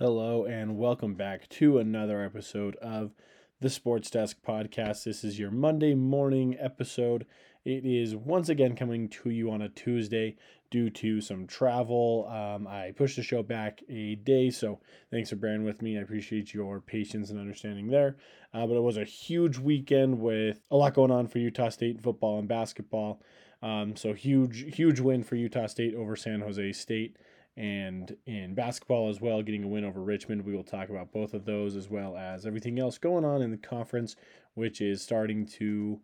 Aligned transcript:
Hello, 0.00 0.44
and 0.44 0.76
welcome 0.76 1.14
back 1.14 1.48
to 1.50 1.78
another 1.78 2.20
episode 2.20 2.74
of 2.82 3.12
the 3.60 3.70
Sports 3.70 4.10
Desk 4.10 4.36
Podcast. 4.44 5.04
This 5.04 5.22
is 5.22 5.38
your 5.38 5.52
Monday 5.52 5.94
morning 5.94 6.56
episode. 6.58 7.24
It 7.64 7.86
is 7.86 8.16
once 8.16 8.48
again 8.48 8.74
coming 8.74 9.08
to 9.10 9.30
you 9.30 9.52
on 9.52 9.62
a 9.62 9.68
Tuesday 9.68 10.34
due 10.68 10.90
to 10.90 11.20
some 11.20 11.46
travel. 11.46 12.28
Um, 12.28 12.66
I 12.66 12.90
pushed 12.96 13.14
the 13.14 13.22
show 13.22 13.44
back 13.44 13.82
a 13.88 14.16
day, 14.16 14.50
so 14.50 14.80
thanks 15.12 15.30
for 15.30 15.36
bearing 15.36 15.62
with 15.62 15.80
me. 15.80 15.96
I 15.96 16.02
appreciate 16.02 16.52
your 16.52 16.80
patience 16.80 17.30
and 17.30 17.38
understanding 17.38 17.86
there. 17.86 18.16
Uh, 18.52 18.66
but 18.66 18.74
it 18.74 18.82
was 18.82 18.96
a 18.96 19.04
huge 19.04 19.58
weekend 19.58 20.18
with 20.18 20.66
a 20.72 20.76
lot 20.76 20.94
going 20.94 21.12
on 21.12 21.28
for 21.28 21.38
Utah 21.38 21.68
State 21.68 22.02
football 22.02 22.40
and 22.40 22.48
basketball. 22.48 23.22
Um, 23.62 23.94
so 23.94 24.12
huge, 24.12 24.74
huge 24.74 24.98
win 24.98 25.22
for 25.22 25.36
Utah 25.36 25.68
State 25.68 25.94
over 25.94 26.16
San 26.16 26.40
Jose 26.40 26.72
State 26.72 27.16
and 27.56 28.16
in 28.26 28.54
basketball 28.54 29.08
as 29.08 29.20
well, 29.20 29.42
getting 29.42 29.64
a 29.64 29.68
win 29.68 29.84
over 29.84 30.00
Richmond. 30.00 30.44
We 30.44 30.56
will 30.56 30.64
talk 30.64 30.88
about 30.88 31.12
both 31.12 31.34
of 31.34 31.44
those 31.44 31.76
as 31.76 31.88
well 31.88 32.16
as 32.16 32.46
everything 32.46 32.78
else 32.78 32.98
going 32.98 33.24
on 33.24 33.42
in 33.42 33.50
the 33.50 33.56
conference, 33.56 34.16
which 34.54 34.80
is 34.80 35.02
starting 35.02 35.46
to, 35.46 36.00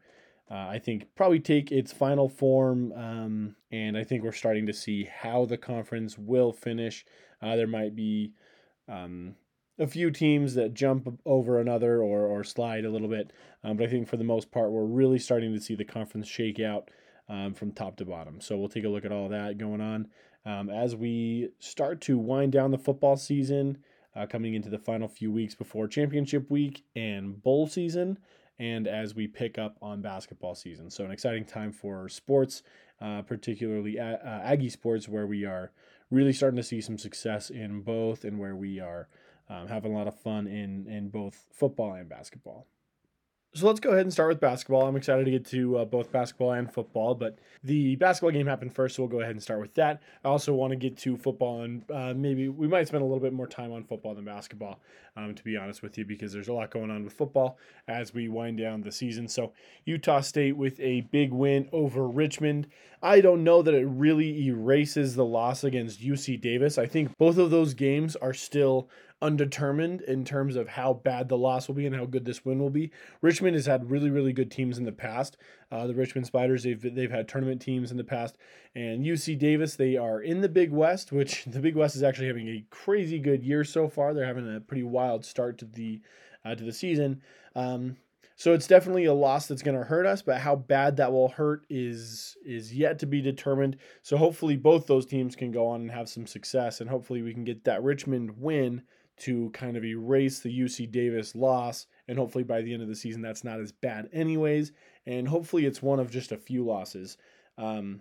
uh, 0.51 0.69
I 0.69 0.79
think, 0.79 1.09
probably 1.17 1.41
take 1.41 1.73
its 1.73 1.93
final 1.93 2.29
form. 2.29 2.93
Um, 2.93 3.57
and 3.73 3.97
I 3.97 4.05
think 4.05 4.23
we're 4.23 4.33
starting 4.33 4.67
to 4.67 4.73
see 4.73 5.05
how 5.05 5.45
the 5.45 5.59
conference 5.59 6.17
will 6.17 6.53
finish. 6.53 7.05
Uh, 7.43 7.57
there 7.57 7.67
might 7.67 7.97
be 7.97 8.33
um, 8.89 9.35
a 9.79 9.89
few 9.89 10.13
teams 10.13 10.55
that 10.55 10.75
jump 10.75 11.19
over 11.27 11.59
another 11.59 12.01
or, 12.01 12.27
or 12.27 12.45
slide 12.45 12.85
a 12.85 12.91
little 12.91 13.09
bit. 13.09 13.33
Um, 13.65 13.77
but 13.77 13.89
I 13.89 13.91
think 13.91 14.09
for 14.09 14.19
the 14.19 14.25
most 14.25 14.53
part, 14.53 14.71
we're 14.71 14.85
really 14.85 15.19
starting 15.19 15.53
to 15.53 15.61
see 15.61 15.75
the 15.75 15.85
conference 15.85 16.29
shake 16.29 16.61
out 16.61 16.91
um, 17.29 17.55
from 17.55 17.73
top 17.73 17.97
to 17.97 18.05
bottom. 18.05 18.41
So 18.41 18.57
we'll 18.57 18.69
take 18.69 18.85
a 18.85 18.89
look 18.89 19.05
at 19.05 19.13
all 19.13 19.29
that 19.31 19.59
going 19.59 19.81
on 19.81 20.09
um, 20.45 20.71
as 20.71 20.97
we 20.97 21.51
start 21.59 22.01
to 22.03 22.19
wind 22.19 22.53
down 22.53 22.71
the 22.71 22.79
football 22.79 23.17
season, 23.17 23.79
uh, 24.17 24.27
coming 24.27 24.55
into 24.55 24.69
the 24.69 24.79
final 24.79 25.09
few 25.09 25.31
weeks 25.31 25.55
before 25.55 25.87
championship 25.87 26.51
week 26.51 26.85
and 26.97 27.43
bowl 27.43 27.67
season, 27.67 28.19
and 28.59 28.87
as 28.87 29.15
we 29.15 29.27
pick 29.27 29.59
up 29.59 29.77
on 29.81 30.03
basketball 30.03 30.55
season. 30.55 30.91
So, 30.91 31.05
an 31.05 31.11
exciting 31.11 31.45
time 31.45 31.73
for 31.73 32.09
sports, 32.09 32.63
uh, 33.01 33.23
particularly 33.23 33.99
uh, 33.99 34.17
Aggie 34.25 34.71
sports, 34.71 35.09
where 35.09 35.27
we 35.27 35.45
are 35.45 35.73
really 36.11 36.33
starting 36.33 36.57
to 36.57 36.63
see 36.63 36.81
some 36.81 36.99
success 36.99 37.51
in 37.51 37.83
both 37.83 38.25
and 38.25 38.39
where 38.39 38.57
we 38.57 38.81
are 38.81 39.09
um, 39.49 39.69
having 39.69 39.93
a 39.93 39.97
lot 39.97 40.09
of 40.09 40.19
fun 40.19 40.47
in, 40.47 40.87
in 40.87 41.09
both 41.09 41.47
football 41.53 41.93
and 41.95 42.09
basketball. 42.09 42.67
So 43.53 43.67
let's 43.67 43.81
go 43.81 43.91
ahead 43.91 44.03
and 44.03 44.13
start 44.13 44.29
with 44.29 44.39
basketball. 44.39 44.87
I'm 44.87 44.95
excited 44.95 45.25
to 45.25 45.31
get 45.33 45.45
to 45.47 45.79
uh, 45.79 45.85
both 45.85 46.13
basketball 46.13 46.53
and 46.53 46.73
football, 46.73 47.17
but 47.17 47.37
the 47.65 47.97
basketball 47.97 48.31
game 48.31 48.47
happened 48.47 48.73
first, 48.73 48.95
so 48.95 49.03
we'll 49.03 49.11
go 49.11 49.23
ahead 49.23 49.33
and 49.33 49.43
start 49.43 49.59
with 49.59 49.75
that. 49.75 50.01
I 50.25 50.29
also 50.29 50.55
want 50.55 50.71
to 50.71 50.77
get 50.77 50.97
to 50.99 51.17
football, 51.17 51.63
and 51.63 51.83
uh, 51.91 52.15
maybe 52.15 52.49
we 52.49 52.69
might 52.69 52.87
spend 52.87 53.03
a 53.03 53.05
little 53.05 53.19
bit 53.19 53.33
more 53.33 53.49
time 53.49 53.73
on 53.73 53.83
football 53.83 54.15
than 54.15 54.25
basketball, 54.25 54.79
um, 55.17 55.35
to 55.35 55.43
be 55.43 55.57
honest 55.57 55.83
with 55.83 55.99
you, 55.99 56.05
because 56.05 56.33
there's 56.33 56.47
a 56.47 56.53
lot 56.53 56.71
going 56.71 56.93
on 56.93 57.03
with 57.03 57.13
football 57.13 57.59
as 57.89 58.15
we 58.15 58.29
wind 58.29 58.59
down 58.59 58.83
the 58.83 58.93
season. 58.93 59.27
So 59.27 59.53
Utah 59.85 60.21
State 60.21 60.57
with 60.57 60.79
a 60.79 61.01
big 61.01 61.33
win 61.33 61.69
over 61.73 62.07
Richmond. 62.07 62.69
I 63.03 63.21
don't 63.21 63.43
know 63.43 63.63
that 63.63 63.75
it 63.75 63.87
really 63.87 64.47
erases 64.47 65.17
the 65.17 65.25
loss 65.25 65.65
against 65.65 66.01
UC 66.01 66.41
Davis. 66.41 66.79
I 66.79 66.87
think 66.87 67.19
both 67.19 67.37
of 67.37 67.51
those 67.51 67.75
games 67.75 68.15
are 68.15 68.35
still 68.35 68.89
undetermined 69.23 70.01
in 70.03 70.25
terms 70.25 70.57
of 70.57 70.69
how 70.69 70.95
bad 70.95 71.29
the 71.29 71.37
loss 71.37 71.69
will 71.69 71.75
be 71.75 71.87
and 71.87 71.95
how 71.95 72.07
good 72.07 72.25
this 72.25 72.45
win 72.45 72.59
will 72.59 72.71
be. 72.71 72.91
Richmond 73.21 73.55
has 73.55 73.67
had 73.67 73.91
really, 73.91 74.11
really 74.11 74.33
good 74.33 74.51
teams 74.51 74.79
in 74.79 74.85
the 74.85 74.93
past. 74.93 75.37
Uh, 75.71 75.87
the 75.87 75.95
Richmond 75.95 76.27
Spiders, 76.27 76.63
they've 76.63 76.95
they've 76.95 77.11
had 77.11 77.29
tournament 77.29 77.61
teams 77.61 77.91
in 77.91 77.97
the 77.97 78.05
past, 78.05 78.37
and 78.75 79.05
UC 79.05 79.39
Davis, 79.39 79.77
they 79.77 79.97
are 79.97 80.21
in 80.21 80.41
the 80.41 80.49
Big 80.49 80.71
West, 80.71 81.13
which 81.13 81.45
the 81.47 81.61
Big 81.61 81.77
West 81.77 81.97
is 81.97 82.03
actually 82.03 82.29
having 82.29 82.49
a 82.49 82.65
crazy 82.71 83.19
good 83.19 83.43
year 83.43 83.65
so 83.65 83.89
far. 83.89 84.15
They're 84.15 84.27
having 84.27 84.55
a 84.55 84.61
pretty 84.61 84.83
wild 84.83 85.25
start 85.25 85.59
to 85.59 85.65
the 85.67 86.01
uh, 86.45 86.55
to 86.55 86.65
the 86.65 86.73
season. 86.73 87.23
Um, 87.55 87.97
so 88.37 88.55
it's 88.55 88.67
definitely 88.67 89.05
a 89.05 89.13
loss 89.13 89.47
that's 89.47 89.61
going 89.61 89.77
to 89.77 89.85
hurt 89.85 90.07
us, 90.07 90.23
but 90.23 90.39
how 90.39 90.57
bad 90.57 90.97
that 90.97 91.13
will 91.13 91.29
hurt 91.29 91.67
is 91.69 92.39
is 92.43 92.75
yet 92.75 92.99
to 93.01 93.07
be 93.07 93.21
determined. 93.21 93.77
So 94.03 94.17
hopefully 94.17 94.57
both 94.57 94.87
those 94.87 95.05
teams 95.05 95.37
can 95.37 95.53
go 95.53 95.67
on 95.67 95.83
and 95.83 95.91
have 95.91 96.09
some 96.09 96.27
success, 96.27 96.81
and 96.81 96.89
hopefully 96.89 97.21
we 97.21 97.35
can 97.35 97.45
get 97.45 97.65
that 97.65 97.83
Richmond 97.83 98.41
win 98.41 98.81
to 99.21 99.51
kind 99.51 99.77
of 99.77 99.85
erase 99.85 100.41
the 100.41 100.61
UC 100.61 100.91
Davis 100.91 101.35
loss. 101.35 101.87
And 102.09 102.19
hopefully 102.19 102.45
by 102.45 102.63
the 102.63 102.73
end 102.73 102.83
of 102.83 102.89
the 102.89 102.95
season, 102.95 103.23
that's 103.23 103.45
not 103.45 103.61
as 103.61 103.73
bad, 103.73 104.09
anyways. 104.13 104.73
And 105.07 105.29
hopefully 105.29 105.67
it's 105.67 105.83
one 105.83 106.01
of 106.01 106.11
just 106.11 106.33
a 106.33 106.37
few 106.37 106.65
losses. 106.65 107.17
Um, 107.57 108.01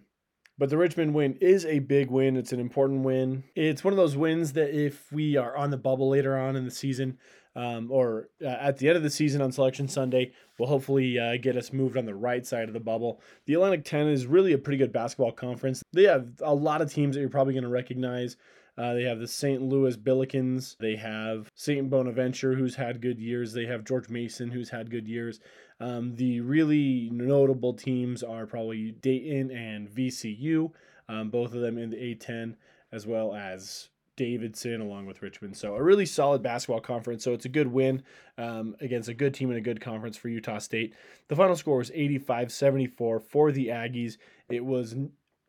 but 0.57 0.69
the 0.69 0.77
Richmond 0.77 1.13
win 1.13 1.37
is 1.39 1.65
a 1.65 1.79
big 1.79 2.11
win. 2.11 2.35
It's 2.35 2.51
an 2.51 2.59
important 2.59 3.03
win. 3.03 3.45
It's 3.55 3.83
one 3.83 3.93
of 3.93 3.97
those 3.97 4.17
wins 4.17 4.53
that 4.53 4.77
if 4.77 5.09
we 5.09 5.37
are 5.37 5.55
on 5.55 5.69
the 5.69 5.77
bubble 5.77 6.09
later 6.09 6.37
on 6.37 6.57
in 6.57 6.65
the 6.65 6.71
season, 6.71 7.17
um, 7.55 7.89
or 7.89 8.29
uh, 8.43 8.47
at 8.47 8.77
the 8.77 8.89
end 8.89 8.97
of 8.97 9.03
the 9.03 9.09
season 9.09 9.41
on 9.41 9.53
Selection 9.53 9.87
Sunday, 9.87 10.33
will 10.57 10.67
hopefully 10.67 11.17
uh, 11.17 11.37
get 11.37 11.55
us 11.55 11.71
moved 11.71 11.97
on 11.97 12.05
the 12.05 12.13
right 12.13 12.45
side 12.45 12.67
of 12.67 12.73
the 12.73 12.79
bubble. 12.79 13.21
The 13.45 13.53
Atlantic 13.53 13.85
10 13.85 14.07
is 14.07 14.27
really 14.27 14.51
a 14.51 14.57
pretty 14.57 14.77
good 14.77 14.91
basketball 14.91 15.31
conference. 15.31 15.81
They 15.93 16.03
have 16.03 16.27
a 16.41 16.53
lot 16.53 16.81
of 16.81 16.91
teams 16.91 17.15
that 17.15 17.21
you're 17.21 17.29
probably 17.29 17.53
going 17.53 17.63
to 17.63 17.69
recognize. 17.69 18.35
Uh, 18.79 18.93
they 18.93 19.03
have 19.03 19.19
the 19.19 19.27
St. 19.27 19.61
Louis 19.61 19.97
Billikens. 19.97 20.77
They 20.77 20.95
have 20.95 21.51
St. 21.53 21.89
Bonaventure, 21.89 22.55
who's 22.55 22.75
had 22.75 23.01
good 23.01 23.19
years. 23.19 23.51
They 23.51 23.65
have 23.65 23.83
George 23.83 24.07
Mason, 24.07 24.49
who's 24.49 24.69
had 24.69 24.89
good 24.89 25.05
years. 25.05 25.41
Um, 25.81 26.15
the 26.15 26.39
really 26.39 27.09
notable 27.11 27.73
teams 27.73 28.23
are 28.23 28.45
probably 28.45 28.91
Dayton 28.91 29.51
and 29.51 29.89
VCU, 29.89 30.71
um, 31.09 31.29
both 31.29 31.53
of 31.53 31.59
them 31.59 31.77
in 31.77 31.89
the 31.89 31.97
A10, 31.97 32.55
as 32.93 33.05
well 33.05 33.35
as 33.35 33.89
Davidson 34.15 34.79
along 34.79 35.05
with 35.05 35.21
Richmond. 35.21 35.57
So 35.57 35.75
a 35.75 35.83
really 35.83 36.05
solid 36.05 36.41
basketball 36.41 36.79
conference. 36.79 37.23
So 37.25 37.33
it's 37.33 37.45
a 37.45 37.49
good 37.49 37.67
win 37.67 38.03
um, 38.37 38.77
against 38.79 39.09
a 39.09 39.13
good 39.13 39.33
team 39.33 39.49
and 39.49 39.57
a 39.57 39.61
good 39.61 39.81
conference 39.81 40.15
for 40.15 40.29
Utah 40.29 40.57
State. 40.57 40.93
The 41.27 41.35
final 41.35 41.57
score 41.57 41.77
was 41.77 41.91
85 41.93 42.49
74 42.49 43.19
for 43.19 43.51
the 43.51 43.67
Aggies. 43.67 44.17
It 44.49 44.63
was 44.63 44.95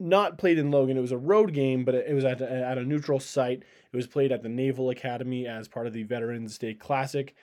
not 0.00 0.38
played 0.38 0.59
in 0.59 0.71
Logan. 0.71 0.97
It 0.97 1.03
was 1.03 1.12
a 1.12 1.19
road 1.19 1.53
game, 1.53 1.84
but 1.84 1.94
it 1.94 2.15
was 2.15 2.25
at 2.25 2.41
a, 2.41 2.50
at 2.50 2.78
a 2.78 2.84
neutral 2.84 3.21
site. 3.21 3.62
It 3.93 3.97
was 3.97 4.06
played 4.06 4.33
at 4.33 4.43
the 4.43 4.49
Naval 4.49 4.91
Academy 4.91 5.47
as 5.47 5.69
part 5.69 5.87
of 5.87 5.93
the 5.93 6.03
Veterans 6.03 6.56
Day 6.59 6.75
Classic. 6.75 7.34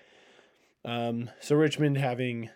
Um, 0.84 1.30
so 1.40 1.56
Richmond 1.56 1.98
having 1.98 2.50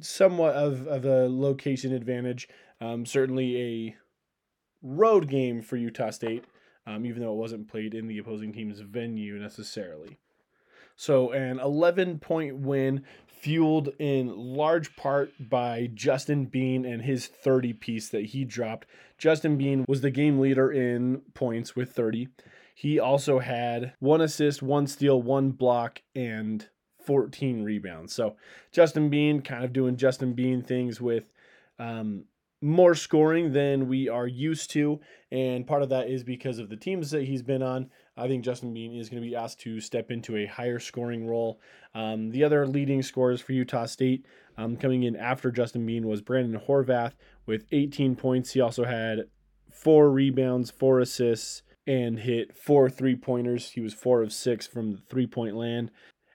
somewhat 0.00 0.54
of, 0.54 0.86
of 0.86 1.04
a 1.04 1.28
location 1.28 1.92
advantage. 1.92 2.48
Um, 2.80 3.04
certainly 3.04 3.60
a 3.60 3.96
road 4.82 5.28
game 5.28 5.60
for 5.60 5.76
Utah 5.76 6.10
State, 6.10 6.44
um, 6.86 7.04
even 7.04 7.22
though 7.22 7.32
it 7.32 7.38
wasn't 7.38 7.68
played 7.68 7.94
in 7.94 8.06
the 8.06 8.18
opposing 8.18 8.52
team's 8.52 8.80
venue 8.80 9.38
necessarily. 9.38 10.18
So, 10.96 11.32
an 11.32 11.58
11 11.58 12.18
point 12.18 12.58
win 12.58 13.04
fueled 13.40 13.88
in 13.98 14.36
large 14.36 14.94
part 14.96 15.32
by 15.48 15.90
Justin 15.94 16.44
Bean 16.44 16.84
and 16.84 17.02
his 17.02 17.26
30 17.26 17.72
piece 17.72 18.08
that 18.10 18.26
he 18.26 18.44
dropped. 18.44 18.86
Justin 19.16 19.56
Bean 19.56 19.84
was 19.88 20.02
the 20.02 20.10
game 20.10 20.38
leader 20.38 20.70
in 20.70 21.22
points 21.32 21.74
with 21.74 21.92
30. 21.92 22.28
He 22.74 22.98
also 22.98 23.38
had 23.38 23.94
one 23.98 24.20
assist, 24.20 24.62
one 24.62 24.86
steal, 24.86 25.20
one 25.22 25.52
block, 25.52 26.02
and 26.14 26.68
14 27.04 27.62
rebounds. 27.62 28.14
So 28.14 28.36
Justin 28.72 29.08
Bean 29.08 29.40
kind 29.40 29.64
of 29.64 29.72
doing 29.72 29.96
Justin 29.96 30.34
Bean 30.34 30.62
things 30.62 31.00
with 31.00 31.32
um, 31.78 32.24
more 32.60 32.94
scoring 32.94 33.52
than 33.52 33.88
we 33.88 34.08
are 34.08 34.26
used 34.26 34.70
to. 34.72 35.00
And 35.32 35.66
part 35.66 35.82
of 35.82 35.88
that 35.88 36.08
is 36.08 36.24
because 36.24 36.58
of 36.58 36.68
the 36.68 36.76
teams 36.76 37.10
that 37.12 37.24
he's 37.24 37.42
been 37.42 37.62
on. 37.62 37.90
I 38.20 38.28
think 38.28 38.44
Justin 38.44 38.74
Bean 38.74 38.94
is 38.94 39.08
going 39.08 39.22
to 39.22 39.28
be 39.28 39.34
asked 39.34 39.60
to 39.60 39.80
step 39.80 40.10
into 40.10 40.36
a 40.36 40.46
higher 40.46 40.78
scoring 40.78 41.26
role. 41.26 41.60
Um, 41.94 42.30
the 42.30 42.44
other 42.44 42.66
leading 42.66 43.02
scorers 43.02 43.40
for 43.40 43.52
Utah 43.52 43.86
State 43.86 44.26
um, 44.58 44.76
coming 44.76 45.04
in 45.04 45.16
after 45.16 45.50
Justin 45.50 45.86
Bean 45.86 46.06
was 46.06 46.20
Brandon 46.20 46.60
Horvath 46.60 47.12
with 47.46 47.64
18 47.72 48.16
points. 48.16 48.52
He 48.52 48.60
also 48.60 48.84
had 48.84 49.24
four 49.72 50.10
rebounds, 50.10 50.70
four 50.70 51.00
assists, 51.00 51.62
and 51.86 52.18
hit 52.18 52.56
four 52.56 52.90
three 52.90 53.16
pointers. 53.16 53.70
He 53.70 53.80
was 53.80 53.94
four 53.94 54.22
of 54.22 54.32
six 54.32 54.66
from 54.66 54.92
the 54.92 55.00
three 55.08 55.26
point 55.26 55.56
land. 55.56 55.90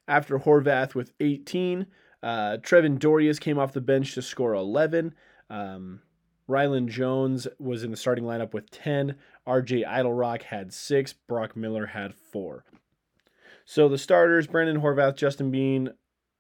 After 0.07 0.39
Horvath 0.39 0.95
with 0.95 1.13
18, 1.19 1.85
uh, 2.23 2.57
Trevin 2.61 2.97
Dorius 2.97 3.39
came 3.39 3.59
off 3.59 3.73
the 3.73 3.81
bench 3.81 4.15
to 4.15 4.21
score 4.21 4.53
11. 4.53 5.13
Um, 5.49 6.01
Rylan 6.49 6.87
Jones 6.87 7.47
was 7.59 7.83
in 7.83 7.91
the 7.91 7.97
starting 7.97 8.23
lineup 8.23 8.53
with 8.53 8.69
10. 8.69 9.15
RJ 9.47 9.85
Eytle-Rock 9.85 10.43
had 10.43 10.73
six. 10.73 11.13
Brock 11.13 11.55
Miller 11.55 11.87
had 11.87 12.13
four. 12.13 12.65
So 13.65 13.89
the 13.89 13.97
starters 13.97 14.47
Brandon 14.47 14.81
Horvath, 14.81 15.17
Justin 15.17 15.49
Bean, 15.49 15.89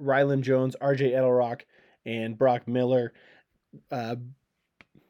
Rylan 0.01 0.41
Jones, 0.41 0.75
RJ 0.81 1.13
Eytle-Rock, 1.13 1.65
and 2.05 2.37
Brock 2.37 2.67
Miller. 2.67 3.13
Uh, 3.91 4.17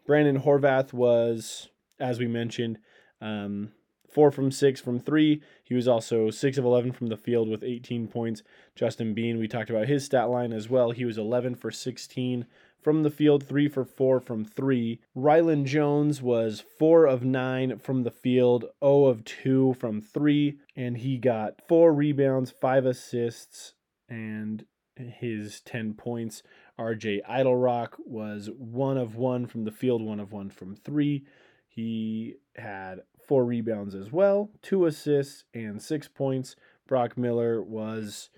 Brandon 0.07 0.41
Horvath 0.41 0.93
was, 0.93 1.69
as 1.99 2.19
we 2.19 2.27
mentioned, 2.27 2.77
um, 3.19 3.71
four 4.09 4.31
from 4.31 4.49
six 4.49 4.79
from 4.79 4.99
three. 4.99 5.41
He 5.63 5.75
was 5.75 5.89
also 5.89 6.29
six 6.29 6.57
of 6.57 6.63
11 6.63 6.93
from 6.93 7.07
the 7.07 7.17
field 7.17 7.49
with 7.49 7.63
18 7.63 8.07
points. 8.07 8.43
Justin 8.75 9.13
Bean, 9.13 9.39
we 9.39 9.47
talked 9.47 9.69
about 9.69 9.87
his 9.87 10.05
stat 10.05 10.29
line 10.29 10.53
as 10.53 10.69
well. 10.69 10.91
He 10.91 11.03
was 11.03 11.17
11 11.17 11.55
for 11.55 11.69
16 11.69 12.45
from 12.85 13.01
the 13.01 13.09
field, 13.09 13.43
three 13.43 13.67
for 13.67 13.83
four 13.83 14.19
from 14.19 14.45
three. 14.45 14.99
Rylan 15.17 15.65
Jones 15.65 16.21
was 16.21 16.63
four 16.77 17.07
of 17.07 17.25
nine 17.25 17.79
from 17.79 18.03
the 18.03 18.11
field, 18.11 18.65
0 18.79 19.05
of 19.05 19.25
two 19.25 19.73
from 19.79 20.01
three, 20.01 20.59
and 20.75 20.97
he 20.97 21.17
got 21.17 21.67
four 21.67 21.91
rebounds, 21.91 22.51
five 22.51 22.85
assists, 22.85 23.73
and 24.07 24.67
his 24.95 25.61
10 25.61 25.95
points. 25.95 26.43
RJ 26.77 27.21
Eytle-Rock 27.27 27.95
was 28.05 28.51
one 28.55 28.99
of 28.99 29.15
one 29.15 29.47
from 29.47 29.63
the 29.63 29.71
field, 29.71 30.03
one 30.03 30.19
of 30.19 30.31
one 30.31 30.51
from 30.51 30.75
three. 30.75 31.25
He 31.67 32.35
had 32.55 32.99
four 33.27 33.45
rebounds 33.45 33.95
as 33.95 34.11
well, 34.11 34.51
two 34.61 34.85
assists, 34.85 35.45
and 35.55 35.81
six 35.81 36.07
points. 36.07 36.55
Brock 36.87 37.17
Miller 37.17 37.63
was 37.63 38.29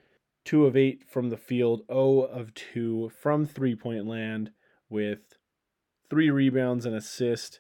two 0.47 0.65
of 0.65 0.77
eight 0.77 1.03
from 1.05 1.29
the 1.29 1.35
field, 1.35 1.81
0 1.91 2.21
of 2.21 2.53
two 2.53 3.09
from 3.09 3.45
three 3.45 3.75
point 3.75 4.07
land 4.07 4.49
with 4.89 5.19
three 6.09 6.29
rebounds 6.29 6.85
and 6.85 6.95
assist 6.95 7.59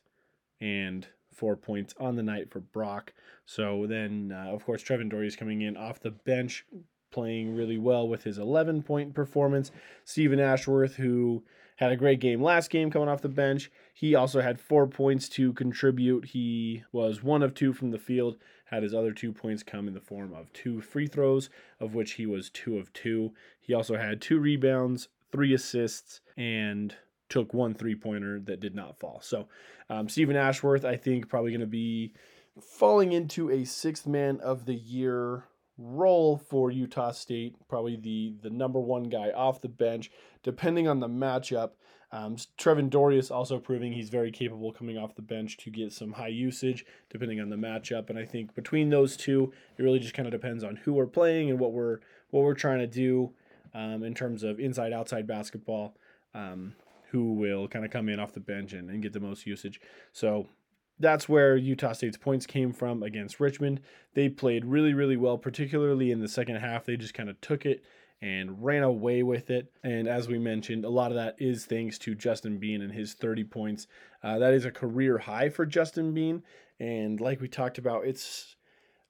and 0.61 1.07
four 1.33 1.57
points 1.57 1.93
on 1.99 2.15
the 2.15 2.23
night 2.23 2.49
for 2.49 2.61
Brock. 2.61 3.13
So 3.45 3.85
then, 3.87 4.33
uh, 4.33 4.53
of 4.53 4.65
course, 4.65 4.81
Trevin 4.81 5.11
Dorius 5.11 5.35
coming 5.35 5.61
in 5.61 5.75
off 5.75 5.99
the 5.99 6.11
bench, 6.11 6.65
playing 7.11 7.53
really 7.53 7.77
well 7.77 8.07
with 8.07 8.23
his 8.23 8.37
11 8.37 8.83
point 8.83 9.13
performance. 9.13 9.69
Steven 10.05 10.39
Ashworth, 10.39 10.95
who 10.95 11.43
had 11.77 11.91
a 11.91 11.95
great 11.95 12.19
game 12.19 12.41
last 12.41 12.69
game 12.69 12.91
coming 12.91 13.07
off 13.07 13.21
the 13.21 13.29
bench, 13.29 13.71
he 13.93 14.13
also 14.13 14.41
had 14.41 14.59
four 14.59 14.85
points 14.85 15.29
to 15.29 15.53
contribute. 15.53 16.25
He 16.25 16.83
was 16.91 17.23
one 17.23 17.41
of 17.41 17.53
two 17.53 17.73
from 17.73 17.91
the 17.91 17.97
field, 17.97 18.37
had 18.65 18.83
his 18.83 18.93
other 18.93 19.11
two 19.11 19.31
points 19.31 19.63
come 19.63 19.87
in 19.87 19.93
the 19.93 20.01
form 20.01 20.33
of 20.33 20.51
two 20.53 20.81
free 20.81 21.07
throws, 21.07 21.49
of 21.79 21.95
which 21.95 22.13
he 22.13 22.25
was 22.25 22.49
two 22.49 22.77
of 22.77 22.91
two. 22.93 23.31
He 23.59 23.73
also 23.73 23.97
had 23.97 24.21
two 24.21 24.39
rebounds, 24.39 25.07
three 25.31 25.53
assists, 25.53 26.21
and 26.35 26.95
took 27.29 27.53
one 27.53 27.73
three 27.73 27.95
pointer 27.95 28.39
that 28.41 28.59
did 28.59 28.75
not 28.75 28.99
fall. 28.99 29.19
So, 29.21 29.47
um, 29.89 30.09
Steven 30.09 30.35
Ashworth, 30.35 30.85
I 30.85 30.95
think, 30.95 31.29
probably 31.29 31.51
going 31.51 31.61
to 31.61 31.67
be 31.67 32.13
falling 32.61 33.11
into 33.11 33.49
a 33.51 33.65
sixth 33.65 34.07
man 34.07 34.39
of 34.39 34.65
the 34.65 34.75
year 34.75 35.43
role 35.77 36.37
for 36.37 36.71
Utah 36.71 37.11
State, 37.11 37.55
probably 37.67 37.95
the 37.95 38.35
the 38.41 38.49
number 38.49 38.79
one 38.79 39.03
guy 39.03 39.31
off 39.31 39.61
the 39.61 39.69
bench, 39.69 40.11
depending 40.43 40.87
on 40.87 40.99
the 40.99 41.07
matchup. 41.07 41.71
Um, 42.11 42.37
Trevin 42.57 42.89
Dorius 42.89 43.29
also 43.29 43.59
proving 43.59 43.91
he's 43.91 44.09
very 44.09 44.31
capable 44.31 44.71
coming 44.71 44.97
off 44.97 45.15
the 45.15 45.21
bench 45.21 45.57
to 45.57 45.69
get 45.69 45.91
some 45.91 46.13
high 46.13 46.29
usage, 46.29 46.85
depending 47.09 47.41
on 47.41 47.49
the 47.49 47.57
matchup. 47.57 48.09
And 48.09 48.17
I 48.17 48.23
think 48.23 48.55
between 48.55 48.89
those 48.89 49.17
two, 49.17 49.51
it 49.77 49.83
really 49.83 49.99
just 49.99 50.13
kind 50.13 50.25
of 50.25 50.31
depends 50.31 50.63
on 50.63 50.77
who 50.77 50.93
we're 50.93 51.05
playing 51.05 51.49
and 51.49 51.59
what 51.59 51.73
we're 51.73 51.99
what 52.29 52.43
we're 52.43 52.53
trying 52.53 52.79
to 52.79 52.87
do 52.87 53.33
um, 53.73 54.03
in 54.03 54.13
terms 54.13 54.43
of 54.43 54.59
inside 54.59 54.93
outside 54.93 55.27
basketball. 55.27 55.95
Um, 56.33 56.75
who 57.11 57.33
will 57.33 57.67
kind 57.67 57.85
of 57.85 57.91
come 57.91 58.09
in 58.09 58.19
off 58.19 58.33
the 58.33 58.39
bench 58.39 58.73
and, 58.73 58.89
and 58.89 59.01
get 59.01 59.13
the 59.13 59.19
most 59.19 59.45
usage. 59.45 59.79
So 60.11 60.49
that's 60.99 61.29
where 61.29 61.55
Utah 61.55 61.93
State's 61.93 62.17
points 62.17 62.45
came 62.45 62.73
from 62.73 63.03
against 63.03 63.39
Richmond. 63.39 63.81
They 64.13 64.29
played 64.29 64.65
really, 64.65 64.93
really 64.93 65.17
well, 65.17 65.37
particularly 65.37 66.11
in 66.11 66.19
the 66.19 66.27
second 66.27 66.55
half. 66.57 66.85
They 66.85 66.97
just 66.97 67.13
kind 67.13 67.29
of 67.29 67.39
took 67.41 67.65
it 67.65 67.83
and 68.21 68.63
ran 68.63 68.83
away 68.83 69.21
with 69.21 69.49
it. 69.49 69.71
And 69.83 70.07
as 70.07 70.27
we 70.27 70.39
mentioned, 70.39 70.85
a 70.85 70.89
lot 70.89 71.11
of 71.11 71.17
that 71.17 71.35
is 71.37 71.65
thanks 71.65 71.99
to 71.99 72.15
Justin 72.15 72.57
Bean 72.57 72.81
and 72.81 72.91
his 72.91 73.13
30 73.13 73.43
points. 73.43 73.87
Uh, 74.23 74.39
that 74.39 74.53
is 74.53 74.65
a 74.65 74.71
career 74.71 75.19
high 75.19 75.49
for 75.49 75.65
Justin 75.65 76.13
Bean. 76.13 76.43
And 76.79 77.21
like 77.21 77.41
we 77.41 77.47
talked 77.47 77.77
about, 77.77 78.05
it's 78.05 78.55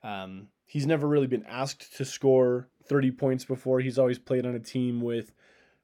um, 0.03 0.47
he's 0.65 0.85
never 0.85 1.07
really 1.07 1.27
been 1.27 1.45
asked 1.45 1.95
to 1.97 2.05
score 2.05 2.67
30 2.87 3.11
points 3.11 3.45
before. 3.45 3.79
He's 3.79 3.97
always 3.97 4.19
played 4.19 4.45
on 4.45 4.55
a 4.55 4.59
team 4.59 5.01
with 5.01 5.31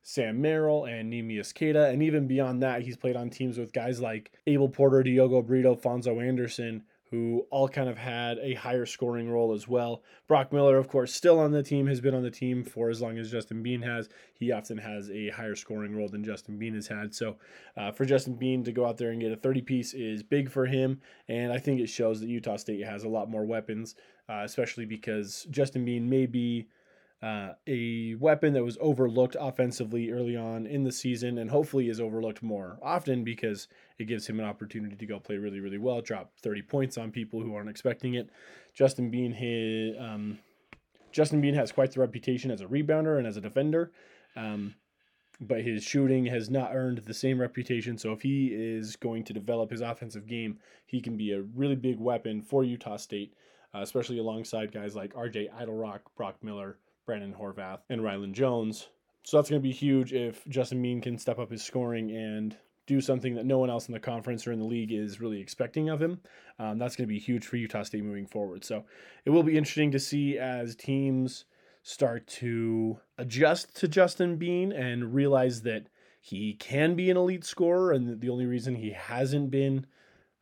Sam 0.04 0.42
Merrill 0.42 0.86
and 0.86 1.12
Neemias 1.12 1.56
Queta. 1.56 1.88
And 1.88 2.04
even 2.04 2.28
beyond 2.28 2.62
that, 2.62 2.82
he's 2.82 2.98
played 2.98 3.16
on 3.16 3.30
teams 3.30 3.58
with 3.58 3.74
guys 3.74 4.00
like 4.02 4.32
Abel 4.46 4.70
Porter, 4.70 5.02
Diogo 5.02 5.42
Brito, 5.42 5.76
Fonzo 5.76 6.22
Anderson, 6.22 6.84
who 7.10 7.46
all 7.52 7.70
kind 7.70 7.88
of 7.88 7.98
had 7.98 8.40
a 8.40 8.56
higher 8.56 8.88
scoring 8.88 9.30
role 9.30 9.54
as 9.54 9.68
well. 9.68 10.02
Brock 10.28 10.52
Miller, 10.52 10.78
of 10.78 10.88
course, 10.88 11.14
still 11.14 11.40
on 11.40 11.52
the 11.52 11.62
team, 11.62 11.86
has 11.86 12.02
been 12.02 12.16
on 12.16 12.24
the 12.24 12.32
team 12.32 12.64
for 12.64 12.90
as 12.90 13.02
long 13.02 13.20
as 13.20 13.32
Justin 13.32 13.64
Bean 13.64 13.84
has. 13.84 14.10
He 14.34 14.52
often 14.52 14.80
has 14.80 15.10
a 15.12 15.30
higher 15.30 15.56
scoring 15.56 15.96
role 15.96 16.10
than 16.10 16.24
Justin 16.24 16.58
Bean 16.58 16.74
has 16.74 16.88
had. 16.88 17.14
So 17.14 17.38
uh, 17.78 17.92
for 17.92 18.04
Justin 18.04 18.34
Bean 18.34 18.64
to 18.64 18.72
go 18.72 18.86
out 18.86 18.98
there 18.98 19.12
and 19.12 19.22
get 19.22 19.32
a 19.32 19.36
30 19.38 19.62
piece 19.62 19.94
is 19.94 20.24
big 20.24 20.50
for 20.50 20.66
him. 20.66 21.00
And 21.30 21.54
I 21.54 21.60
think 21.60 21.80
it 21.80 21.88
shows 21.88 22.20
that 22.20 22.30
Utah 22.30 22.58
State 22.58 22.84
has 22.84 23.04
a 23.04 23.10
lot 23.10 23.30
more 23.30 23.46
weapons, 23.46 23.96
uh, 24.28 24.42
especially 24.44 24.86
because 24.86 25.46
Justin 25.52 25.86
Bean 25.86 26.10
may 26.10 26.26
be 26.26 26.68
uh, 27.24 27.54
a 27.68 28.16
weapon 28.16 28.52
that 28.52 28.66
was 28.66 28.78
overlooked 28.82 29.38
offensively 29.40 30.12
early 30.12 30.36
on 30.36 30.68
in 30.68 30.84
the 30.84 30.92
season 30.92 31.38
and 31.38 31.50
hopefully 31.50 31.88
is 31.88 32.02
overlooked 32.02 32.44
more 32.44 32.78
often 32.84 33.24
because 33.24 33.70
it 33.98 34.06
gives 34.06 34.28
him 34.28 34.42
an 34.42 34.46
opportunity 34.46 34.98
to 34.98 35.06
go 35.06 35.22
play 35.22 35.38
really, 35.38 35.62
really 35.62 35.78
well, 35.78 36.02
drop 36.02 36.34
30 36.42 36.64
points 36.64 36.98
on 36.98 37.12
people 37.12 37.42
who 37.42 37.56
aren't 37.56 37.70
expecting 37.70 38.16
it. 38.16 38.30
Justin 38.74 39.10
Bean, 39.10 39.32
his, 39.32 39.96
um, 39.98 40.38
Justin 41.14 41.40
Bean 41.40 41.54
has 41.54 41.72
quite 41.72 41.94
the 41.94 42.02
reputation 42.02 42.52
as 42.52 42.60
a 42.60 42.66
rebounder 42.66 43.18
and 43.18 43.26
as 43.26 43.38
a 43.38 43.42
defender. 43.42 43.94
Um, 44.36 44.76
but 45.40 45.62
his 45.62 45.82
shooting 45.82 46.26
has 46.26 46.50
not 46.50 46.76
earned 46.76 47.04
the 47.06 47.14
same 47.14 47.40
reputation. 47.40 47.98
So 47.98 48.12
if 48.12 48.22
he 48.22 48.48
is 48.48 48.98
going 48.98 49.24
to 49.24 49.34
develop 49.34 49.72
his 49.72 49.82
offensive 49.82 50.28
game, 50.28 50.60
he 50.86 51.00
can 51.00 51.16
be 51.16 51.32
a 51.32 51.42
really 51.42 51.76
big 51.76 52.00
weapon 52.00 52.42
for 52.42 52.66
Utah 52.66 52.98
State, 52.98 53.34
uh, 53.74 53.80
especially 53.80 54.20
alongside 54.20 54.74
guys 54.74 54.94
like 54.94 55.14
RJ 55.14 55.54
Eytle-Rock, 55.54 56.02
Brock 56.18 56.36
Miller, 56.42 56.78
Brandon 57.06 57.34
Horvath, 57.34 57.80
and 57.90 58.02
Rylan 58.02 58.34
Jones. 58.34 58.90
So 59.24 59.38
that's 59.38 59.50
going 59.50 59.62
to 59.62 59.68
be 59.68 59.74
huge 59.74 60.14
if 60.14 60.46
Justin 60.48 60.82
Bean 60.82 61.02
can 61.02 61.18
step 61.18 61.40
up 61.40 61.52
his 61.52 61.64
scoring 61.64 62.12
and 62.12 62.56
do 62.86 63.00
something 63.00 63.36
that 63.36 63.46
no 63.46 63.60
one 63.60 63.70
else 63.70 63.88
in 63.88 63.94
the 63.94 64.00
conference 64.00 64.46
or 64.46 64.52
in 64.52 64.60
the 64.60 64.66
league 64.66 64.92
is 64.92 65.22
really 65.22 65.40
expecting 65.40 65.90
of 65.90 66.02
him. 66.02 66.20
Um, 66.60 66.78
that's 66.78 66.96
going 66.96 67.08
to 67.08 67.14
be 67.14 67.20
huge 67.20 67.46
for 67.46 67.56
Utah 67.56 67.84
State 67.84 68.04
moving 68.04 68.28
forward. 68.28 68.66
So 68.66 68.84
it 69.26 69.30
will 69.30 69.44
be 69.44 69.58
interesting 69.58 69.92
to 69.92 70.00
see 70.00 70.38
as 70.38 70.76
teams 70.76 71.46
start 71.84 72.28
to 72.28 73.00
adjust 73.18 73.76
to 73.78 73.88
Justin 73.88 74.38
Bean 74.38 74.72
and 74.72 75.14
realize 75.14 75.62
that 75.62 75.88
he 76.20 76.54
can 76.54 76.96
be 76.96 77.10
an 77.10 77.18
elite 77.18 77.44
scorer, 77.44 77.92
and 77.92 78.22
the 78.22 78.30
only 78.30 78.46
reason 78.46 78.76
he 78.76 78.92
hasn't 78.92 79.52
been, 79.52 79.86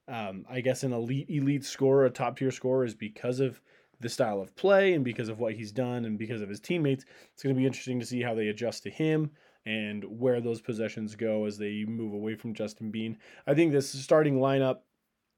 um, 0.07 0.46
I 0.48 0.62
guess, 0.62 0.84
an 0.84 0.94
elite 0.94 1.28
elite 1.28 1.66
scorer, 1.66 2.06
a 2.06 2.12
top 2.12 2.38
tier 2.38 2.52
scorer, 2.52 2.86
is 2.86 2.94
because 2.94 3.40
of 3.40 3.60
the 4.01 4.09
style 4.09 4.42
of 4.42 4.56
play 4.56 4.94
and 4.94 5.06
because 5.06 5.30
of 5.30 5.39
what 5.39 5.53
he's 5.53 5.71
done 5.71 6.06
and 6.06 6.18
because 6.18 6.42
of 6.42 6.50
his 6.50 6.59
teammates. 6.59 7.06
It's 7.33 7.44
going 7.44 7.56
to 7.56 7.59
be 7.59 7.65
interesting 7.65 8.00
to 8.00 8.06
see 8.06 8.21
how 8.21 8.33
they 8.33 8.48
adjust 8.48 8.83
to 8.83 8.89
him 8.89 9.31
and 9.65 10.03
where 10.03 10.42
those 10.42 10.62
possessions 10.62 11.15
go 11.15 11.45
as 11.45 11.57
they 11.57 11.86
move 11.86 12.13
away 12.13 12.36
from 12.36 12.53
Justin 12.53 12.92
Bean. 12.92 13.18
I 13.45 13.53
think 13.53 13.71
this 13.71 13.92
starting 13.92 14.38
lineup 14.39 14.80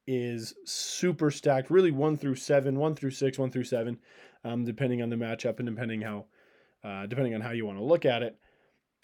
is 0.07 0.53
super 0.65 1.29
stacked, 1.31 1.69
really 1.69 1.91
one 1.91 2.17
through 2.17 2.35
seven, 2.35 2.79
one 2.79 2.95
through 2.95 3.11
six, 3.11 3.37
one 3.37 3.51
through 3.51 3.65
seven, 3.65 3.99
um, 4.43 4.65
depending 4.65 5.01
on 5.01 5.09
the 5.09 5.15
matchup 5.15 5.59
and 5.59 5.67
depending 5.67 6.01
how, 6.01 6.25
uh, 6.83 7.05
depending 7.05 7.35
on 7.35 7.41
how 7.41 7.51
you 7.51 7.65
want 7.65 7.77
to 7.77 7.83
look 7.83 8.05
at 8.05 8.23
it. 8.23 8.37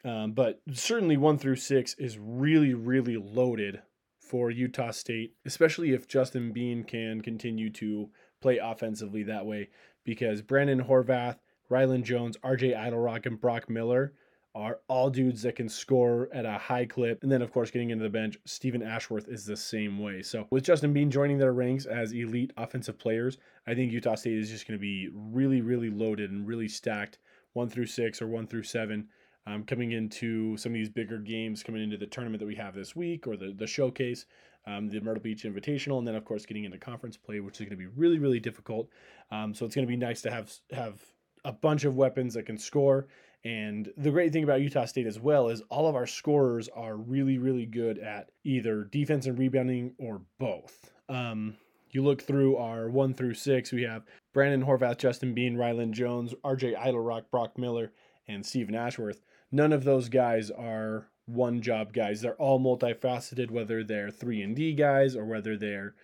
Um, 0.06 0.32
but 0.32 0.62
certainly 0.72 1.18
one 1.18 1.38
through 1.38 1.58
six 1.58 1.96
is 1.98 2.18
really, 2.18 2.74
really 2.74 3.18
loaded 3.18 3.82
for 4.20 4.52
Utah 4.52 4.92
State, 4.92 5.34
especially 5.46 5.92
if 5.92 6.08
Justin 6.08 6.54
Bean 6.54 6.84
can 6.84 7.22
continue 7.22 7.70
to 7.72 8.10
play 8.42 8.58
offensively 8.58 9.24
that 9.24 9.46
way 9.46 9.70
because 10.04 10.42
Brandon 10.42 10.84
Horvath, 10.84 11.38
Rylan 11.70 12.04
Jones, 12.04 12.38
RJ 12.38 12.76
Eytle-Rock, 12.76 13.26
and 13.26 13.40
Brock 13.40 13.70
Miller 13.70 14.14
are 14.56 14.80
all 14.88 15.10
dudes 15.10 15.44
that 15.44 15.56
can 15.56 15.70
score 15.70 16.28
at 16.34 16.46
a 16.46 16.58
high 16.58 16.86
clip. 16.86 17.22
And 17.22 17.32
then, 17.32 17.42
of 17.42 17.52
course, 17.52 17.70
getting 17.70 17.92
into 17.92 18.04
the 18.04 18.10
bench, 18.10 18.38
Steven 18.46 18.82
Ashworth 18.82 19.28
is 19.28 19.46
the 19.46 19.56
same 19.56 20.00
way. 20.00 20.24
So, 20.24 20.48
with 20.50 20.64
Justin 20.64 20.92
Bean 20.92 21.12
joining 21.12 21.38
their 21.38 21.54
ranks 21.54 21.86
as 21.86 22.12
elite 22.12 22.52
offensive 22.58 22.98
players, 22.98 23.38
I 23.68 23.76
think 23.76 23.92
Utah 23.92 24.16
State 24.16 24.38
is 24.38 24.50
just 24.50 24.68
going 24.68 24.78
to 24.78 24.82
be 24.82 25.10
really, 25.14 25.62
really 25.62 25.90
loaded 25.90 26.32
and 26.32 26.48
really 26.48 26.68
stacked 26.68 27.20
one 27.54 27.70
through 27.70 27.86
six 27.86 28.22
or 28.22 28.28
one 28.28 28.48
through 28.48 28.64
seven. 28.64 29.08
Um, 29.46 29.64
coming 29.64 29.94
into 29.94 30.58
some 30.58 30.74
of 30.74 30.76
these 30.76 30.90
bigger 30.90 31.18
games, 31.18 31.64
coming 31.64 31.82
into 31.82 31.98
the 31.98 32.06
tournament 32.06 32.40
that 32.40 32.46
we 32.46 32.56
have 32.56 32.76
this 32.76 32.96
week 32.96 33.26
or 33.26 33.36
the, 33.36 33.54
the 33.58 33.66
showcase 33.66 34.26
um, 34.70 34.88
the 34.90 35.00
Myrtle 35.00 35.24
Beach 35.24 35.44
Invitational, 35.44 35.98
and 35.98 36.08
then 36.08 36.16
of 36.16 36.26
course 36.26 36.46
getting 36.46 36.66
into 36.66 36.78
conference 36.78 37.18
play, 37.18 37.40
which 37.40 37.56
is 37.56 37.62
going 37.62 37.72
to 37.72 37.76
be 37.78 37.88
really 37.88 38.20
really 38.20 38.40
difficult. 38.40 38.90
Um, 39.32 39.54
so 39.54 39.66
it's 39.66 39.76
going 39.76 39.88
to 39.88 39.92
be 39.92 39.98
nice 39.98 40.22
to 40.22 40.32
have 40.32 40.54
have 40.72 41.02
a 41.46 41.52
bunch 41.52 41.86
of 41.86 41.96
weapons 41.96 42.34
that 42.34 42.46
can 42.46 42.58
score. 42.58 43.08
And 43.46 43.90
the 43.96 44.12
great 44.12 44.34
thing 44.34 44.44
about 44.44 44.60
Utah 44.60 44.84
State 44.86 45.08
as 45.08 45.18
well 45.18 45.48
is 45.48 45.62
all 45.70 45.88
of 45.88 45.96
our 45.96 46.08
scorers 46.08 46.68
are 46.70 46.96
really 46.96 47.38
really 47.38 47.66
good 47.66 47.98
at 48.00 48.30
either 48.44 48.84
defense 48.84 49.26
and 49.26 49.38
rebounding 49.38 49.94
or 49.98 50.22
both. 50.40 50.92
Um, 51.08 51.56
you 51.92 52.04
look 52.04 52.22
through 52.22 52.58
our 52.58 52.90
one 52.90 53.14
through 53.14 53.34
six, 53.34 53.72
we 53.72 53.84
have 53.84 54.04
Brandon 54.34 54.64
Horvath, 54.64 54.98
Justin 54.98 55.34
Bean, 55.34 55.56
Rylan 55.56 55.92
Jones, 55.92 56.36
RJ 56.44 56.78
Eytle-Rock, 56.78 57.32
Brock 57.32 57.58
Miller, 57.58 57.92
and 58.28 58.46
Steven 58.46 58.76
Ashworth. 58.76 59.22
None 59.52 59.74
of 59.74 59.84
those 59.84 60.10
guys 60.10 60.52
are 60.52 61.08
one 61.30 61.62
job 61.62 61.94
guys. 61.94 62.22
They're 62.22 62.36
all 62.36 62.60
multifaceted, 62.60 63.52
whether 63.52 63.84
they're 63.84 64.12
three 64.12 64.42
and 64.42 64.56
D 64.56 64.74
guys 64.74 65.16
or 65.16 65.26
whether 65.26 65.58
they're 65.58 65.96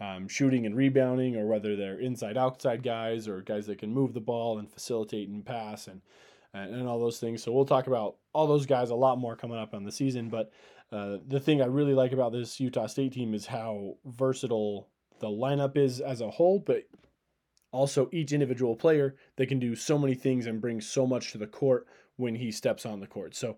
um, 0.00 0.26
shooting 0.26 0.66
and 0.66 0.76
rebounding, 0.76 1.36
or 1.36 1.46
whether 1.46 1.76
they're 1.76 2.00
inside 2.00 2.36
outside 2.36 2.82
guys 2.82 3.28
or 3.28 3.40
guys 3.40 3.66
that 3.66 3.78
can 3.78 3.94
move 3.94 4.14
the 4.14 4.20
ball 4.20 4.58
and 4.58 4.72
facilitate 4.72 5.28
and 5.28 5.46
pass 5.46 5.86
and 5.86 6.00
and, 6.54 6.74
and 6.74 6.88
all 6.88 6.98
those 6.98 7.18
things. 7.18 7.42
So 7.42 7.52
we'll 7.52 7.64
talk 7.64 7.86
about 7.86 8.16
all 8.32 8.46
those 8.46 8.66
guys 8.66 8.90
a 8.90 8.94
lot 8.94 9.18
more 9.18 9.36
coming 9.36 9.58
up 9.58 9.74
on 9.74 9.84
the 9.84 9.92
season. 9.92 10.28
But 10.28 10.50
uh, 10.90 11.18
the 11.26 11.40
thing 11.40 11.62
I 11.62 11.66
really 11.66 11.94
like 11.94 12.12
about 12.12 12.32
this 12.32 12.60
Utah 12.60 12.86
State 12.86 13.12
team 13.12 13.34
is 13.34 13.46
how 13.46 13.96
versatile 14.04 14.88
the 15.20 15.28
lineup 15.28 15.76
is 15.76 16.00
as 16.00 16.20
a 16.20 16.30
whole, 16.30 16.58
but 16.58 16.82
also 17.70 18.10
each 18.12 18.32
individual 18.32 18.76
player 18.76 19.14
that 19.36 19.46
can 19.46 19.58
do 19.58 19.74
so 19.74 19.96
many 19.98 20.14
things 20.14 20.46
and 20.46 20.60
bring 20.60 20.80
so 20.80 21.06
much 21.06 21.32
to 21.32 21.38
the 21.38 21.46
court 21.46 21.86
when 22.16 22.34
he 22.34 22.50
steps 22.50 22.84
on 22.84 23.00
the 23.00 23.06
court. 23.06 23.34
So 23.34 23.56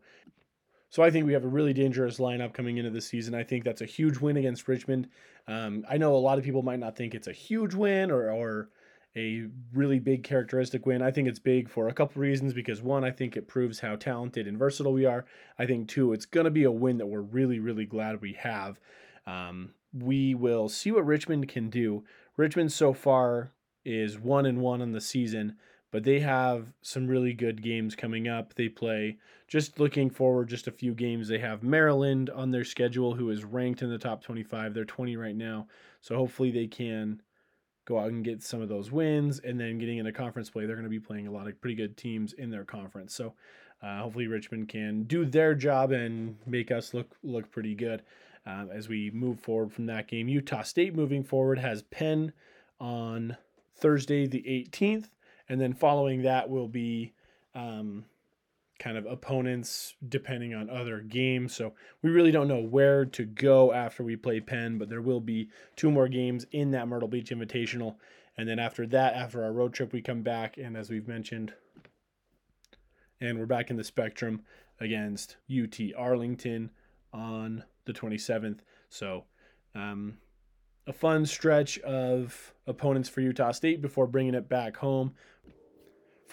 so 0.90 1.02
I 1.02 1.10
think 1.10 1.26
we 1.26 1.32
have 1.32 1.44
a 1.44 1.48
really 1.48 1.72
dangerous 1.72 2.18
lineup 2.18 2.52
coming 2.52 2.76
into 2.76 2.90
the 2.90 3.00
season. 3.00 3.34
I 3.34 3.42
think 3.42 3.64
that's 3.64 3.80
a 3.80 3.86
huge 3.86 4.18
win 4.18 4.36
against 4.36 4.68
Richmond. 4.68 5.08
Um, 5.48 5.84
I 5.90 5.96
know 5.96 6.14
a 6.14 6.18
lot 6.18 6.38
of 6.38 6.44
people 6.44 6.62
might 6.62 6.78
not 6.78 6.96
think 6.96 7.14
it's 7.14 7.26
a 7.26 7.32
huge 7.32 7.74
win 7.74 8.10
or, 8.10 8.30
or 8.30 8.68
a 9.16 9.46
really 9.72 9.98
big 9.98 10.24
characteristic 10.24 10.86
win. 10.86 11.02
I 11.02 11.10
think 11.10 11.28
it's 11.28 11.38
big 11.38 11.68
for 11.68 11.88
a 11.88 11.92
couple 11.92 12.20
reasons 12.20 12.52
because 12.52 12.82
one, 12.82 13.04
I 13.04 13.10
think 13.10 13.36
it 13.36 13.48
proves 13.48 13.80
how 13.80 13.96
talented 13.96 14.46
and 14.46 14.58
versatile 14.58 14.92
we 14.92 15.06
are. 15.06 15.24
I 15.58 15.66
think 15.66 15.88
two, 15.88 16.12
it's 16.12 16.26
going 16.26 16.44
to 16.44 16.50
be 16.50 16.64
a 16.64 16.70
win 16.70 16.98
that 16.98 17.06
we're 17.06 17.20
really, 17.20 17.58
really 17.58 17.86
glad 17.86 18.20
we 18.20 18.32
have. 18.34 18.80
Um, 19.26 19.74
we 19.92 20.34
will 20.34 20.68
see 20.68 20.90
what 20.90 21.06
Richmond 21.06 21.48
can 21.48 21.70
do. 21.70 22.04
Richmond 22.36 22.72
so 22.72 22.92
far 22.92 23.52
is 23.84 24.18
one 24.18 24.46
and 24.46 24.60
one 24.60 24.82
on 24.82 24.92
the 24.92 25.00
season 25.00 25.56
but 25.94 26.02
they 26.02 26.18
have 26.18 26.72
some 26.82 27.06
really 27.06 27.32
good 27.32 27.62
games 27.62 27.94
coming 27.94 28.26
up. 28.26 28.52
They 28.54 28.68
play, 28.68 29.16
just 29.46 29.78
looking 29.78 30.10
forward, 30.10 30.48
just 30.48 30.66
a 30.66 30.72
few 30.72 30.92
games. 30.92 31.28
They 31.28 31.38
have 31.38 31.62
Maryland 31.62 32.30
on 32.30 32.50
their 32.50 32.64
schedule, 32.64 33.14
who 33.14 33.30
is 33.30 33.44
ranked 33.44 33.80
in 33.80 33.90
the 33.90 33.96
top 33.96 34.20
25. 34.24 34.74
They're 34.74 34.84
20 34.84 35.16
right 35.16 35.36
now. 35.36 35.68
So 36.00 36.16
hopefully 36.16 36.50
they 36.50 36.66
can 36.66 37.22
go 37.84 37.96
out 37.96 38.08
and 38.08 38.24
get 38.24 38.42
some 38.42 38.60
of 38.60 38.68
those 38.68 38.90
wins. 38.90 39.38
And 39.38 39.60
then 39.60 39.78
getting 39.78 39.98
into 39.98 40.10
conference 40.10 40.50
play, 40.50 40.66
they're 40.66 40.74
going 40.74 40.82
to 40.82 40.90
be 40.90 40.98
playing 40.98 41.28
a 41.28 41.30
lot 41.30 41.46
of 41.46 41.60
pretty 41.60 41.76
good 41.76 41.96
teams 41.96 42.32
in 42.32 42.50
their 42.50 42.64
conference. 42.64 43.14
So 43.14 43.34
uh, 43.80 44.00
hopefully 44.00 44.26
Richmond 44.26 44.68
can 44.68 45.04
do 45.04 45.24
their 45.24 45.54
job 45.54 45.92
and 45.92 46.36
make 46.44 46.72
us 46.72 46.92
look 46.92 47.14
look 47.22 47.52
pretty 47.52 47.76
good 47.76 48.02
um, 48.46 48.68
as 48.74 48.88
we 48.88 49.12
move 49.12 49.38
forward 49.38 49.72
from 49.72 49.86
that 49.86 50.08
game. 50.08 50.26
Utah 50.26 50.62
State 50.62 50.96
moving 50.96 51.22
forward 51.22 51.60
has 51.60 51.82
Penn 51.82 52.32
on 52.80 53.36
Thursday 53.76 54.26
the 54.26 54.42
18th. 54.42 55.10
And 55.48 55.60
then 55.60 55.74
following 55.74 56.22
that 56.22 56.48
will 56.48 56.68
be 56.68 57.12
um, 57.54 58.04
kind 58.78 58.96
of 58.96 59.06
opponents 59.06 59.94
depending 60.08 60.54
on 60.54 60.68
other 60.68 61.00
games. 61.00 61.54
So 61.54 61.74
we 62.02 62.10
really 62.10 62.30
don't 62.32 62.48
know 62.48 62.62
where 62.62 63.04
to 63.04 63.24
go 63.24 63.72
after 63.72 64.02
we 64.02 64.16
play 64.16 64.40
Penn, 64.40 64.78
but 64.78 64.88
there 64.88 65.02
will 65.02 65.20
be 65.20 65.48
two 65.76 65.90
more 65.90 66.08
games 66.08 66.46
in 66.52 66.70
that 66.72 66.88
Myrtle 66.88 67.08
Beach 67.08 67.30
Invitational. 67.30 67.96
And 68.36 68.48
then 68.48 68.58
after 68.58 68.86
that, 68.88 69.14
after 69.14 69.44
our 69.44 69.52
road 69.52 69.74
trip, 69.74 69.92
we 69.92 70.02
come 70.02 70.22
back. 70.22 70.56
And 70.58 70.76
as 70.76 70.90
we've 70.90 71.06
mentioned, 71.06 71.52
and 73.20 73.38
we're 73.38 73.46
back 73.46 73.70
in 73.70 73.76
the 73.76 73.84
spectrum 73.84 74.42
against 74.80 75.36
UT 75.50 75.78
Arlington 75.96 76.70
on 77.12 77.64
the 77.84 77.92
27th. 77.92 78.58
So 78.88 79.24
um, 79.74 80.18
a 80.86 80.92
fun 80.92 81.26
stretch 81.26 81.78
of 81.80 82.52
opponents 82.66 83.08
for 83.08 83.20
Utah 83.20 83.52
State 83.52 83.80
before 83.80 84.06
bringing 84.06 84.34
it 84.34 84.48
back 84.48 84.76
home 84.76 85.14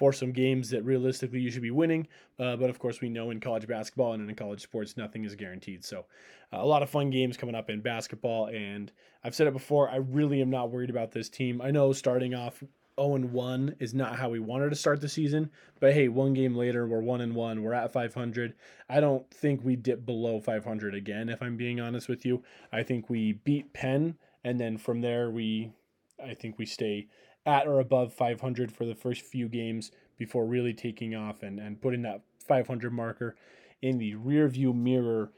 for 0.01 0.12
some 0.12 0.31
games 0.31 0.72
that 0.72 0.84
realistically 0.84 1.39
you 1.39 1.51
should 1.51 1.62
be 1.62 1.70
winning. 1.70 2.08
Uh, 2.39 2.55
but 2.55 2.72
of 2.72 2.79
course, 2.79 3.01
we 3.01 3.08
know 3.08 3.29
in 3.29 3.39
college 3.39 3.67
basketball 3.67 4.13
and 4.13 4.27
in 4.27 4.36
college 4.36 4.60
sports, 4.60 4.98
nothing 4.98 5.25
is 5.25 5.36
guaranteed. 5.36 5.86
So, 5.86 6.05
uh, 6.51 6.58
a 6.58 6.65
lot 6.65 6.81
of 6.81 6.89
fun 6.89 7.12
games 7.12 7.38
coming 7.38 7.53
up 7.53 7.70
in 7.70 7.81
basketball. 7.81 8.48
And 8.48 8.91
I've 9.24 9.36
said 9.36 9.46
it 9.46 9.53
before, 9.53 9.91
I 9.91 9.98
really 9.98 10.41
am 10.41 10.50
not 10.50 10.72
worried 10.72 10.89
about 10.89 11.12
this 11.12 11.29
team. 11.29 11.62
I 11.62 11.70
know 11.70 11.93
starting 11.93 12.34
off 12.34 12.63
0 13.00 13.13
and 13.13 13.31
1 13.31 13.75
is 13.77 13.93
not 13.93 14.15
how 14.15 14.29
we 14.29 14.39
wanted 14.39 14.72
to 14.72 14.75
start 14.75 15.01
the 15.01 15.08
season, 15.08 15.51
but 15.79 15.93
hey, 15.93 16.08
one 16.08 16.34
game 16.34 16.55
later, 16.55 16.88
we're 16.88 17.01
1 17.01 17.22
and 17.22 17.36
1, 17.36 17.62
we're 17.62 17.72
at 17.72 17.93
500. 17.93 18.55
I 18.89 19.00
don't 19.00 19.29
think 19.29 19.63
we 19.63 19.75
dip 19.75 20.03
below 20.03 20.39
500 20.39 20.96
again, 20.96 21.29
if 21.29 21.43
I'm 21.43 21.58
being 21.58 21.79
honest 21.79 22.10
with 22.10 22.25
you. 22.25 22.41
I 22.74 22.81
think 22.81 23.08
we 23.08 23.34
beat 23.34 23.72
Penn, 23.72 24.15
and 24.43 24.60
then 24.60 24.79
from 24.79 25.01
there, 25.01 25.29
we, 25.29 25.74
I 26.20 26.34
think 26.34 26.58
we 26.58 26.65
stay 26.65 27.05
at 27.45 27.67
or 27.67 27.79
above 27.79 28.13
500 28.13 28.71
for 28.71 28.86
the 28.86 28.95
first 28.95 29.21
few 29.21 29.48
games 29.50 29.91
before 30.17 30.45
really 30.45 30.74
taking 30.74 31.15
off 31.15 31.43
and, 31.43 31.60
and 31.60 31.81
putting 31.81 32.03
that 32.03 32.21
500 32.48 32.91
marker 32.91 33.36
in 33.81 33.98
the 33.98 34.15
rear 34.15 34.48
view 34.48 34.74
mirror 34.74 35.31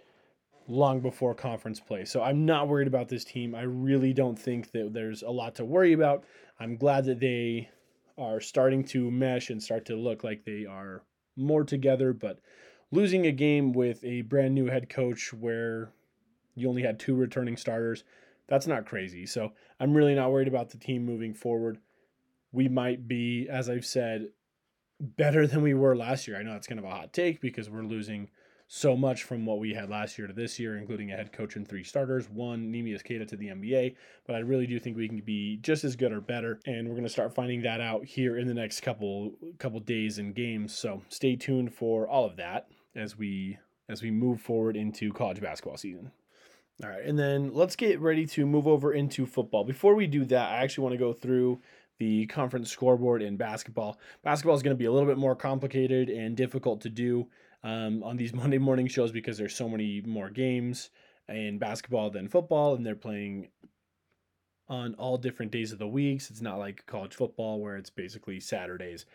long 0.68 1.02
before 1.02 1.34
conference 1.34 1.80
play. 1.80 2.06
So 2.06 2.22
I'm 2.22 2.46
not 2.46 2.68
worried 2.68 2.88
about 2.88 3.10
this 3.10 3.24
team. 3.24 3.56
I 3.56 3.64
really 3.64 4.14
don't 4.14 4.38
think 4.38 4.72
that 4.72 4.94
there's 4.94 5.24
a 5.24 5.30
lot 5.30 5.56
to 5.56 5.66
worry 5.66 5.94
about. 5.94 6.24
I'm 6.60 6.78
glad 6.78 7.06
that 7.06 7.20
they 7.20 7.70
are 8.18 8.40
starting 8.40 8.84
to 8.86 9.10
mesh 9.12 9.50
and 9.50 9.62
start 9.62 9.86
to 9.86 9.96
look 9.96 10.24
like 10.24 10.44
they 10.44 10.66
are 10.66 11.04
more 11.36 11.64
together, 11.64 12.14
but 12.14 12.40
losing 12.92 13.26
a 13.26 13.32
game 13.32 13.74
with 13.74 14.04
a 14.04 14.22
brand 14.22 14.54
new 14.54 14.68
head 14.68 14.90
coach 14.90 15.34
where 15.34 15.92
you 16.56 16.70
only 16.70 16.84
had 16.84 17.00
two 17.00 17.16
returning 17.16 17.58
starters, 17.58 18.04
that's 18.48 18.68
not 18.68 18.86
crazy. 18.86 19.26
So 19.26 19.52
I'm 19.80 19.94
really 19.94 20.16
not 20.16 20.32
worried 20.32 20.48
about 20.48 20.70
the 20.70 20.78
team 20.78 21.06
moving 21.06 21.34
forward 21.34 21.80
we 22.54 22.70
might 22.70 23.08
be, 23.08 23.50
as 23.50 23.70
I've 23.70 23.86
said, 23.86 24.30
better 25.02 25.46
than 25.46 25.62
we 25.62 25.74
were 25.74 25.96
last 25.96 26.28
year. 26.28 26.38
I 26.38 26.44
know 26.44 26.54
that's 26.54 26.68
kind 26.68 26.80
of 26.80 26.86
a 26.86 26.90
hot 26.90 27.12
take 27.12 27.42
because 27.42 27.70
we're 27.70 27.84
losing 27.84 28.30
so 28.68 28.96
much 28.96 29.24
from 29.24 29.46
what 29.46 29.60
we 29.60 29.74
had 29.74 29.90
last 29.90 30.18
year 30.18 30.28
to 30.28 30.34
this 30.34 30.60
year, 30.60 30.78
including 30.78 31.12
a 31.12 31.16
head 31.16 31.34
coach 31.34 31.56
and 31.56 31.68
three 31.68 31.84
starters, 31.84 32.30
one 32.30 32.72
Neemias 32.72 33.04
Queta 33.04 33.26
to 33.26 33.36
the 33.36 33.48
NBA. 33.48 33.96
But 34.26 34.36
I 34.36 34.40
really 34.40 34.66
do 34.66 34.80
think 34.80 34.96
we 34.96 35.08
can 35.08 35.20
be 35.20 35.58
just 35.58 35.84
as 35.84 35.96
good 35.96 36.12
or 36.12 36.22
better, 36.22 36.60
and 36.66 36.88
we're 36.88 36.96
going 36.96 37.04
to 37.04 37.10
start 37.10 37.36
finding 37.36 37.62
that 37.64 37.82
out 37.82 38.06
here 38.06 38.38
in 38.38 38.48
the 38.48 38.54
next 38.54 38.82
couple 38.82 39.34
couple 39.60 39.80
days 39.80 40.18
and 40.18 40.34
games. 40.34 40.74
So 40.74 41.04
stay 41.10 41.36
tuned 41.36 41.74
for 41.74 42.08
all 42.08 42.26
of 42.26 42.38
that 42.38 42.68
as 42.96 43.18
we 43.18 43.58
as 43.90 44.02
we 44.02 44.12
move 44.12 44.42
forward 44.42 44.78
into 44.78 45.12
college 45.12 45.42
basketball 45.42 45.78
season. 45.78 46.12
All 46.84 46.90
right, 46.90 47.06
and 47.06 47.20
then 47.20 47.54
let's 47.54 47.76
get 47.76 48.00
ready 48.00 48.26
to 48.28 48.46
move 48.48 48.68
over 48.68 48.92
into 48.92 49.28
football. 49.28 49.64
Before 49.64 49.94
we 49.94 50.08
do 50.08 50.26
that, 50.26 50.52
I 50.52 50.64
actually 50.64 50.84
want 50.84 50.94
to 50.94 51.00
go 51.00 51.14
through 51.14 51.62
the 52.04 52.26
conference 52.26 52.70
scoreboard 52.70 53.22
in 53.22 53.38
basketball. 53.38 53.98
Basketball 54.24 54.56
is 54.58 54.62
going 54.62 54.76
to 54.76 54.80
be 54.80 54.86
a 54.86 54.92
little 54.92 55.08
bit 55.08 55.18
more 55.18 55.38
complicated 55.38 56.10
and 56.10 56.36
difficult 56.36 56.82
to 56.82 56.90
do 56.90 57.30
um, 57.64 58.04
on 58.04 58.18
these 58.18 58.34
Monday 58.42 58.58
morning 58.58 58.88
shows 58.88 59.14
because 59.14 59.38
there's 59.38 59.56
so 59.56 59.70
many 59.70 60.02
more 60.02 60.30
games 60.30 60.90
in 61.30 61.60
basketball 61.60 62.10
than 62.10 62.28
football, 62.28 62.76
and 62.76 62.86
they're 62.86 62.94
playing 62.94 63.48
on 64.68 64.96
all 64.96 65.18
different 65.18 65.54
days 65.54 65.72
of 65.72 65.80
the 65.80 65.88
weeks. 65.88 66.30
It's 66.30 66.42
not 66.42 66.60
like 66.60 66.86
college 66.88 67.16
football 67.16 67.62
where 67.62 67.78
it's 67.78 67.90
basically 67.90 68.42
Saturdays, 68.42 69.06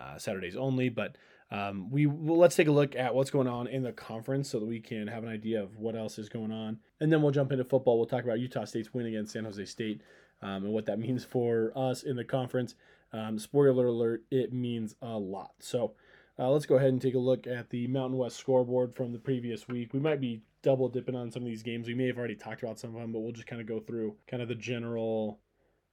uh, 0.00 0.16
Saturdays 0.16 0.56
only. 0.56 0.88
But 0.88 1.16
um, 1.50 1.90
we 1.90 2.06
well, 2.06 2.38
let's 2.38 2.54
take 2.54 2.68
a 2.68 2.72
look 2.72 2.94
at 2.94 3.12
what's 3.12 3.32
going 3.32 3.48
on 3.48 3.66
in 3.66 3.82
the 3.82 3.92
conference 3.92 4.50
so 4.50 4.60
that 4.60 4.66
we 4.66 4.78
can 4.78 5.08
have 5.08 5.24
an 5.24 5.28
idea 5.28 5.60
of 5.60 5.76
what 5.78 5.96
else 5.96 6.16
is 6.20 6.28
going 6.28 6.52
on, 6.52 6.78
and 7.00 7.12
then 7.12 7.22
we'll 7.22 7.32
jump 7.32 7.50
into 7.50 7.64
football. 7.64 7.98
We'll 7.98 8.06
talk 8.06 8.22
about 8.22 8.38
Utah 8.38 8.66
State's 8.66 8.94
win 8.94 9.06
against 9.06 9.32
San 9.32 9.44
Jose 9.44 9.64
State 9.64 10.00
um, 10.46 10.64
and 10.64 10.72
what 10.72 10.86
that 10.86 10.98
means 11.06 11.24
for 11.24 11.72
us 11.74 12.02
in 12.02 12.16
the 12.16 12.24
conference. 12.24 12.74
Um, 13.12 13.38
spoiler 13.38 13.86
alert, 13.86 14.24
it 14.30 14.52
means 14.52 14.94
a 15.02 15.18
lot. 15.18 15.52
So 15.60 15.92
uh, 16.38 16.50
let's 16.50 16.66
go 16.66 16.76
ahead 16.76 16.90
and 16.90 17.00
take 17.00 17.14
a 17.14 17.18
look 17.18 17.46
at 17.46 17.70
the 17.70 17.86
Mountain 17.86 18.18
West 18.18 18.36
scoreboard 18.36 18.94
from 18.94 19.12
the 19.12 19.18
previous 19.18 19.68
week. 19.68 19.92
We 19.92 20.00
might 20.00 20.20
be 20.20 20.42
double 20.62 20.88
dipping 20.88 21.14
on 21.14 21.30
some 21.30 21.42
of 21.42 21.48
these 21.48 21.62
games. 21.62 21.86
We 21.86 21.94
may 21.94 22.06
have 22.06 22.18
already 22.18 22.34
talked 22.34 22.62
about 22.62 22.78
some 22.78 22.94
of 22.94 23.00
them, 23.00 23.12
but 23.12 23.20
we'll 23.20 23.32
just 23.32 23.46
kind 23.46 23.60
of 23.60 23.66
go 23.68 23.80
through 23.80 24.16
kind 24.28 24.42
of 24.42 24.48
the 24.48 24.54
general. 24.54 25.40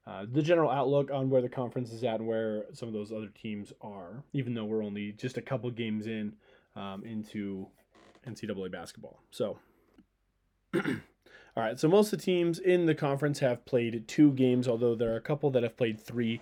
Uh, 0.05 0.25
the 0.29 0.41
general 0.41 0.69
outlook 0.69 1.09
on 1.11 1.29
where 1.29 1.41
the 1.41 1.47
conference 1.47 1.93
is 1.93 2.03
at 2.03 2.19
and 2.19 2.27
where 2.27 2.65
some 2.73 2.89
of 2.89 2.93
those 2.93 3.13
other 3.13 3.29
teams 3.29 3.71
are, 3.79 4.21
even 4.33 4.53
though 4.53 4.65
we're 4.65 4.83
only 4.83 5.13
just 5.13 5.37
a 5.37 5.41
couple 5.41 5.71
games 5.71 6.07
in 6.07 6.33
um, 6.75 7.05
into 7.05 7.65
NCAA 8.27 8.69
basketball. 8.69 9.21
So 9.31 9.59
All 11.55 11.63
right, 11.63 11.79
so 11.79 11.87
most 11.87 12.11
of 12.11 12.19
the 12.19 12.25
teams 12.25 12.57
in 12.57 12.87
the 12.87 12.95
conference 12.95 13.39
have 13.39 13.63
played 13.65 14.07
two 14.07 14.31
games, 14.31 14.67
although 14.67 14.95
there 14.95 15.13
are 15.13 15.17
a 15.17 15.21
couple 15.21 15.51
that 15.51 15.61
have 15.61 15.77
played 15.77 16.01
three. 16.01 16.41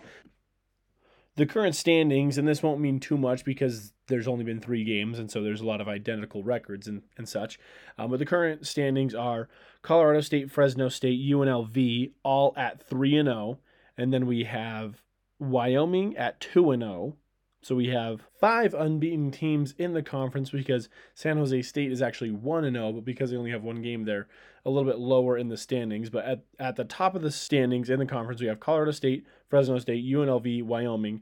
The 1.36 1.46
current 1.46 1.75
standings, 1.75 2.38
and 2.38 2.48
this 2.48 2.63
won't 2.63 2.80
mean 2.80 3.00
too 3.01 3.18
much 3.18 3.44
because 3.44 3.91
there's 4.08 4.27
only 4.27 4.46
been 4.46 4.62
three 4.62 4.86
games, 4.86 5.20
and 5.20 5.30
so 5.30 5.44
there's 5.44 5.60
a 5.60 5.65
lot 5.65 5.82
of 5.82 5.89
identical 5.89 6.44
records 6.44 6.88
and, 6.88 7.01
and 7.18 7.27
such. 7.27 7.60
Um, 7.98 8.12
but 8.12 8.20
the 8.20 8.25
current 8.25 8.65
standings 8.65 9.13
are 9.13 9.50
Colorado 9.82 10.22
State, 10.22 10.50
Fresno 10.50 10.88
State, 10.88 11.20
UNLV, 11.20 12.12
all 12.24 12.53
at 12.56 12.82
3 12.82 13.18
and 13.18 13.27
0. 13.27 13.60
And 13.98 14.13
then 14.13 14.25
we 14.27 14.46
have 14.46 15.03
Wyoming 15.39 16.15
at 16.15 16.39
2 16.39 16.72
and 16.72 16.84
0, 16.84 17.18
so 17.62 17.75
we 17.75 17.88
have 17.89 18.22
five 18.39 18.74
unbeaten 18.74 19.30
teams 19.30 19.74
in 19.77 19.94
the 19.94 20.01
conference 20.01 20.51
because 20.51 20.88
San 21.15 21.38
Jose 21.38 21.62
State 21.63 21.91
is 21.91 22.01
actually 22.01 22.32
1 22.32 22.72
0, 22.72 22.94
but 22.94 23.06
because 23.06 23.32
they 23.32 23.38
only 23.38 23.51
have 23.51 23.63
one 23.63 23.82
game, 23.82 24.06
they're 24.06 24.27
a 24.65 24.70
little 24.70 24.89
bit 24.89 25.00
lower 25.00 25.38
in 25.38 25.50
the 25.50 25.58
standings. 25.58 26.10
But 26.10 26.25
at, 26.25 26.44
at 26.60 26.75
the 26.75 26.84
top 26.84 27.15
of 27.15 27.22
the 27.22 27.32
standings 27.32 27.89
in 27.89 28.00
the 28.00 28.06
conference, 28.06 28.41
we 28.41 28.48
have 28.48 28.60
Colorado 28.60 28.91
State, 28.91 29.25
Fresno 29.50 29.80
State, 29.80 30.06
UNLV, 30.06 30.63
Wyoming. 30.63 31.22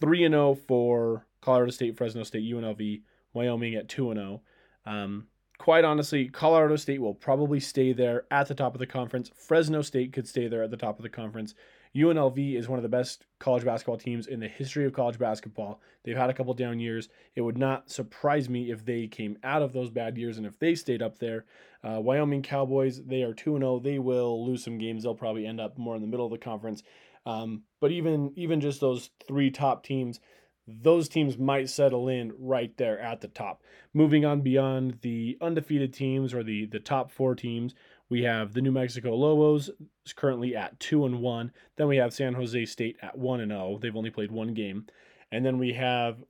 3 0.00 0.28
0 0.28 0.54
for 0.54 1.26
Colorado 1.40 1.70
State, 1.70 1.96
Fresno 1.96 2.22
State, 2.24 2.44
UNLV, 2.44 3.02
Wyoming 3.32 3.74
at 3.74 3.88
2 3.88 4.12
0. 4.14 4.42
Um, 4.86 5.28
quite 5.58 5.84
honestly, 5.84 6.28
Colorado 6.28 6.76
State 6.76 7.00
will 7.00 7.14
probably 7.14 7.60
stay 7.60 7.92
there 7.92 8.24
at 8.30 8.48
the 8.48 8.54
top 8.54 8.74
of 8.74 8.80
the 8.80 8.86
conference. 8.86 9.30
Fresno 9.34 9.82
State 9.82 10.12
could 10.12 10.28
stay 10.28 10.48
there 10.48 10.62
at 10.62 10.70
the 10.70 10.76
top 10.76 10.98
of 10.98 11.02
the 11.02 11.08
conference. 11.08 11.54
UNLV 11.96 12.56
is 12.56 12.68
one 12.68 12.78
of 12.78 12.82
the 12.82 12.88
best 12.88 13.24
college 13.38 13.64
basketball 13.64 13.96
teams 13.96 14.26
in 14.26 14.40
the 14.40 14.48
history 14.48 14.84
of 14.84 14.92
college 14.92 15.18
basketball. 15.18 15.80
They've 16.02 16.16
had 16.16 16.28
a 16.28 16.34
couple 16.34 16.52
down 16.54 16.80
years. 16.80 17.08
It 17.36 17.42
would 17.42 17.56
not 17.56 17.90
surprise 17.90 18.48
me 18.48 18.70
if 18.70 18.84
they 18.84 19.06
came 19.06 19.38
out 19.44 19.62
of 19.62 19.72
those 19.72 19.90
bad 19.90 20.18
years 20.18 20.36
and 20.36 20.46
if 20.46 20.58
they 20.58 20.74
stayed 20.74 21.02
up 21.02 21.18
there. 21.18 21.44
Uh, 21.84 22.00
Wyoming 22.00 22.42
Cowboys, 22.42 23.02
they 23.04 23.22
are 23.22 23.34
2 23.34 23.58
0. 23.58 23.78
They 23.78 23.98
will 23.98 24.44
lose 24.44 24.64
some 24.64 24.78
games. 24.78 25.02
They'll 25.02 25.14
probably 25.14 25.46
end 25.46 25.60
up 25.60 25.78
more 25.78 25.94
in 25.94 26.02
the 26.02 26.08
middle 26.08 26.26
of 26.26 26.32
the 26.32 26.38
conference. 26.38 26.82
Um, 27.26 27.62
but 27.80 27.92
even 27.92 28.32
even 28.36 28.60
just 28.60 28.80
those 28.80 29.10
three 29.26 29.50
top 29.50 29.84
teams, 29.84 30.20
those 30.66 31.08
teams 31.08 31.38
might 31.38 31.68
settle 31.68 32.08
in 32.08 32.32
right 32.38 32.76
there 32.76 32.98
at 32.98 33.20
the 33.20 33.28
top. 33.28 33.62
Moving 33.92 34.24
on 34.24 34.40
beyond 34.40 34.98
the 35.02 35.38
undefeated 35.40 35.92
teams 35.92 36.34
or 36.34 36.42
the 36.42 36.66
the 36.66 36.80
top 36.80 37.10
four 37.10 37.34
teams, 37.34 37.74
we 38.10 38.22
have 38.22 38.52
the 38.52 38.60
New 38.60 38.72
Mexico 38.72 39.14
Lobos 39.14 39.70
currently 40.14 40.54
at 40.54 40.78
two 40.78 41.06
and 41.06 41.20
one. 41.20 41.52
Then 41.76 41.88
we 41.88 41.96
have 41.96 42.12
San 42.12 42.34
Jose 42.34 42.64
State 42.66 42.96
at 43.02 43.16
one 43.16 43.40
and 43.40 43.50
zero. 43.50 43.74
Oh. 43.74 43.78
They've 43.78 43.96
only 43.96 44.10
played 44.10 44.30
one 44.30 44.54
game, 44.54 44.86
and 45.32 45.44
then 45.44 45.58
we 45.58 45.72
have 45.72 46.22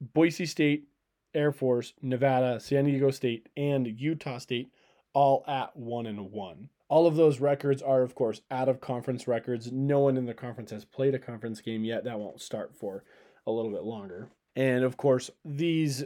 Boise 0.00 0.46
State, 0.46 0.84
Air 1.34 1.52
Force, 1.52 1.94
Nevada, 2.02 2.60
San 2.60 2.84
Diego 2.84 3.10
State, 3.10 3.48
and 3.56 3.86
Utah 3.86 4.38
State 4.38 4.70
all 5.14 5.44
at 5.46 5.76
one 5.76 6.06
and 6.06 6.32
one. 6.32 6.68
All 6.88 7.06
of 7.06 7.16
those 7.16 7.40
records 7.40 7.80
are, 7.80 8.02
of 8.02 8.14
course, 8.14 8.42
out 8.50 8.68
of 8.68 8.80
conference 8.80 9.26
records. 9.26 9.72
No 9.72 10.00
one 10.00 10.16
in 10.16 10.26
the 10.26 10.34
conference 10.34 10.70
has 10.70 10.84
played 10.84 11.14
a 11.14 11.18
conference 11.18 11.60
game 11.60 11.84
yet. 11.84 12.04
That 12.04 12.18
won't 12.18 12.42
start 12.42 12.74
for 12.76 13.04
a 13.46 13.50
little 13.50 13.70
bit 13.70 13.84
longer. 13.84 14.28
And 14.56 14.84
of 14.84 14.96
course, 14.96 15.30
these 15.44 16.04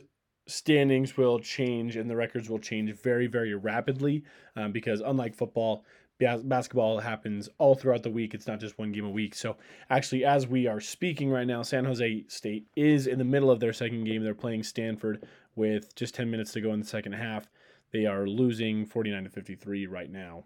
standings 0.48 1.16
will 1.16 1.38
change 1.38 1.96
and 1.96 2.10
the 2.10 2.16
records 2.16 2.48
will 2.48 2.58
change 2.58 2.92
very, 3.00 3.26
very 3.26 3.54
rapidly 3.54 4.24
um, 4.56 4.72
because, 4.72 5.00
unlike 5.00 5.34
football, 5.34 5.84
basketball 6.18 6.98
happens 6.98 7.48
all 7.58 7.74
throughout 7.74 8.02
the 8.02 8.10
week. 8.10 8.34
It's 8.34 8.46
not 8.46 8.58
just 8.58 8.78
one 8.78 8.90
game 8.90 9.04
a 9.04 9.10
week. 9.10 9.34
So, 9.34 9.56
actually, 9.90 10.24
as 10.24 10.46
we 10.46 10.66
are 10.66 10.80
speaking 10.80 11.30
right 11.30 11.46
now, 11.46 11.62
San 11.62 11.84
Jose 11.84 12.24
State 12.28 12.66
is 12.74 13.06
in 13.06 13.18
the 13.18 13.24
middle 13.24 13.50
of 13.50 13.60
their 13.60 13.72
second 13.72 14.04
game. 14.04 14.24
They're 14.24 14.34
playing 14.34 14.64
Stanford 14.64 15.26
with 15.54 15.94
just 15.94 16.14
10 16.14 16.30
minutes 16.30 16.52
to 16.52 16.60
go 16.60 16.72
in 16.72 16.80
the 16.80 16.86
second 16.86 17.12
half. 17.12 17.48
They 17.92 18.06
are 18.06 18.26
losing 18.26 18.86
49 18.86 19.24
to 19.24 19.30
53 19.30 19.86
right 19.86 20.10
now. 20.10 20.44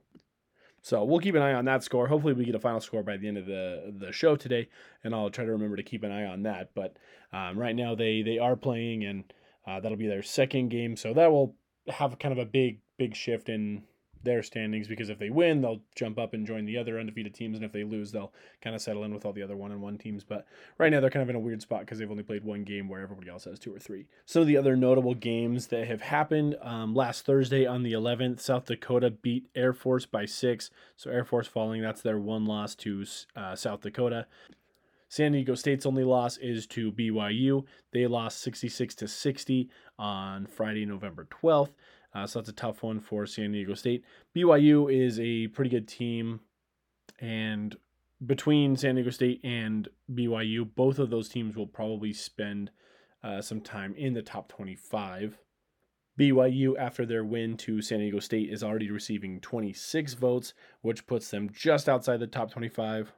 So 0.83 1.05
we'll 1.05 1.21
keep 1.21 1.37
an 1.37 1.43
eye 1.43 1.55
on 1.55 1.65
that 1.67 1.85
score. 1.85 2.09
Hopefully, 2.09 2.33
we 2.33 2.45
get 2.45 2.57
a 2.57 2.61
final 2.61 2.81
score 2.81 3.05
by 3.05 3.17
the 3.17 3.29
end 3.29 3.39
of 3.39 3.47
the 3.47 3.95
the 3.97 4.11
show 4.11 4.35
today, 4.35 4.69
and 5.05 5.15
I'll 5.15 5.31
try 5.31 5.45
to 5.45 5.53
remember 5.53 5.77
to 5.77 5.83
keep 5.85 6.03
an 6.03 6.11
eye 6.11 6.25
on 6.25 6.43
that. 6.43 6.71
But 6.75 6.97
um, 7.33 7.57
right 7.57 7.77
now, 7.77 7.95
they 7.95 8.23
they 8.23 8.39
are 8.39 8.57
playing, 8.57 9.05
and 9.05 9.33
uh, 9.67 9.81
that'll 9.81 9.99
be 9.99 10.09
their 10.09 10.23
second 10.23 10.69
game, 10.69 10.97
so 10.97 11.15
that 11.15 11.31
will 11.31 11.55
have 11.89 12.19
kind 12.19 12.33
of 12.33 12.39
a 12.39 12.45
big 12.45 12.81
big 12.99 13.17
shift 13.17 13.49
in 13.49 13.83
their 14.25 14.43
standings 14.43 14.89
because 14.89 15.09
if 15.09 15.19
they 15.19 15.31
win, 15.31 15.61
they'll 15.61 15.83
jump 15.97 16.19
up 16.19 16.35
and 16.35 16.47
join 16.47 16.65
the 16.65 16.79
other 16.79 16.99
undefeated 16.99 17.35
teams, 17.35 17.57
and 17.57 17.65
if 17.65 17.73
they 17.73 17.85
lose, 17.85 18.13
they'll 18.13 18.33
kind 18.61 18.75
of 18.77 18.83
settle 18.83 19.05
in 19.05 19.13
with 19.13 19.25
all 19.25 19.33
the 19.33 19.43
other 19.43 19.57
one 19.57 19.73
and 19.73 19.81
one 19.81 19.99
teams. 19.99 20.25
But 20.25 20.47
right 20.79 20.91
now, 20.91 21.01
they're 21.01 21.11
kind 21.11 21.23
of 21.23 21.31
in 21.31 21.37
a 21.37 21.41
weird 21.41 21.63
spot 21.63 21.81
because 21.81 21.99
they've 21.99 22.11
only 22.11 22.23
played 22.23 22.45
one 22.45 22.65
game 22.65 22.89
where 22.89 23.01
everybody 23.01 23.29
else 23.29 23.45
has 23.45 23.59
two 23.59 23.75
or 23.75 23.79
three. 23.79 24.07
Some 24.27 24.43
of 24.43 24.49
the 24.49 24.57
other 24.57 24.77
notable 24.77 25.15
games 25.15 25.69
that 25.69 25.87
have 25.87 26.03
happened 26.03 26.57
um, 26.63 26.95
last 26.95 27.25
Thursday 27.27 27.67
on 27.67 27.83
the 27.83 27.93
11th, 27.93 28.41
South 28.41 28.67
Dakota 28.67 29.11
beat 29.11 29.49
Air 29.55 29.73
Force 29.73 30.07
by 30.07 30.27
six. 30.27 30.71
So 30.97 31.11
Air 31.11 31.25
Force 31.25 31.49
falling, 31.49 31.83
that's 31.83 32.03
their 32.03 32.19
one 32.19 32.45
loss 32.45 32.75
to 32.77 33.05
uh, 33.37 33.57
South 33.57 33.81
Dakota. 33.81 34.27
San 35.13 35.33
Diego 35.33 35.55
State's 35.55 35.85
only 35.85 36.05
loss 36.05 36.39
is 36.39 36.67
to 36.69 36.91
BYU. 36.91 37.67
They 37.93 38.07
lost 38.07 38.41
66 38.41 38.95
to 38.95 39.07
60 39.07 39.69
on 39.99 40.47
Friday, 40.47 40.87
November 40.87 41.29
12th. 41.31 41.75
Uh, 42.15 42.27
so 42.27 42.39
that's 42.39 42.49
a 42.49 42.55
tough 42.55 42.83
one 42.83 42.99
for 42.99 43.27
San 43.27 43.53
Diego 43.53 43.75
State. 43.75 44.07
BYU 44.35 44.91
is 44.91 45.21
a 45.21 45.49
pretty 45.49 45.69
good 45.69 45.87
team, 45.87 46.41
and 47.19 47.77
between 48.25 48.75
San 48.75 48.95
Diego 48.95 49.11
State 49.11 49.43
and 49.45 49.87
BYU, 50.11 50.67
both 50.75 50.99
of 50.99 51.11
those 51.11 51.29
teams 51.29 51.57
will 51.57 51.67
probably 51.67 52.15
spend 52.15 52.71
uh, 53.23 53.43
some 53.43 53.61
time 53.61 53.95
in 53.99 54.15
the 54.15 54.23
top 54.23 54.49
25. 54.49 55.39
BYU, 56.19 56.75
after 56.79 57.05
their 57.05 57.23
win 57.23 57.59
to 57.59 57.83
San 57.83 57.99
Diego 57.99 58.19
State, 58.19 58.51
is 58.51 58.65
already 58.65 58.91
receiving 58.91 59.41
26 59.41 60.15
votes, 60.15 60.55
which 60.81 61.07
puts 61.07 61.31
them 61.31 61.51
just 61.53 61.87
outside 61.87 62.19
the 62.19 62.27
top 62.27 62.51
25, 62.51 63.13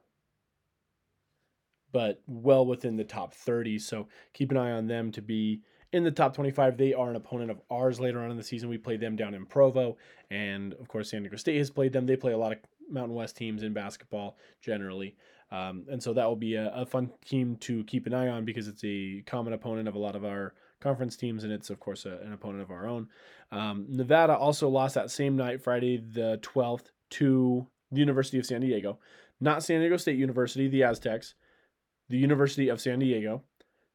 but 1.95 2.21
well 2.27 2.67
within 2.67 2.97
the 2.97 3.05
top 3.05 3.33
30. 3.33 3.79
So 3.79 4.09
keep 4.33 4.51
an 4.51 4.57
eye 4.57 4.73
on 4.73 4.89
them 4.89 5.13
to 5.13 5.23
be 5.23 5.63
in 5.93 6.03
the 6.03 6.11
top 6.11 6.35
25. 6.35 6.77
They 6.77 6.93
are 6.93 7.09
an 7.09 7.15
opponent 7.15 7.53
of 7.53 7.61
ours 7.71 8.01
later 8.01 8.21
on 8.21 8.33
in 8.33 8.37
the 8.37 8.43
season. 8.43 8.69
We 8.69 8.79
played 8.79 8.99
them 8.99 9.15
down 9.15 9.33
in 9.33 9.47
Provo, 9.47 9.97
and 10.29 10.75
of 10.75 10.89
course, 10.89 11.11
San 11.11 11.23
Diego 11.23 11.37
State 11.37 11.57
has 11.59 11.71
played 11.71 11.93
them. 11.93 12.05
They 12.05 12.17
play 12.17 12.33
a 12.33 12.37
lot 12.37 12.51
of 12.51 12.59
Mountain 12.91 13.15
West 13.15 13.37
teams 13.37 13.63
in 13.63 13.73
basketball 13.73 14.37
generally. 14.61 15.15
Um, 15.53 15.85
and 15.89 16.03
so 16.03 16.13
that 16.15 16.27
will 16.27 16.35
be 16.35 16.57
a, 16.57 16.73
a, 16.75 16.85
fun 16.85 17.13
team 17.25 17.57
to 17.59 17.85
keep 17.85 18.07
an 18.09 18.15
eye 18.15 18.27
on 18.27 18.45
because 18.45 18.67
it's 18.67 18.83
a 18.83 19.23
common 19.25 19.53
opponent 19.53 19.87
of 19.87 19.95
a 19.95 19.99
lot 19.99 20.17
of 20.17 20.25
our 20.25 20.55
conference 20.81 21.17
teams, 21.17 21.45
and 21.45 21.53
it's, 21.53 21.71
of 21.71 21.79
course, 21.79 22.07
a, 22.07 22.19
an 22.25 22.33
opponent 22.33 22.63
of 22.63 22.73
our 22.73 22.89
own. 22.89 23.07
Um, 23.53 23.87
Nevada 23.89 24.37
also 24.37 24.69
lost 24.69 24.97
that 24.97 25.13
same 25.13 25.37
night, 25.37 25.63
Friday 25.63 25.99
the 25.99 26.41
12th, 26.43 26.87
to 27.11 27.69
the 27.93 28.01
University 28.01 28.39
of 28.39 28.47
San 28.47 28.63
Diego. 28.63 28.99
Not 29.41 29.63
San 29.63 29.79
Diego 29.79 29.97
State 29.97 30.19
University, 30.19 30.67
the 30.67 30.83
Aztecs, 30.83 31.35
the 32.15 32.21
University 32.21 32.69
of 32.69 32.81
San 32.81 33.01
Diego. 33.01 33.43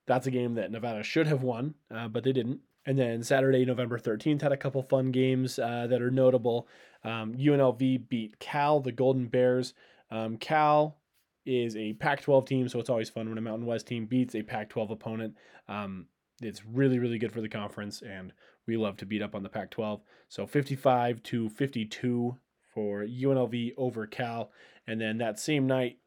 That's 0.05 0.27
a 0.27 0.31
game 0.31 0.55
that 0.55 0.71
Nevada 0.71 1.03
should 1.03 1.25
have 1.27 1.41
won, 1.41 1.75
uh, 1.89 2.09
but 2.09 2.25
they 2.25 2.33
didn't. 2.33 2.59
And 2.85 2.99
then 2.99 3.23
Saturday, 3.23 3.63
November 3.63 3.97
13th, 3.97 4.41
had 4.41 4.51
a 4.51 4.57
couple 4.57 4.83
fun 4.83 5.11
games 5.11 5.57
uh, 5.57 5.87
that 5.89 6.01
are 6.01 6.11
notable. 6.11 6.67
Um, 7.05 7.33
UNLV 7.35 8.09
beat 8.09 8.37
Cal, 8.39 8.81
the 8.81 8.91
Golden 8.91 9.27
Bears. 9.27 9.73
Um, 10.11 10.35
Cal 10.35 10.97
is 11.45 11.77
a 11.77 11.93
Pac 11.93 12.21
12 12.21 12.45
team, 12.45 12.67
so 12.67 12.79
it's 12.79 12.89
always 12.89 13.09
fun 13.09 13.29
when 13.29 13.37
a 13.37 13.41
Mountain 13.41 13.65
West 13.65 13.87
team 13.87 14.05
beats 14.05 14.35
a 14.35 14.41
Pac 14.41 14.67
12 14.67 14.91
opponent. 14.91 15.37
Um, 15.69 16.07
it's 16.41 16.65
really, 16.65 16.99
really 16.99 17.19
good 17.19 17.31
for 17.31 17.39
the 17.39 17.47
conference, 17.47 18.01
and 18.01 18.33
we 18.67 18.75
love 18.75 18.97
to 18.97 19.05
beat 19.05 19.21
up 19.21 19.33
on 19.33 19.43
the 19.43 19.49
Pac 19.49 19.71
12. 19.71 20.01
So 20.27 20.45
55 20.45 21.23
to 21.23 21.47
52 21.47 22.37
for 22.73 23.05
UNLV 23.05 23.75
over 23.77 24.07
Cal. 24.07 24.51
And 24.87 24.99
then 24.99 25.19
that 25.19 25.39
same 25.39 25.67
night, 25.67 25.99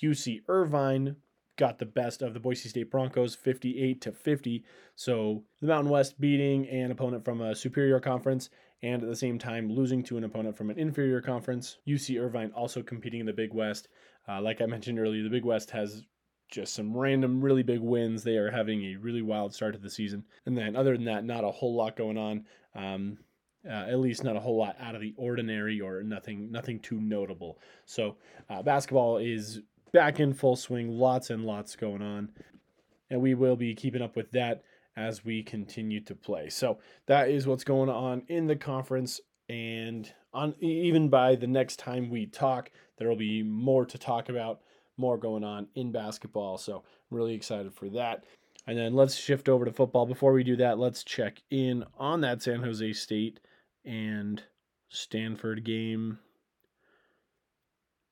UC 0.00 0.42
Irvine 0.48 1.16
got 1.56 1.78
the 1.78 1.86
best 1.86 2.22
of 2.22 2.34
the 2.34 2.40
Boise 2.40 2.68
State 2.68 2.90
Broncos 2.90 3.34
58 3.34 4.00
to 4.00 4.12
50. 4.12 4.64
So 4.96 5.44
the 5.60 5.68
Mountain 5.68 5.90
West 5.90 6.20
beating 6.20 6.66
an 6.68 6.90
opponent 6.90 7.24
from 7.24 7.40
a 7.40 7.54
superior 7.54 8.00
conference 8.00 8.50
and 8.82 9.02
at 9.02 9.08
the 9.08 9.16
same 9.16 9.38
time 9.38 9.70
losing 9.70 10.02
to 10.04 10.16
an 10.16 10.24
opponent 10.24 10.56
from 10.56 10.70
an 10.70 10.78
inferior 10.78 11.20
conference. 11.20 11.78
UC 11.86 12.20
Irvine 12.20 12.50
also 12.52 12.82
competing 12.82 13.20
in 13.20 13.26
the 13.26 13.32
Big 13.32 13.52
West. 13.52 13.88
Uh, 14.28 14.40
like 14.40 14.60
I 14.60 14.66
mentioned 14.66 14.98
earlier, 14.98 15.22
the 15.22 15.28
Big 15.28 15.44
West 15.44 15.70
has 15.70 16.04
just 16.50 16.74
some 16.74 16.96
random 16.96 17.40
really 17.40 17.62
big 17.62 17.80
wins. 17.80 18.22
They 18.22 18.36
are 18.36 18.50
having 18.50 18.82
a 18.84 18.96
really 18.96 19.22
wild 19.22 19.54
start 19.54 19.74
to 19.74 19.80
the 19.80 19.90
season. 19.90 20.24
And 20.46 20.56
then 20.56 20.76
other 20.76 20.96
than 20.96 21.06
that, 21.06 21.24
not 21.24 21.44
a 21.44 21.50
whole 21.50 21.74
lot 21.74 21.96
going 21.96 22.18
on. 22.18 22.44
Um, 22.74 23.18
uh, 23.64 23.86
at 23.88 24.00
least 24.00 24.24
not 24.24 24.36
a 24.36 24.40
whole 24.40 24.56
lot 24.56 24.76
out 24.80 24.96
of 24.96 25.00
the 25.00 25.14
ordinary 25.16 25.80
or 25.80 26.02
nothing 26.02 26.50
nothing 26.50 26.80
too 26.80 27.00
notable. 27.00 27.60
So 27.86 28.16
uh, 28.50 28.62
basketball 28.62 29.18
is 29.18 29.60
back 29.92 30.20
in 30.20 30.34
full 30.34 30.56
swing, 30.56 30.88
lots 30.88 31.30
and 31.30 31.44
lots 31.44 31.76
going 31.76 32.02
on. 32.02 32.30
And 33.10 33.20
we 33.20 33.34
will 33.34 33.56
be 33.56 33.74
keeping 33.74 34.02
up 34.02 34.16
with 34.16 34.30
that 34.32 34.62
as 34.96 35.24
we 35.24 35.42
continue 35.42 36.00
to 36.00 36.14
play. 36.14 36.48
So 36.48 36.78
that 37.06 37.28
is 37.28 37.46
what's 37.46 37.64
going 37.64 37.88
on 37.88 38.22
in 38.28 38.46
the 38.46 38.56
conference. 38.56 39.20
And 39.48 40.10
on 40.32 40.54
even 40.60 41.08
by 41.08 41.36
the 41.36 41.46
next 41.46 41.78
time 41.78 42.10
we 42.10 42.26
talk, 42.26 42.70
there 42.98 43.08
will 43.08 43.16
be 43.16 43.42
more 43.42 43.84
to 43.86 43.98
talk 43.98 44.28
about, 44.28 44.60
more 44.96 45.18
going 45.18 45.44
on 45.44 45.68
in 45.74 45.92
basketball. 45.92 46.58
So 46.58 46.76
I'm 46.76 47.16
really 47.16 47.34
excited 47.34 47.74
for 47.74 47.88
that. 47.90 48.24
And 48.66 48.78
then 48.78 48.94
let's 48.94 49.16
shift 49.16 49.48
over 49.48 49.64
to 49.64 49.72
football. 49.72 50.06
Before 50.06 50.32
we 50.32 50.44
do 50.44 50.56
that, 50.56 50.78
let's 50.78 51.02
check 51.02 51.42
in 51.50 51.84
on 51.98 52.20
that 52.20 52.42
San 52.42 52.62
Jose 52.62 52.92
State 52.92 53.40
and 53.84 54.42
Stanford 54.88 55.64
game 55.64 56.18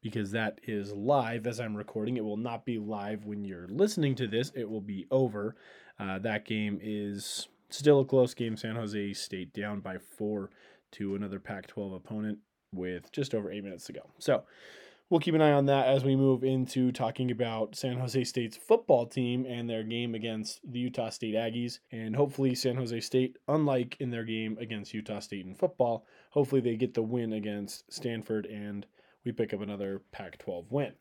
because 0.02 0.30
that 0.32 0.60
is 0.62 0.92
live 0.92 1.46
as 1.46 1.60
I'm 1.60 1.76
recording. 1.76 2.16
It 2.16 2.24
will 2.24 2.36
not 2.36 2.64
be 2.64 2.78
live 2.78 3.24
when 3.26 3.44
you're 3.44 3.68
listening 3.68 4.14
to 4.16 4.26
this, 4.26 4.52
it 4.54 4.68
will 4.68 4.80
be 4.80 5.06
over. 5.10 5.56
Uh, 5.98 6.18
that 6.20 6.44
game 6.44 6.78
is 6.82 7.48
still 7.68 8.00
a 8.00 8.04
close 8.04 8.34
game. 8.34 8.56
San 8.56 8.76
Jose 8.76 9.12
State 9.12 9.52
down 9.52 9.80
by 9.80 9.98
four 9.98 10.50
to 10.92 11.14
another 11.14 11.38
Pac 11.38 11.66
12 11.66 11.92
opponent 11.92 12.38
with 12.72 13.10
just 13.12 13.34
over 13.34 13.50
eight 13.50 13.64
minutes 13.64 13.84
to 13.86 13.92
go. 13.92 14.10
So 14.18 14.44
we'll 15.08 15.20
keep 15.20 15.34
an 15.34 15.42
eye 15.42 15.52
on 15.52 15.66
that 15.66 15.88
as 15.88 16.04
we 16.04 16.16
move 16.16 16.44
into 16.44 16.92
talking 16.92 17.30
about 17.30 17.74
San 17.74 17.98
Jose 17.98 18.24
State's 18.24 18.56
football 18.56 19.06
team 19.06 19.44
and 19.46 19.68
their 19.68 19.82
game 19.82 20.14
against 20.14 20.60
the 20.64 20.78
Utah 20.78 21.10
State 21.10 21.34
Aggies. 21.34 21.80
And 21.92 22.14
hopefully, 22.16 22.54
San 22.54 22.76
Jose 22.76 23.00
State, 23.00 23.36
unlike 23.48 23.96
in 24.00 24.10
their 24.10 24.24
game 24.24 24.56
against 24.60 24.94
Utah 24.94 25.20
State 25.20 25.46
in 25.46 25.54
football, 25.54 26.06
hopefully 26.30 26.60
they 26.60 26.76
get 26.76 26.94
the 26.94 27.02
win 27.02 27.32
against 27.32 27.92
Stanford 27.92 28.46
and 28.46 28.86
we 29.24 29.32
pick 29.32 29.52
up 29.52 29.60
another 29.60 30.02
Pac 30.12 30.38
12 30.38 30.70
win. 30.70 30.92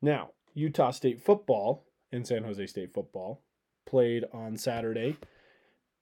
Now, 0.00 0.30
Utah 0.54 0.90
State 0.90 1.20
football 1.20 1.86
and 2.12 2.26
San 2.26 2.44
Jose 2.44 2.66
State 2.66 2.94
football 2.94 3.42
played 3.86 4.24
on 4.32 4.56
Saturday. 4.56 5.16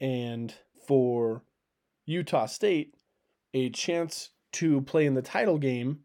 And 0.01 0.55
for 0.87 1.43
Utah 2.05 2.47
State, 2.47 2.95
a 3.55 3.71
chance 3.71 4.31
to 4.53 4.83
play 4.83 5.07
in 5.07 5.15
the 5.15 5.23
title 5.23 5.59
game 5.59 6.01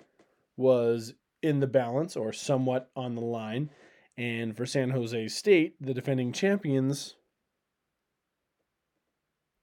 was 0.56 1.14
in 1.42 1.60
the 1.60 1.68
balance 1.68 2.16
or 2.16 2.32
somewhat 2.32 2.90
on 2.96 3.16
the 3.16 3.22
line. 3.22 3.70
And 4.18 4.56
for 4.56 4.66
San 4.66 4.92
Jose 4.92 5.28
State, 5.28 5.76
the 5.80 5.94
defending 5.94 6.32
champions, 6.32 7.16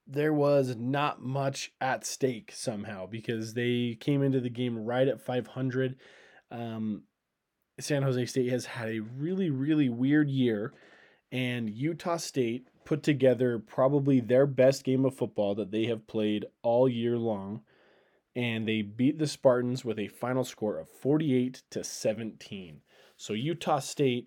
there 0.07 0.33
was 0.33 0.77
not 0.77 1.23
much 1.23 1.73
at 1.81 2.05
stake 2.05 2.53
somehow 2.55 3.07
because 3.07 3.55
they 3.55 3.97
came 4.01 4.23
into 4.23 4.41
the 4.41 4.51
game 4.51 4.79
right 4.79 5.09
at 5.09 5.21
500. 5.21 5.97
Um, 6.51 7.05
San 7.81 8.03
Jose 8.03 8.27
State 8.27 8.51
has 8.51 8.67
had 8.67 8.89
a 8.89 9.01
really, 9.01 9.51
really 9.51 9.89
weird 9.89 10.31
year, 10.31 10.73
and 11.33 11.71
Utah 11.71 12.19
State 12.19 12.69
put 12.85 13.03
together 13.03 13.59
probably 13.59 14.21
their 14.21 14.47
best 14.47 14.85
game 14.85 15.05
of 15.05 15.17
football 15.17 15.55
that 15.55 15.71
they 15.71 15.87
have 15.87 16.07
played 16.07 16.45
all 16.63 16.89
year 16.89 17.19
long. 17.19 17.63
And 18.37 18.67
they 18.67 18.83
beat 18.83 19.19
the 19.19 19.29
Spartans 19.29 19.85
with 19.85 19.99
a 19.99 20.09
final 20.09 20.45
score 20.45 20.79
of 20.79 20.89
48 20.89 21.63
to 21.71 21.85
17. 21.85 22.81
So 23.17 23.33
Utah 23.33 23.79
State 23.79 24.27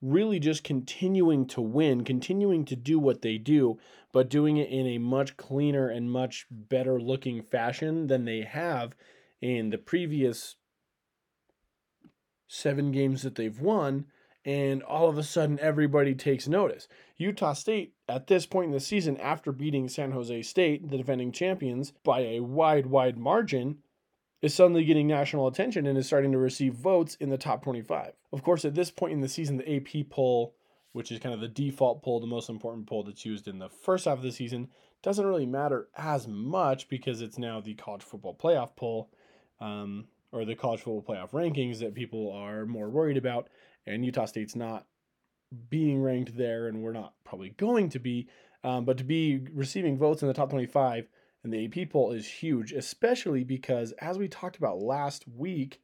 really 0.00 0.38
just 0.38 0.64
continuing 0.64 1.46
to 1.46 1.60
win, 1.60 2.04
continuing 2.04 2.64
to 2.64 2.76
do 2.76 2.98
what 2.98 3.22
they 3.22 3.38
do, 3.38 3.78
but 4.14 4.30
doing 4.30 4.58
it 4.58 4.70
in 4.70 4.86
a 4.86 4.98
much 4.98 5.36
cleaner 5.36 5.88
and 5.88 6.08
much 6.08 6.46
better 6.48 7.00
looking 7.00 7.42
fashion 7.42 8.06
than 8.06 8.24
they 8.24 8.42
have 8.42 8.94
in 9.40 9.70
the 9.70 9.76
previous 9.76 10.54
seven 12.46 12.92
games 12.92 13.22
that 13.22 13.34
they've 13.34 13.60
won. 13.60 14.06
And 14.44 14.84
all 14.84 15.08
of 15.08 15.18
a 15.18 15.24
sudden, 15.24 15.58
everybody 15.58 16.14
takes 16.14 16.46
notice. 16.46 16.86
Utah 17.16 17.54
State, 17.54 17.94
at 18.08 18.28
this 18.28 18.46
point 18.46 18.66
in 18.66 18.72
the 18.72 18.78
season, 18.78 19.16
after 19.16 19.50
beating 19.50 19.88
San 19.88 20.12
Jose 20.12 20.42
State, 20.42 20.90
the 20.90 20.98
defending 20.98 21.32
champions, 21.32 21.92
by 22.04 22.20
a 22.20 22.40
wide, 22.40 22.86
wide 22.86 23.18
margin, 23.18 23.78
is 24.42 24.54
suddenly 24.54 24.84
getting 24.84 25.08
national 25.08 25.48
attention 25.48 25.86
and 25.86 25.98
is 25.98 26.06
starting 26.06 26.30
to 26.30 26.38
receive 26.38 26.74
votes 26.74 27.16
in 27.18 27.30
the 27.30 27.38
top 27.38 27.64
25. 27.64 28.12
Of 28.32 28.44
course, 28.44 28.64
at 28.64 28.76
this 28.76 28.92
point 28.92 29.14
in 29.14 29.22
the 29.22 29.28
season, 29.28 29.56
the 29.56 29.76
AP 29.76 30.08
poll, 30.08 30.54
which 30.94 31.10
is 31.10 31.18
kind 31.18 31.34
of 31.34 31.40
the 31.40 31.48
default 31.48 32.04
poll, 32.04 32.20
the 32.20 32.26
most 32.26 32.48
important 32.48 32.86
poll 32.86 33.02
that's 33.02 33.26
used 33.26 33.48
in 33.48 33.58
the 33.58 33.68
first 33.68 34.04
half 34.04 34.18
of 34.18 34.22
the 34.22 34.30
season, 34.30 34.68
doesn't 35.02 35.26
really 35.26 35.44
matter 35.44 35.88
as 35.96 36.28
much 36.28 36.88
because 36.88 37.20
it's 37.20 37.36
now 37.36 37.60
the 37.60 37.74
college 37.74 38.04
football 38.04 38.32
playoff 38.32 38.76
poll 38.76 39.10
um, 39.60 40.06
or 40.30 40.44
the 40.44 40.54
college 40.54 40.80
football 40.80 41.02
playoff 41.02 41.32
rankings 41.32 41.80
that 41.80 41.96
people 41.96 42.30
are 42.32 42.64
more 42.64 42.88
worried 42.88 43.16
about. 43.16 43.48
And 43.84 44.04
Utah 44.04 44.26
State's 44.26 44.54
not 44.54 44.86
being 45.68 46.00
ranked 46.00 46.36
there, 46.36 46.68
and 46.68 46.80
we're 46.80 46.92
not 46.92 47.14
probably 47.24 47.50
going 47.50 47.88
to 47.88 47.98
be. 47.98 48.28
Um, 48.62 48.84
but 48.84 48.96
to 48.98 49.04
be 49.04 49.48
receiving 49.52 49.98
votes 49.98 50.22
in 50.22 50.28
the 50.28 50.34
top 50.34 50.50
25 50.50 51.08
and 51.42 51.52
the 51.52 51.64
AP 51.66 51.90
poll 51.90 52.12
is 52.12 52.26
huge, 52.26 52.70
especially 52.70 53.42
because, 53.42 53.90
as 53.98 54.16
we 54.16 54.28
talked 54.28 54.58
about 54.58 54.78
last 54.78 55.26
week, 55.26 55.80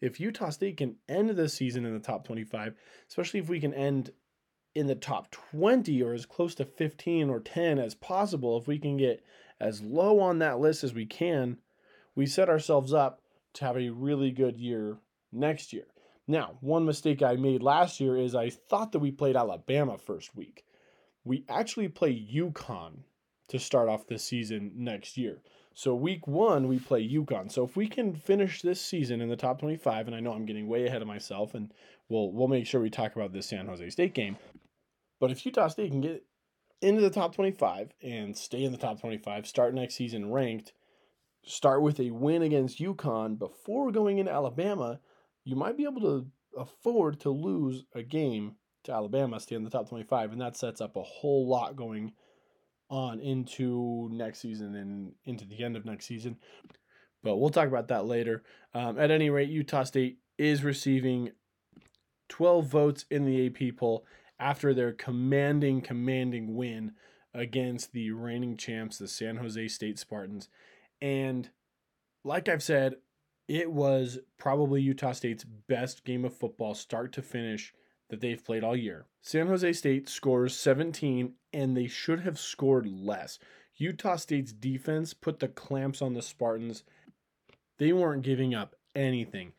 if 0.00 0.18
Utah 0.18 0.50
State 0.50 0.78
can 0.78 0.96
end 1.08 1.30
the 1.30 1.48
season 1.48 1.84
in 1.84 1.94
the 1.94 2.00
top 2.00 2.26
25, 2.26 2.74
especially 3.08 3.40
if 3.40 3.48
we 3.48 3.60
can 3.60 3.72
end 3.72 4.10
in 4.74 4.86
the 4.86 4.94
top 4.94 5.30
20 5.30 6.02
or 6.02 6.12
as 6.12 6.26
close 6.26 6.54
to 6.56 6.64
15 6.64 7.28
or 7.28 7.40
10 7.40 7.78
as 7.78 7.94
possible, 7.94 8.56
if 8.56 8.66
we 8.66 8.78
can 8.78 8.96
get 8.96 9.24
as 9.60 9.82
low 9.82 10.20
on 10.20 10.38
that 10.38 10.60
list 10.60 10.84
as 10.84 10.94
we 10.94 11.06
can, 11.06 11.58
we 12.14 12.26
set 12.26 12.48
ourselves 12.48 12.92
up 12.92 13.20
to 13.54 13.64
have 13.64 13.76
a 13.76 13.90
really 13.90 14.30
good 14.30 14.58
year 14.58 14.98
next 15.32 15.72
year. 15.72 15.86
Now, 16.26 16.58
one 16.60 16.84
mistake 16.84 17.22
I 17.22 17.34
made 17.34 17.62
last 17.62 17.98
year 18.00 18.16
is 18.16 18.34
I 18.34 18.50
thought 18.50 18.92
that 18.92 19.00
we 19.00 19.10
played 19.10 19.36
Alabama 19.36 19.98
first 19.98 20.36
week. 20.36 20.64
We 21.24 21.44
actually 21.48 21.88
play 21.88 22.12
UConn 22.14 23.00
to 23.48 23.58
start 23.58 23.88
off 23.88 24.06
this 24.06 24.24
season 24.24 24.72
next 24.76 25.16
year. 25.18 25.42
So 25.74 25.94
week 25.94 26.26
one 26.26 26.68
we 26.68 26.78
play 26.78 27.08
UConn. 27.08 27.50
So 27.50 27.64
if 27.64 27.76
we 27.76 27.86
can 27.86 28.14
finish 28.14 28.62
this 28.62 28.80
season 28.80 29.20
in 29.20 29.28
the 29.28 29.36
top 29.36 29.60
25, 29.60 30.06
and 30.06 30.16
I 30.16 30.20
know 30.20 30.32
I'm 30.32 30.46
getting 30.46 30.68
way 30.68 30.86
ahead 30.86 31.02
of 31.02 31.08
myself, 31.08 31.54
and 31.54 31.72
we'll 32.08 32.32
we'll 32.32 32.48
make 32.48 32.66
sure 32.66 32.80
we 32.80 32.90
talk 32.90 33.14
about 33.14 33.32
this 33.32 33.46
San 33.48 33.66
Jose 33.66 33.90
State 33.90 34.14
game. 34.14 34.36
But 35.20 35.30
if 35.30 35.44
Utah 35.44 35.68
State 35.68 35.90
can 35.90 36.00
get 36.00 36.24
into 36.82 37.02
the 37.02 37.10
top 37.10 37.34
25 37.34 37.92
and 38.02 38.36
stay 38.36 38.64
in 38.64 38.72
the 38.72 38.78
top 38.78 39.00
25, 39.00 39.46
start 39.46 39.74
next 39.74 39.94
season 39.94 40.32
ranked, 40.32 40.72
start 41.44 41.82
with 41.82 42.00
a 42.00 42.10
win 42.10 42.42
against 42.42 42.80
UConn 42.80 43.38
before 43.38 43.92
going 43.92 44.18
into 44.18 44.32
Alabama, 44.32 45.00
you 45.44 45.56
might 45.56 45.76
be 45.76 45.84
able 45.84 46.00
to 46.00 46.26
afford 46.56 47.20
to 47.20 47.30
lose 47.30 47.84
a 47.94 48.02
game 48.02 48.56
to 48.84 48.92
Alabama, 48.92 49.38
stay 49.38 49.56
in 49.56 49.64
the 49.64 49.70
top 49.70 49.88
25, 49.88 50.32
and 50.32 50.40
that 50.40 50.56
sets 50.56 50.80
up 50.80 50.96
a 50.96 51.02
whole 51.02 51.46
lot 51.48 51.76
going 51.76 52.12
on 52.90 53.20
into 53.20 54.08
next 54.12 54.40
season 54.40 54.74
and 54.74 55.12
into 55.24 55.46
the 55.46 55.62
end 55.62 55.76
of 55.76 55.84
next 55.84 56.06
season. 56.06 56.36
But 57.22 57.36
we'll 57.36 57.50
talk 57.50 57.68
about 57.68 57.88
that 57.88 58.06
later. 58.06 58.42
Um, 58.74 58.98
at 58.98 59.10
any 59.10 59.30
rate, 59.30 59.48
Utah 59.48 59.84
State 59.84 60.18
is 60.38 60.64
receiving 60.64 61.30
12 62.28 62.66
votes 62.66 63.04
in 63.10 63.24
the 63.24 63.46
AP 63.46 63.76
poll 63.76 64.04
after 64.38 64.72
their 64.72 64.92
commanding, 64.92 65.82
commanding 65.82 66.54
win 66.54 66.92
against 67.34 67.92
the 67.92 68.10
reigning 68.10 68.56
champs, 68.56 68.98
the 68.98 69.06
San 69.06 69.36
Jose 69.36 69.68
State 69.68 69.98
Spartans. 69.98 70.48
And 71.00 71.50
like 72.24 72.48
I've 72.48 72.62
said, 72.62 72.94
it 73.48 73.70
was 73.70 74.18
probably 74.38 74.80
Utah 74.80 75.12
State's 75.12 75.44
best 75.44 76.04
game 76.04 76.24
of 76.24 76.36
football, 76.36 76.74
start 76.74 77.12
to 77.12 77.22
finish, 77.22 77.74
that 78.10 78.20
they've 78.20 78.44
played 78.44 78.62
all 78.62 78.76
year. 78.76 79.06
San 79.22 79.46
Jose 79.46 79.72
State 79.72 80.08
scores 80.08 80.56
17, 80.56 81.34
and 81.52 81.76
they 81.76 81.86
should 81.86 82.20
have 82.20 82.38
scored 82.38 82.86
less. 82.86 83.38
Utah 83.76 84.16
State's 84.16 84.52
defense 84.52 85.14
put 85.14 85.40
the 85.40 85.48
clamps 85.48 86.02
on 86.02 86.14
the 86.14 86.22
Spartans. 86.22 86.84
They 87.78 87.92
weren't 87.92 88.22
giving 88.22 88.54
up 88.54 88.76
anything. 88.94 89.52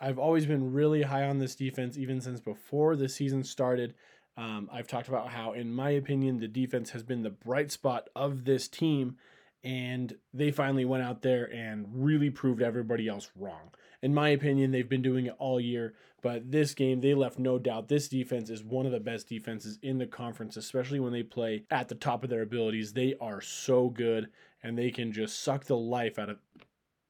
I've 0.00 0.18
always 0.18 0.46
been 0.46 0.72
really 0.72 1.02
high 1.02 1.24
on 1.24 1.38
this 1.38 1.56
defense, 1.56 1.96
even 1.96 2.20
since 2.20 2.40
before 2.40 2.94
the 2.94 3.08
season 3.08 3.42
started. 3.42 3.94
Um, 4.36 4.68
I've 4.72 4.86
talked 4.86 5.08
about 5.08 5.30
how, 5.30 5.52
in 5.52 5.74
my 5.74 5.90
opinion, 5.90 6.38
the 6.38 6.46
defense 6.46 6.90
has 6.90 7.02
been 7.02 7.22
the 7.22 7.30
bright 7.30 7.72
spot 7.72 8.08
of 8.14 8.44
this 8.44 8.68
team, 8.68 9.16
and 9.64 10.16
they 10.32 10.50
finally 10.50 10.84
went 10.84 11.02
out 11.02 11.22
there 11.22 11.52
and 11.52 11.86
really 11.92 12.30
proved 12.30 12.62
everybody 12.62 13.08
else 13.08 13.30
wrong. 13.36 13.70
In 14.02 14.14
my 14.14 14.28
opinion, 14.28 14.70
they've 14.70 14.88
been 14.88 15.02
doing 15.02 15.26
it 15.26 15.34
all 15.38 15.60
year, 15.60 15.94
but 16.22 16.50
this 16.50 16.74
game, 16.74 17.00
they 17.00 17.14
left 17.14 17.38
no 17.38 17.58
doubt. 17.58 17.88
This 17.88 18.08
defense 18.08 18.48
is 18.50 18.62
one 18.62 18.86
of 18.86 18.92
the 18.92 19.00
best 19.00 19.28
defenses 19.28 19.78
in 19.82 19.98
the 19.98 20.06
conference, 20.06 20.56
especially 20.56 21.00
when 21.00 21.12
they 21.12 21.24
play 21.24 21.64
at 21.70 21.88
the 21.88 21.96
top 21.96 22.22
of 22.22 22.30
their 22.30 22.42
abilities. 22.42 22.92
They 22.92 23.14
are 23.20 23.40
so 23.40 23.88
good, 23.88 24.28
and 24.62 24.78
they 24.78 24.90
can 24.90 25.12
just 25.12 25.42
suck 25.42 25.64
the 25.64 25.76
life 25.76 26.18
out 26.18 26.30
of 26.30 26.38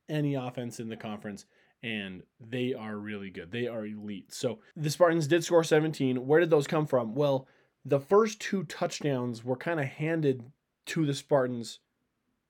any 0.08 0.34
offense 0.34 0.80
in 0.80 0.88
the 0.88 0.96
conference 0.96 1.44
and 1.82 2.22
they 2.40 2.74
are 2.74 2.96
really 2.96 3.30
good. 3.30 3.52
They 3.52 3.66
are 3.68 3.87
elite. 3.87 4.32
So 4.32 4.58
the 4.76 4.90
Spartans 4.90 5.26
did 5.26 5.44
score 5.44 5.62
17. 5.62 6.26
Where 6.26 6.40
did 6.40 6.50
those 6.50 6.66
come 6.66 6.87
from? 6.87 7.14
Well, 7.14 7.46
the 7.84 8.00
first 8.00 8.40
two 8.40 8.64
touchdowns 8.64 9.44
were 9.44 9.56
kind 9.56 9.78
of 9.78 9.87
handed 9.87 10.50
to 10.87 11.06
the 11.06 11.14
Spartans 11.14 11.80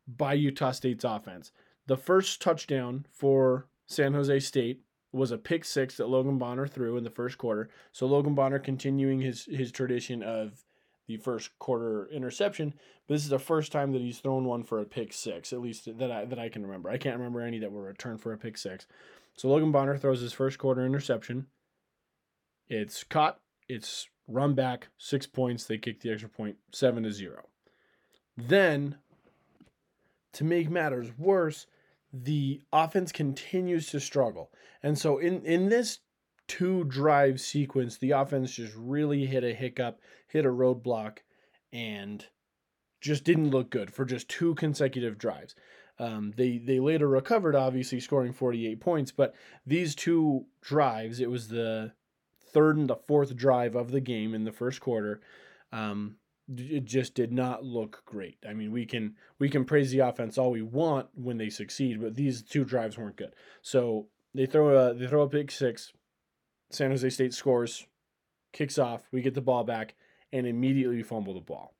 by 0.08 0.32
Utah 0.32 0.72
State's 0.72 1.04
offense. 1.04 1.52
The 1.86 1.96
first 1.96 2.40
touchdown 2.40 3.06
for 3.12 3.68
San 3.86 4.14
Jose 4.14 4.40
State 4.40 4.82
was 5.12 5.30
a 5.30 5.38
pick 5.38 5.64
six 5.64 5.96
that 5.96 6.08
Logan 6.08 6.38
Bonner 6.38 6.66
threw 6.66 6.96
in 6.96 7.04
the 7.04 7.10
first 7.10 7.38
quarter. 7.38 7.68
So 7.92 8.06
Logan 8.06 8.34
Bonner 8.34 8.58
continuing 8.58 9.20
his 9.20 9.44
his 9.44 9.72
tradition 9.72 10.22
of 10.22 10.64
the 11.06 11.16
first 11.16 11.58
quarter 11.58 12.06
interception, 12.12 12.74
but 13.06 13.14
this 13.14 13.24
is 13.24 13.30
the 13.30 13.38
first 13.38 13.72
time 13.72 13.92
that 13.92 14.02
he's 14.02 14.18
thrown 14.18 14.44
one 14.44 14.62
for 14.62 14.78
a 14.78 14.84
pick 14.84 15.12
six, 15.14 15.52
at 15.52 15.60
least 15.60 15.88
that 15.98 16.10
I 16.10 16.24
that 16.26 16.38
I 16.38 16.48
can 16.48 16.62
remember. 16.62 16.90
I 16.90 16.98
can't 16.98 17.16
remember 17.16 17.40
any 17.40 17.58
that 17.60 17.72
were 17.72 17.84
returned 17.84 18.20
for 18.20 18.32
a 18.32 18.38
pick 18.38 18.58
six. 18.58 18.86
So 19.34 19.48
Logan 19.48 19.72
Bonner 19.72 19.96
throws 19.96 20.20
his 20.20 20.32
first 20.32 20.58
quarter 20.58 20.84
interception. 20.84 21.46
It's 22.68 23.04
caught, 23.04 23.40
it's 23.68 24.08
run 24.26 24.54
back, 24.54 24.88
six 24.98 25.26
points, 25.26 25.64
they 25.64 25.78
kick 25.78 26.00
the 26.00 26.10
extra 26.10 26.28
point, 26.28 26.56
seven 26.72 27.04
to 27.04 27.12
zero. 27.12 27.46
Then, 28.36 28.98
to 30.34 30.44
make 30.44 30.70
matters 30.70 31.10
worse, 31.16 31.66
the 32.12 32.60
offense 32.72 33.12
continues 33.12 33.88
to 33.90 34.00
struggle. 34.00 34.50
And 34.82 34.98
so 34.98 35.18
in 35.18 35.44
in 35.44 35.68
this 35.68 36.00
two 36.46 36.84
drive 36.84 37.40
sequence, 37.40 37.98
the 37.98 38.12
offense 38.12 38.54
just 38.54 38.74
really 38.76 39.26
hit 39.26 39.44
a 39.44 39.52
hiccup, 39.52 40.00
hit 40.26 40.46
a 40.46 40.48
roadblock, 40.48 41.18
and 41.72 42.26
just 43.00 43.24
didn't 43.24 43.50
look 43.50 43.70
good 43.70 43.92
for 43.92 44.04
just 44.04 44.28
two 44.28 44.54
consecutive 44.54 45.18
drives. 45.18 45.54
Um, 45.98 46.32
they 46.36 46.58
they 46.58 46.80
later 46.80 47.08
recovered, 47.08 47.56
obviously 47.56 48.00
scoring 48.00 48.32
48 48.32 48.80
points, 48.80 49.12
but 49.12 49.34
these 49.66 49.94
two 49.94 50.46
drives, 50.60 51.20
it 51.20 51.30
was 51.30 51.48
the 51.48 51.92
third 52.52 52.76
and 52.76 52.88
the 52.88 52.96
fourth 52.96 53.36
drive 53.36 53.74
of 53.74 53.90
the 53.90 54.00
game 54.00 54.34
in 54.34 54.44
the 54.44 54.52
first 54.52 54.80
quarter. 54.80 55.20
Um, 55.72 56.16
it 56.56 56.84
just 56.84 57.14
did 57.14 57.32
not 57.32 57.64
look 57.64 58.02
great. 58.06 58.38
I 58.48 58.54
mean, 58.54 58.72
we 58.72 58.86
can 58.86 59.14
we 59.38 59.48
can 59.48 59.64
praise 59.64 59.90
the 59.90 60.00
offense 60.00 60.38
all 60.38 60.50
we 60.50 60.62
want 60.62 61.08
when 61.14 61.38
they 61.38 61.50
succeed, 61.50 62.00
but 62.00 62.14
these 62.14 62.42
two 62.42 62.64
drives 62.64 62.96
weren't 62.96 63.16
good. 63.16 63.34
So 63.62 64.08
they 64.34 64.46
throw 64.46 64.76
a 64.76 64.94
they 64.94 65.06
throw 65.06 65.22
a 65.22 65.28
pick 65.28 65.50
six. 65.50 65.92
San 66.70 66.90
Jose 66.90 67.08
State 67.10 67.32
scores, 67.32 67.86
kicks 68.52 68.78
off. 68.78 69.08
We 69.10 69.22
get 69.22 69.34
the 69.34 69.40
ball 69.40 69.64
back, 69.64 69.94
and 70.32 70.46
immediately 70.46 71.02
fumble 71.02 71.34
the 71.34 71.40
ball. 71.40 71.74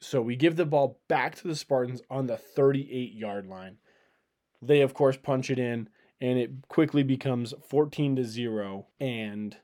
So 0.00 0.22
we 0.22 0.36
give 0.36 0.56
the 0.56 0.64
ball 0.64 0.98
back 1.08 1.36
to 1.36 1.48
the 1.48 1.56
Spartans 1.56 2.00
on 2.10 2.26
the 2.26 2.38
38 2.38 3.12
yard 3.12 3.46
line. 3.46 3.76
They 4.62 4.80
of 4.80 4.94
course 4.94 5.16
punch 5.16 5.50
it 5.50 5.58
in. 5.58 5.88
and 6.20 6.38
it 6.38 6.68
quickly 6.68 7.02
becomes 7.02 7.54
14 7.68 8.16
to 8.16 8.24
0 8.24 8.86
and 8.98 9.56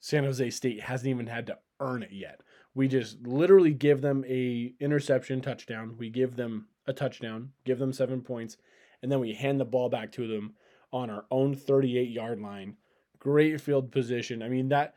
San 0.00 0.24
Jose 0.24 0.50
State 0.50 0.82
hasn't 0.82 1.08
even 1.08 1.26
had 1.26 1.46
to 1.46 1.58
earn 1.80 2.02
it 2.02 2.12
yet. 2.12 2.40
We 2.74 2.88
just 2.88 3.26
literally 3.26 3.72
give 3.72 4.00
them 4.00 4.24
a 4.28 4.74
interception 4.80 5.40
touchdown. 5.40 5.94
We 5.98 6.10
give 6.10 6.36
them 6.36 6.66
a 6.86 6.92
touchdown, 6.92 7.50
give 7.64 7.78
them 7.78 7.92
7 7.92 8.20
points, 8.22 8.56
and 9.02 9.10
then 9.10 9.20
we 9.20 9.34
hand 9.34 9.60
the 9.60 9.64
ball 9.64 9.88
back 9.88 10.12
to 10.12 10.26
them 10.26 10.54
on 10.92 11.10
our 11.10 11.24
own 11.30 11.54
38 11.54 12.10
yard 12.10 12.40
line. 12.40 12.76
Great 13.18 13.60
field 13.60 13.90
position. 13.92 14.42
I 14.42 14.48
mean 14.48 14.68
that 14.68 14.94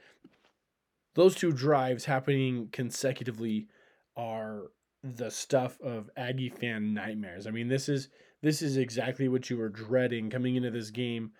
those 1.15 1.35
two 1.35 1.51
drives 1.51 2.05
happening 2.05 2.69
consecutively 2.71 3.67
are 4.15 4.71
the 5.03 5.31
stuff 5.31 5.79
of 5.81 6.09
Aggie 6.15 6.49
fan 6.49 6.93
nightmares. 6.93 7.47
I 7.47 7.51
mean, 7.51 7.67
this 7.67 7.89
is 7.89 8.09
this 8.41 8.61
is 8.61 8.77
exactly 8.77 9.27
what 9.27 9.49
you 9.49 9.57
were 9.57 9.69
dreading 9.69 10.29
coming 10.29 10.55
into 10.55 10.69
this 10.69 10.91
game 10.91 11.31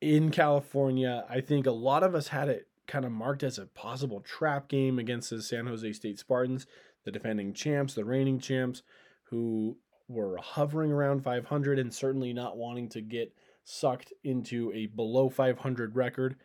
in 0.00 0.30
California. 0.30 1.24
I 1.30 1.40
think 1.40 1.66
a 1.66 1.72
lot 1.72 2.02
of 2.02 2.14
us 2.14 2.28
had 2.28 2.48
it 2.48 2.68
kind 2.86 3.04
of 3.04 3.12
marked 3.12 3.42
as 3.42 3.58
a 3.58 3.66
possible 3.66 4.20
trap 4.20 4.68
game 4.68 4.98
against 4.98 5.30
the 5.30 5.42
San 5.42 5.66
Jose 5.66 5.92
State 5.92 6.18
Spartans, 6.18 6.66
the 7.04 7.12
defending 7.12 7.52
champs, 7.52 7.94
the 7.94 8.04
reigning 8.04 8.38
champs, 8.38 8.82
who 9.24 9.76
were 10.08 10.36
hovering 10.36 10.92
around 10.92 11.22
500 11.22 11.78
and 11.78 11.92
certainly 11.92 12.32
not 12.32 12.56
wanting 12.56 12.88
to 12.90 13.00
get 13.00 13.34
sucked 13.64 14.12
into 14.24 14.72
a 14.74 14.86
below 14.86 15.28
500 15.28 15.96
record. 15.96 16.36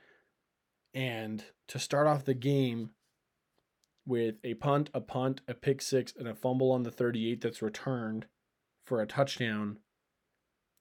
And 0.93 1.43
to 1.67 1.79
start 1.79 2.07
off 2.07 2.25
the 2.25 2.33
game 2.33 2.91
with 4.05 4.35
a 4.43 4.53
punt, 4.55 4.89
a 4.93 5.01
punt, 5.01 5.41
a 5.47 5.53
pick 5.53 5.81
six, 5.81 6.13
and 6.17 6.27
a 6.27 6.33
fumble 6.35 6.71
on 6.71 6.83
the 6.83 6.91
38 6.91 7.41
that's 7.41 7.61
returned 7.61 8.25
for 8.85 9.01
a 9.01 9.05
touchdown 9.05 9.79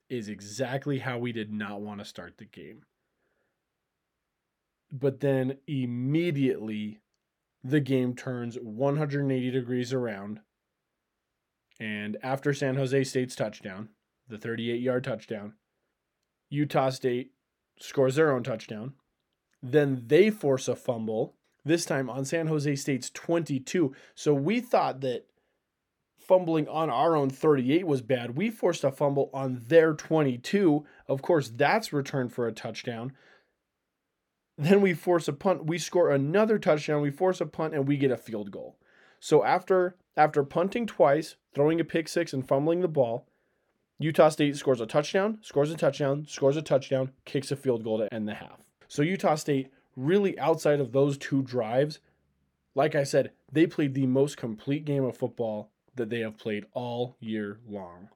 is 0.08 0.28
exactly 0.28 1.00
how 1.00 1.18
we 1.18 1.32
did 1.32 1.52
not 1.52 1.80
want 1.80 1.98
to 1.98 2.04
start 2.04 2.38
the 2.38 2.44
game. 2.44 2.82
But 4.90 5.20
then 5.20 5.58
immediately 5.66 7.00
the 7.62 7.80
game 7.80 8.14
turns 8.14 8.56
180 8.56 9.50
degrees 9.50 9.92
around. 9.92 10.40
And 11.78 12.16
after 12.22 12.54
San 12.54 12.76
Jose 12.76 13.04
State's 13.04 13.36
touchdown, 13.36 13.90
the 14.28 14.38
38 14.38 14.80
yard 14.80 15.04
touchdown, 15.04 15.54
Utah 16.48 16.90
State 16.90 17.32
scores 17.78 18.14
their 18.14 18.32
own 18.32 18.42
touchdown. 18.42 18.94
Then 19.62 20.04
they 20.06 20.30
force 20.30 20.68
a 20.68 20.76
fumble, 20.76 21.34
this 21.64 21.84
time 21.84 22.08
on 22.08 22.24
San 22.24 22.46
Jose 22.46 22.76
State's 22.76 23.10
22. 23.10 23.94
So 24.14 24.32
we 24.32 24.60
thought 24.60 25.00
that 25.00 25.26
fumbling 26.16 26.68
on 26.68 26.90
our 26.90 27.16
own 27.16 27.30
38 27.30 27.86
was 27.86 28.02
bad. 28.02 28.36
We 28.36 28.50
forced 28.50 28.84
a 28.84 28.90
fumble 28.90 29.30
on 29.32 29.62
their 29.66 29.94
22. 29.94 30.84
Of 31.08 31.22
course, 31.22 31.50
that's 31.54 31.92
returned 31.92 32.32
for 32.32 32.46
a 32.46 32.52
touchdown. 32.52 33.12
Then 34.58 34.80
we 34.80 34.94
force 34.94 35.28
a 35.28 35.32
punt. 35.32 35.66
We 35.66 35.78
score 35.78 36.10
another 36.10 36.58
touchdown. 36.58 37.02
We 37.02 37.10
force 37.10 37.40
a 37.40 37.46
punt 37.46 37.74
and 37.74 37.86
we 37.86 37.96
get 37.96 38.10
a 38.10 38.16
field 38.16 38.50
goal. 38.50 38.76
So 39.20 39.44
after 39.44 39.96
after 40.16 40.42
punting 40.44 40.86
twice, 40.86 41.36
throwing 41.54 41.80
a 41.80 41.84
pick 41.84 42.08
six 42.08 42.32
and 42.32 42.46
fumbling 42.46 42.80
the 42.80 42.88
ball, 42.88 43.26
Utah 43.98 44.30
State 44.30 44.56
scores 44.56 44.80
a 44.80 44.86
touchdown, 44.86 45.38
scores 45.42 45.70
a 45.70 45.76
touchdown, 45.76 46.26
scores 46.26 46.56
a 46.56 46.62
touchdown, 46.62 47.12
kicks 47.24 47.50
a 47.50 47.56
field 47.56 47.84
goal 47.84 47.98
to 47.98 48.12
end 48.12 48.28
the 48.28 48.34
half. 48.34 48.62
So 48.88 49.02
Utah 49.02 49.34
State 49.34 49.70
really 49.96 50.38
outside 50.38 50.80
of 50.80 50.92
those 50.92 51.18
two 51.18 51.42
drives, 51.42 51.98
like 52.74 52.94
I 52.94 53.04
said, 53.04 53.32
they 53.50 53.66
played 53.66 53.94
the 53.94 54.06
most 54.06 54.36
complete 54.36 54.84
game 54.84 55.04
of 55.04 55.16
football 55.16 55.70
that 55.94 56.10
they 56.10 56.20
have 56.20 56.38
played 56.38 56.66
all 56.72 57.16
year 57.20 57.58
long. 57.66 58.10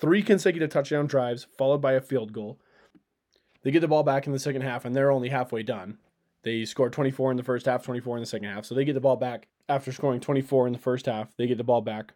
Three 0.00 0.22
consecutive 0.22 0.70
touchdown 0.70 1.06
drives, 1.06 1.46
followed 1.56 1.80
by 1.80 1.92
a 1.92 2.00
field 2.00 2.32
goal. 2.32 2.58
They 3.62 3.70
get 3.70 3.80
the 3.80 3.88
ball 3.88 4.02
back 4.02 4.26
in 4.26 4.32
the 4.32 4.38
second 4.38 4.62
half, 4.62 4.84
and 4.84 4.94
they're 4.94 5.10
only 5.10 5.28
halfway 5.28 5.62
done. 5.62 5.98
They 6.42 6.64
scored 6.64 6.92
24 6.92 7.30
in 7.30 7.36
the 7.36 7.42
first 7.42 7.66
half, 7.66 7.84
24 7.84 8.16
in 8.16 8.22
the 8.22 8.26
second 8.26 8.48
half. 8.48 8.64
So 8.64 8.74
they 8.74 8.84
get 8.84 8.94
the 8.94 9.00
ball 9.00 9.16
back 9.16 9.48
after 9.68 9.92
scoring 9.92 10.20
24 10.20 10.66
in 10.66 10.72
the 10.72 10.78
first 10.78 11.06
half. 11.06 11.36
They 11.36 11.46
get 11.46 11.58
the 11.58 11.64
ball 11.64 11.80
back, 11.80 12.14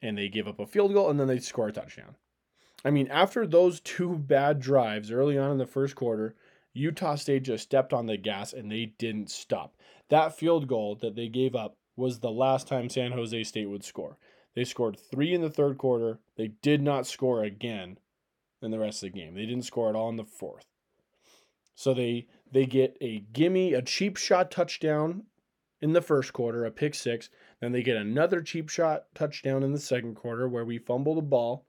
and 0.00 0.16
they 0.16 0.28
give 0.28 0.48
up 0.48 0.58
a 0.58 0.66
field 0.66 0.94
goal, 0.94 1.10
and 1.10 1.20
then 1.20 1.28
they 1.28 1.38
score 1.38 1.68
a 1.68 1.72
touchdown. 1.72 2.16
I 2.84 2.90
mean, 2.90 3.08
after 3.08 3.46
those 3.46 3.80
two 3.80 4.16
bad 4.16 4.60
drives 4.60 5.10
early 5.10 5.38
on 5.38 5.50
in 5.50 5.58
the 5.58 5.66
first 5.66 5.94
quarter, 5.94 6.34
Utah 6.74 7.14
State 7.14 7.44
just 7.44 7.64
stepped 7.64 7.92
on 7.92 8.06
the 8.06 8.16
gas 8.16 8.52
and 8.52 8.70
they 8.70 8.92
didn't 8.98 9.30
stop. 9.30 9.76
That 10.10 10.36
field 10.36 10.66
goal 10.66 10.96
that 10.96 11.14
they 11.14 11.28
gave 11.28 11.54
up 11.54 11.76
was 11.96 12.18
the 12.18 12.30
last 12.30 12.68
time 12.68 12.90
San 12.90 13.12
Jose 13.12 13.44
State 13.44 13.70
would 13.70 13.84
score. 13.84 14.18
They 14.54 14.64
scored 14.64 14.98
three 14.98 15.32
in 15.32 15.40
the 15.40 15.50
third 15.50 15.78
quarter. 15.78 16.18
They 16.36 16.48
did 16.48 16.82
not 16.82 17.06
score 17.06 17.42
again 17.42 17.98
in 18.64 18.70
the 18.70 18.78
rest 18.78 19.02
of 19.02 19.12
the 19.12 19.18
game. 19.18 19.34
They 19.34 19.46
didn't 19.46 19.64
score 19.64 19.88
at 19.88 19.96
all 19.96 20.08
in 20.08 20.16
the 20.16 20.24
fourth. 20.24 20.66
So 21.74 21.92
they 21.92 22.26
they 22.50 22.66
get 22.66 22.96
a 23.00 23.20
gimme, 23.32 23.74
a 23.74 23.82
cheap 23.82 24.16
shot 24.16 24.50
touchdown 24.50 25.24
in 25.80 25.92
the 25.92 26.00
first 26.00 26.32
quarter, 26.32 26.64
a 26.64 26.70
pick 26.70 26.94
six. 26.94 27.28
Then 27.60 27.72
they 27.72 27.82
get 27.82 27.96
another 27.96 28.40
cheap 28.40 28.68
shot 28.68 29.04
touchdown 29.14 29.62
in 29.62 29.72
the 29.72 29.78
second 29.78 30.14
quarter 30.14 30.48
where 30.48 30.64
we 30.64 30.78
fumble 30.78 31.14
the 31.14 31.22
ball 31.22 31.66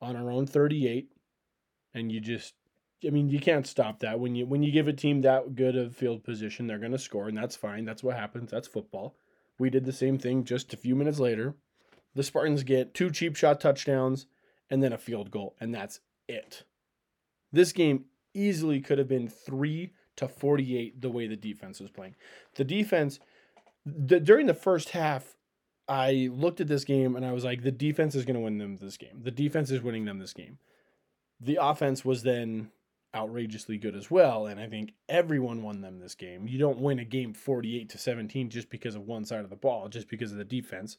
on 0.00 0.16
our 0.16 0.30
own 0.30 0.46
38 0.46 1.12
and 1.94 2.10
you 2.10 2.20
just 2.20 2.54
I 3.04 3.10
mean, 3.10 3.28
you 3.30 3.40
can't 3.40 3.66
stop 3.66 3.98
that. 4.00 4.20
When 4.20 4.34
you 4.34 4.46
when 4.46 4.62
you 4.62 4.70
give 4.72 4.88
a 4.88 4.92
team 4.92 5.22
that 5.22 5.54
good 5.54 5.76
of 5.76 5.96
field 5.96 6.22
position, 6.24 6.66
they're 6.66 6.78
going 6.78 6.92
to 6.92 6.98
score 6.98 7.28
and 7.28 7.36
that's 7.36 7.56
fine. 7.56 7.84
That's 7.84 8.02
what 8.02 8.16
happens. 8.16 8.50
That's 8.50 8.68
football. 8.68 9.16
We 9.58 9.70
did 9.70 9.84
the 9.84 9.92
same 9.92 10.18
thing 10.18 10.44
just 10.44 10.72
a 10.74 10.76
few 10.76 10.94
minutes 10.94 11.18
later. 11.18 11.54
The 12.14 12.22
Spartans 12.22 12.62
get 12.62 12.94
two 12.94 13.10
cheap 13.10 13.36
shot 13.36 13.60
touchdowns 13.60 14.26
and 14.72 14.82
then 14.82 14.92
a 14.92 14.98
field 14.98 15.30
goal 15.30 15.54
and 15.60 15.72
that's 15.72 16.00
it. 16.28 16.64
This 17.52 17.70
game 17.72 18.06
easily 18.34 18.80
could 18.80 18.98
have 18.98 19.08
been 19.08 19.28
3 19.28 19.92
to 20.16 20.26
48 20.26 21.00
the 21.00 21.10
way 21.10 21.26
the 21.26 21.36
defense 21.36 21.78
was 21.78 21.90
playing. 21.90 22.16
The 22.56 22.64
defense 22.64 23.20
the, 23.86 24.18
during 24.18 24.46
the 24.46 24.54
first 24.54 24.90
half 24.90 25.36
I 25.88 26.30
looked 26.32 26.60
at 26.60 26.68
this 26.68 26.84
game 26.84 27.16
and 27.16 27.24
I 27.24 27.32
was 27.32 27.44
like, 27.44 27.62
the 27.62 27.70
defense 27.70 28.14
is 28.14 28.24
going 28.24 28.34
to 28.34 28.40
win 28.40 28.58
them 28.58 28.78
this 28.78 28.96
game. 28.96 29.20
The 29.22 29.30
defense 29.30 29.70
is 29.70 29.82
winning 29.82 30.06
them 30.06 30.18
this 30.18 30.32
game. 30.32 30.58
The 31.40 31.58
offense 31.60 32.04
was 32.04 32.22
then 32.22 32.70
outrageously 33.14 33.76
good 33.76 33.94
as 33.94 34.10
well, 34.10 34.46
and 34.46 34.58
I 34.58 34.68
think 34.68 34.94
everyone 35.08 35.62
won 35.62 35.80
them 35.80 35.98
this 35.98 36.14
game. 36.14 36.46
You 36.46 36.58
don't 36.58 36.78
win 36.78 36.98
a 36.98 37.04
game 37.04 37.34
48 37.34 37.90
to 37.90 37.98
17 37.98 38.48
just 38.48 38.70
because 38.70 38.94
of 38.94 39.02
one 39.02 39.24
side 39.24 39.44
of 39.44 39.50
the 39.50 39.56
ball, 39.56 39.88
just 39.88 40.08
because 40.08 40.32
of 40.32 40.38
the 40.38 40.44
defense. 40.44 40.96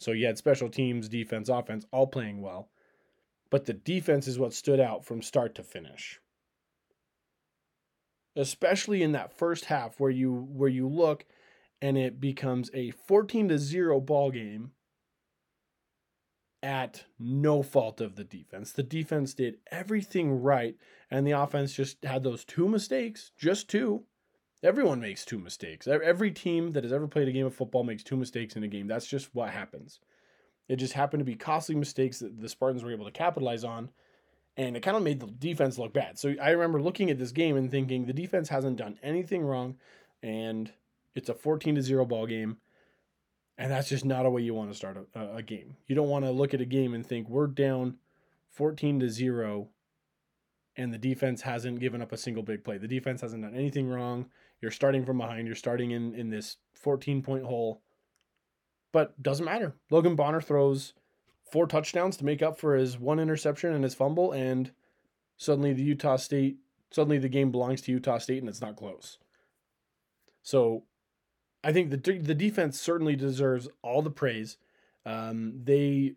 So 0.00 0.10
you 0.10 0.26
had 0.26 0.38
special 0.38 0.68
teams, 0.68 1.08
defense, 1.08 1.48
offense 1.48 1.86
all 1.92 2.06
playing 2.06 2.40
well. 2.40 2.70
But 3.50 3.66
the 3.66 3.72
defense 3.72 4.26
is 4.26 4.38
what 4.38 4.54
stood 4.54 4.80
out 4.80 5.04
from 5.04 5.22
start 5.22 5.54
to 5.56 5.62
finish. 5.62 6.20
Especially 8.36 9.02
in 9.02 9.12
that 9.12 9.36
first 9.36 9.66
half 9.66 10.00
where 10.00 10.10
you 10.10 10.48
where 10.52 10.68
you 10.68 10.88
look 10.88 11.24
and 11.80 11.96
it 11.96 12.20
becomes 12.20 12.70
a 12.74 12.90
14 12.90 13.48
to 13.48 13.58
0 13.58 14.00
ball 14.00 14.30
game 14.30 14.72
at 16.62 17.04
no 17.18 17.62
fault 17.62 18.00
of 18.00 18.16
the 18.16 18.24
defense. 18.24 18.72
The 18.72 18.82
defense 18.82 19.34
did 19.34 19.58
everything 19.70 20.42
right 20.42 20.76
and 21.10 21.26
the 21.26 21.32
offense 21.32 21.74
just 21.74 22.02
had 22.04 22.22
those 22.22 22.44
two 22.44 22.68
mistakes, 22.68 23.30
just 23.36 23.68
two. 23.68 24.04
Everyone 24.62 24.98
makes 24.98 25.26
two 25.26 25.38
mistakes. 25.38 25.86
Every 25.86 26.30
team 26.30 26.72
that 26.72 26.84
has 26.84 26.92
ever 26.92 27.06
played 27.06 27.28
a 27.28 27.32
game 27.32 27.44
of 27.44 27.54
football 27.54 27.84
makes 27.84 28.02
two 28.02 28.16
mistakes 28.16 28.56
in 28.56 28.64
a 28.64 28.68
game. 28.68 28.86
That's 28.86 29.06
just 29.06 29.34
what 29.34 29.50
happens. 29.50 30.00
It 30.68 30.76
just 30.76 30.94
happened 30.94 31.20
to 31.20 31.24
be 31.24 31.34
costly 31.34 31.74
mistakes 31.74 32.20
that 32.20 32.40
the 32.40 32.48
Spartans 32.48 32.82
were 32.82 32.92
able 32.92 33.04
to 33.04 33.10
capitalize 33.10 33.64
on, 33.64 33.90
and 34.56 34.76
it 34.76 34.82
kind 34.82 34.96
of 34.96 35.02
made 35.02 35.20
the 35.20 35.26
defense 35.26 35.78
look 35.78 35.92
bad. 35.92 36.18
So 36.18 36.34
I 36.40 36.50
remember 36.50 36.80
looking 36.80 37.10
at 37.10 37.18
this 37.18 37.32
game 37.32 37.56
and 37.56 37.70
thinking 37.70 38.06
the 38.06 38.12
defense 38.12 38.48
hasn't 38.48 38.76
done 38.76 38.98
anything 39.02 39.42
wrong, 39.42 39.76
and 40.22 40.72
it's 41.14 41.28
a 41.28 41.34
14 41.34 41.74
to 41.74 41.82
0 41.82 42.04
ball 42.06 42.26
game. 42.26 42.58
And 43.56 43.70
that's 43.70 43.88
just 43.88 44.04
not 44.04 44.26
a 44.26 44.30
way 44.30 44.42
you 44.42 44.52
want 44.52 44.70
to 44.70 44.76
start 44.76 44.96
a, 45.14 45.36
a 45.36 45.42
game. 45.42 45.76
You 45.86 45.94
don't 45.94 46.08
want 46.08 46.24
to 46.24 46.32
look 46.32 46.54
at 46.54 46.60
a 46.60 46.64
game 46.64 46.92
and 46.92 47.06
think 47.06 47.28
we're 47.28 47.46
down 47.46 47.98
14 48.50 49.00
to 49.00 49.08
0 49.08 49.68
and 50.76 50.92
the 50.92 50.98
defense 50.98 51.42
hasn't 51.42 51.80
given 51.80 52.02
up 52.02 52.12
a 52.12 52.16
single 52.16 52.42
big 52.42 52.64
play. 52.64 52.78
The 52.78 52.88
defense 52.88 53.20
hasn't 53.20 53.42
done 53.42 53.54
anything 53.54 53.88
wrong. 53.88 54.26
You're 54.60 54.70
starting 54.70 55.04
from 55.04 55.18
behind. 55.18 55.46
You're 55.46 55.56
starting 55.56 55.92
in 55.92 56.14
in 56.14 56.30
this 56.30 56.56
14 56.74 57.22
point 57.22 57.44
hole. 57.44 57.82
But 58.94 59.20
doesn't 59.20 59.44
matter. 59.44 59.74
Logan 59.90 60.14
Bonner 60.14 60.40
throws 60.40 60.92
four 61.50 61.66
touchdowns 61.66 62.16
to 62.16 62.24
make 62.24 62.42
up 62.42 62.56
for 62.56 62.76
his 62.76 62.96
one 62.96 63.18
interception 63.18 63.74
and 63.74 63.82
his 63.82 63.96
fumble 63.96 64.30
and 64.30 64.70
suddenly 65.36 65.72
the 65.72 65.82
Utah 65.82 66.14
State 66.14 66.58
suddenly 66.92 67.18
the 67.18 67.28
game 67.28 67.50
belongs 67.50 67.80
to 67.82 67.90
Utah 67.90 68.18
State 68.18 68.38
and 68.38 68.48
it's 68.48 68.60
not 68.60 68.76
close. 68.76 69.18
So 70.44 70.84
I 71.64 71.72
think 71.72 71.90
the 71.90 72.18
the 72.18 72.36
defense 72.36 72.78
certainly 72.78 73.16
deserves 73.16 73.66
all 73.82 74.00
the 74.00 74.10
praise. 74.10 74.58
Um, 75.04 75.54
they 75.64 76.14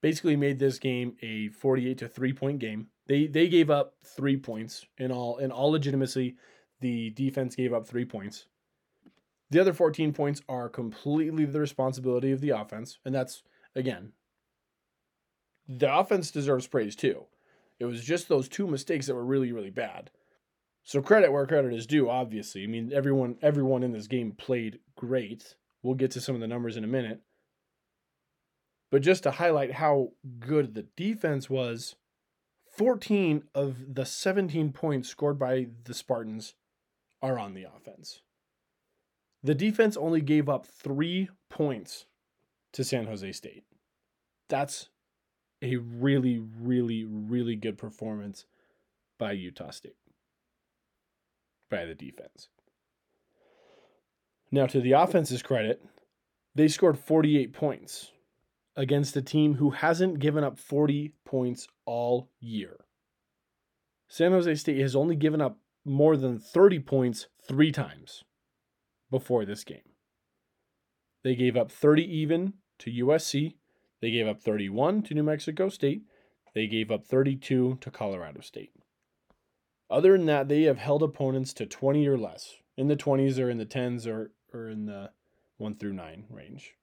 basically 0.00 0.36
made 0.36 0.60
this 0.60 0.78
game 0.78 1.16
a 1.20 1.48
48 1.48 1.98
to 1.98 2.06
3 2.06 2.32
point 2.32 2.58
game. 2.60 2.90
They 3.08 3.26
they 3.26 3.48
gave 3.48 3.70
up 3.70 3.96
3 4.04 4.36
points 4.36 4.86
in 4.98 5.10
all 5.10 5.38
in 5.38 5.50
all 5.50 5.72
legitimacy. 5.72 6.36
The 6.80 7.10
defense 7.10 7.56
gave 7.56 7.72
up 7.72 7.88
3 7.88 8.04
points. 8.04 8.46
The 9.50 9.60
other 9.60 9.72
14 9.72 10.12
points 10.12 10.42
are 10.48 10.68
completely 10.68 11.44
the 11.44 11.60
responsibility 11.60 12.32
of 12.32 12.40
the 12.40 12.50
offense, 12.50 12.98
and 13.04 13.14
that's 13.14 13.42
again 13.74 14.12
the 15.68 15.94
offense 15.94 16.30
deserves 16.30 16.66
praise 16.66 16.96
too. 16.96 17.26
It 17.78 17.84
was 17.84 18.02
just 18.02 18.28
those 18.28 18.48
two 18.48 18.66
mistakes 18.66 19.06
that 19.06 19.14
were 19.14 19.24
really, 19.24 19.52
really 19.52 19.70
bad. 19.70 20.10
So 20.82 21.02
credit 21.02 21.30
where 21.30 21.46
credit 21.46 21.74
is 21.74 21.86
due, 21.86 22.08
obviously. 22.08 22.64
I 22.64 22.66
mean, 22.66 22.90
everyone 22.92 23.36
everyone 23.42 23.82
in 23.82 23.92
this 23.92 24.06
game 24.06 24.32
played 24.32 24.78
great. 24.96 25.54
We'll 25.82 25.94
get 25.94 26.10
to 26.12 26.20
some 26.20 26.34
of 26.34 26.40
the 26.40 26.48
numbers 26.48 26.76
in 26.76 26.84
a 26.84 26.88
minute. 26.88 27.20
But 28.90 29.02
just 29.02 29.22
to 29.24 29.32
highlight 29.32 29.72
how 29.72 30.12
good 30.40 30.74
the 30.74 30.86
defense 30.96 31.50
was, 31.50 31.96
14 32.78 33.44
of 33.54 33.94
the 33.94 34.06
17 34.06 34.72
points 34.72 35.10
scored 35.10 35.38
by 35.38 35.66
the 35.84 35.92
Spartans 35.92 36.54
are 37.20 37.38
on 37.38 37.52
the 37.52 37.64
offense. 37.64 38.22
The 39.42 39.54
defense 39.54 39.96
only 39.96 40.20
gave 40.20 40.48
up 40.48 40.66
three 40.66 41.28
points 41.48 42.06
to 42.72 42.84
San 42.84 43.06
Jose 43.06 43.32
State. 43.32 43.64
That's 44.48 44.88
a 45.62 45.76
really, 45.76 46.38
really, 46.38 47.04
really 47.04 47.56
good 47.56 47.78
performance 47.78 48.46
by 49.18 49.32
Utah 49.32 49.70
State, 49.70 49.96
by 51.70 51.84
the 51.84 51.94
defense. 51.94 52.48
Now, 54.50 54.66
to 54.66 54.80
the 54.80 54.92
offense's 54.92 55.42
credit, 55.42 55.82
they 56.54 56.68
scored 56.68 56.98
48 56.98 57.52
points 57.52 58.12
against 58.76 59.16
a 59.16 59.22
team 59.22 59.54
who 59.54 59.70
hasn't 59.70 60.20
given 60.20 60.44
up 60.44 60.58
40 60.58 61.12
points 61.24 61.68
all 61.84 62.30
year. 62.40 62.84
San 64.08 64.32
Jose 64.32 64.54
State 64.54 64.80
has 64.80 64.96
only 64.96 65.16
given 65.16 65.40
up 65.40 65.58
more 65.84 66.16
than 66.16 66.38
30 66.38 66.80
points 66.80 67.26
three 67.46 67.72
times 67.72 68.24
before 69.10 69.44
this 69.44 69.64
game. 69.64 69.94
They 71.24 71.34
gave 71.34 71.56
up 71.56 71.70
30 71.70 72.04
even 72.04 72.54
to 72.78 72.90
USC. 72.90 73.54
They 74.00 74.10
gave 74.10 74.28
up 74.28 74.40
31 74.40 75.02
to 75.04 75.14
New 75.14 75.22
Mexico 75.22 75.68
State. 75.68 76.02
They 76.54 76.66
gave 76.66 76.90
up 76.90 77.04
32 77.04 77.78
to 77.80 77.90
Colorado 77.90 78.40
State. 78.40 78.72
Other 79.90 80.12
than 80.12 80.26
that, 80.26 80.48
they 80.48 80.62
have 80.62 80.78
held 80.78 81.02
opponents 81.02 81.52
to 81.54 81.66
20 81.66 82.06
or 82.06 82.18
less. 82.18 82.56
In 82.76 82.88
the 82.88 82.96
20s 82.96 83.38
or 83.38 83.50
in 83.50 83.58
the 83.58 83.66
10s 83.66 84.06
or, 84.06 84.32
or 84.52 84.68
in 84.68 84.86
the 84.86 85.10
1 85.56 85.76
through 85.76 85.94
9 85.94 86.24
range. 86.30 86.74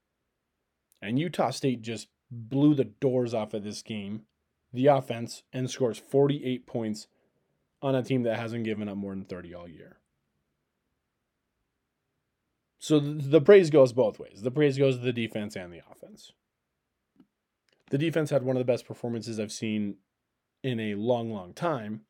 And 1.01 1.19
Utah 1.19 1.51
State 1.51 1.81
just 1.81 2.07
blew 2.31 2.73
the 2.73 2.85
doors 2.85 3.33
off 3.33 3.53
of 3.53 3.63
this 3.63 3.81
game, 3.81 4.23
the 4.73 4.87
offense, 4.87 5.43
and 5.53 5.69
scores 5.69 5.99
48 5.99 6.65
points 6.65 7.07
on 7.81 7.95
a 7.95 8.03
team 8.03 8.23
that 8.23 8.39
hasn't 8.39 8.63
given 8.63 8.89
up 8.89 8.97
more 8.97 9.13
than 9.13 9.23
30 9.23 9.53
all 9.53 9.67
year. 9.67 9.99
So 12.85 12.99
the 12.99 13.41
praise 13.41 13.71
goes 13.71 13.93
both 13.93 14.19
ways. 14.19 14.43
The 14.43 14.51
praise 14.51 14.77
goes 14.77 14.97
to 14.97 15.03
the 15.03 15.11
defense 15.11 15.55
and 15.55 15.73
the 15.73 15.81
offense. 15.91 16.33
The 17.89 17.97
defense 17.97 18.29
had 18.29 18.43
one 18.43 18.55
of 18.55 18.59
the 18.59 18.71
best 18.71 18.85
performances 18.85 19.39
I've 19.39 19.51
seen 19.51 19.95
in 20.61 20.79
a 20.79 20.93
long, 20.93 21.33
long 21.33 21.55
time, 21.55 22.01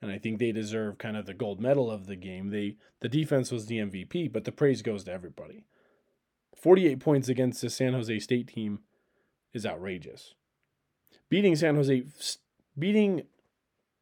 and 0.00 0.10
I 0.10 0.16
think 0.16 0.38
they 0.38 0.50
deserve 0.50 0.96
kind 0.96 1.18
of 1.18 1.26
the 1.26 1.34
gold 1.34 1.60
medal 1.60 1.90
of 1.90 2.06
the 2.06 2.16
game. 2.16 2.48
They 2.48 2.76
the 3.00 3.10
defense 3.10 3.52
was 3.52 3.66
the 3.66 3.76
MVP, 3.76 4.32
but 4.32 4.44
the 4.44 4.52
praise 4.52 4.80
goes 4.80 5.04
to 5.04 5.12
everybody. 5.12 5.66
48 6.56 6.98
points 6.98 7.28
against 7.28 7.60
the 7.60 7.68
San 7.68 7.92
Jose 7.92 8.18
State 8.20 8.48
team 8.48 8.78
is 9.52 9.66
outrageous. 9.66 10.34
Beating 11.28 11.56
San 11.56 11.74
Jose 11.74 12.04
beating 12.78 13.24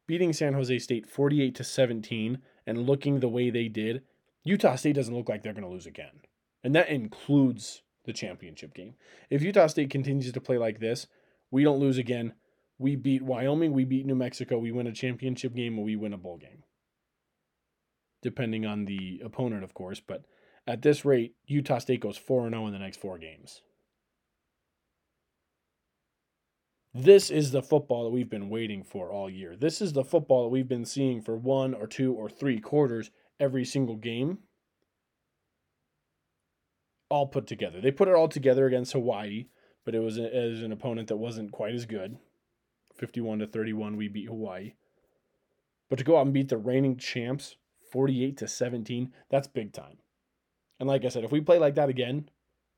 beating 0.07 0.31
San 0.31 0.53
Jose 0.53 0.79
State 0.79 1.09
48 1.09 1.53
to 1.55 1.65
17 1.65 2.37
and 2.65 2.87
looking 2.87 3.19
the 3.19 3.27
way 3.27 3.49
they 3.49 3.67
did 3.67 4.03
Utah 4.43 4.75
State 4.75 4.95
doesn't 4.95 5.15
look 5.15 5.29
like 5.29 5.43
they're 5.43 5.53
going 5.53 5.63
to 5.63 5.69
lose 5.69 5.85
again. 5.85 6.21
And 6.63 6.75
that 6.75 6.89
includes 6.89 7.83
the 8.05 8.13
championship 8.13 8.73
game. 8.73 8.95
If 9.29 9.41
Utah 9.41 9.67
State 9.67 9.89
continues 9.89 10.31
to 10.31 10.41
play 10.41 10.57
like 10.57 10.79
this, 10.79 11.07
we 11.51 11.63
don't 11.63 11.79
lose 11.79 11.97
again. 11.97 12.33
We 12.77 12.95
beat 12.95 13.21
Wyoming, 13.21 13.73
we 13.73 13.85
beat 13.85 14.07
New 14.07 14.15
Mexico, 14.15 14.57
we 14.57 14.71
win 14.71 14.87
a 14.87 14.91
championship 14.91 15.53
game, 15.53 15.77
or 15.77 15.85
we 15.85 15.95
win 15.95 16.13
a 16.13 16.17
bowl 16.17 16.37
game. 16.37 16.63
Depending 18.23 18.65
on 18.65 18.85
the 18.85 19.21
opponent, 19.23 19.63
of 19.63 19.73
course. 19.73 19.99
But 19.99 20.23
at 20.65 20.81
this 20.81 21.05
rate, 21.05 21.35
Utah 21.45 21.79
State 21.79 22.01
goes 22.01 22.17
4 22.17 22.49
0 22.49 22.67
in 22.67 22.73
the 22.73 22.79
next 22.79 22.99
four 22.99 23.17
games. 23.17 23.61
This 26.93 27.29
is 27.29 27.51
the 27.51 27.61
football 27.61 28.03
that 28.03 28.09
we've 28.09 28.29
been 28.29 28.49
waiting 28.49 28.83
for 28.83 29.11
all 29.11 29.29
year. 29.29 29.55
This 29.55 29.81
is 29.81 29.93
the 29.93 30.03
football 30.03 30.43
that 30.43 30.49
we've 30.49 30.67
been 30.67 30.85
seeing 30.85 31.21
for 31.21 31.37
one 31.37 31.73
or 31.73 31.87
two 31.87 32.13
or 32.13 32.29
three 32.29 32.59
quarters 32.59 33.11
every 33.41 33.65
single 33.65 33.97
game 33.97 34.37
all 37.09 37.27
put 37.27 37.47
together. 37.47 37.81
They 37.81 37.91
put 37.91 38.07
it 38.07 38.15
all 38.15 38.29
together 38.29 38.67
against 38.67 38.93
Hawaii, 38.93 39.47
but 39.83 39.95
it 39.95 39.99
was 39.99 40.17
as 40.17 40.61
an 40.61 40.71
opponent 40.71 41.09
that 41.09 41.17
wasn't 41.17 41.51
quite 41.51 41.73
as 41.73 41.85
good. 41.85 42.17
51 42.95 43.39
to 43.39 43.47
31 43.47 43.97
we 43.97 44.07
beat 44.07 44.27
Hawaii. 44.27 44.75
But 45.89 45.97
to 45.97 46.05
go 46.05 46.17
out 46.17 46.25
and 46.25 46.33
beat 46.33 46.47
the 46.47 46.57
reigning 46.57 46.95
champs 46.95 47.57
48 47.91 48.37
to 48.37 48.47
17, 48.47 49.11
that's 49.29 49.47
big 49.47 49.73
time. 49.73 49.97
And 50.79 50.87
like 50.87 51.03
I 51.03 51.09
said, 51.09 51.25
if 51.25 51.31
we 51.31 51.41
play 51.41 51.57
like 51.57 51.75
that 51.75 51.89
again, 51.89 52.29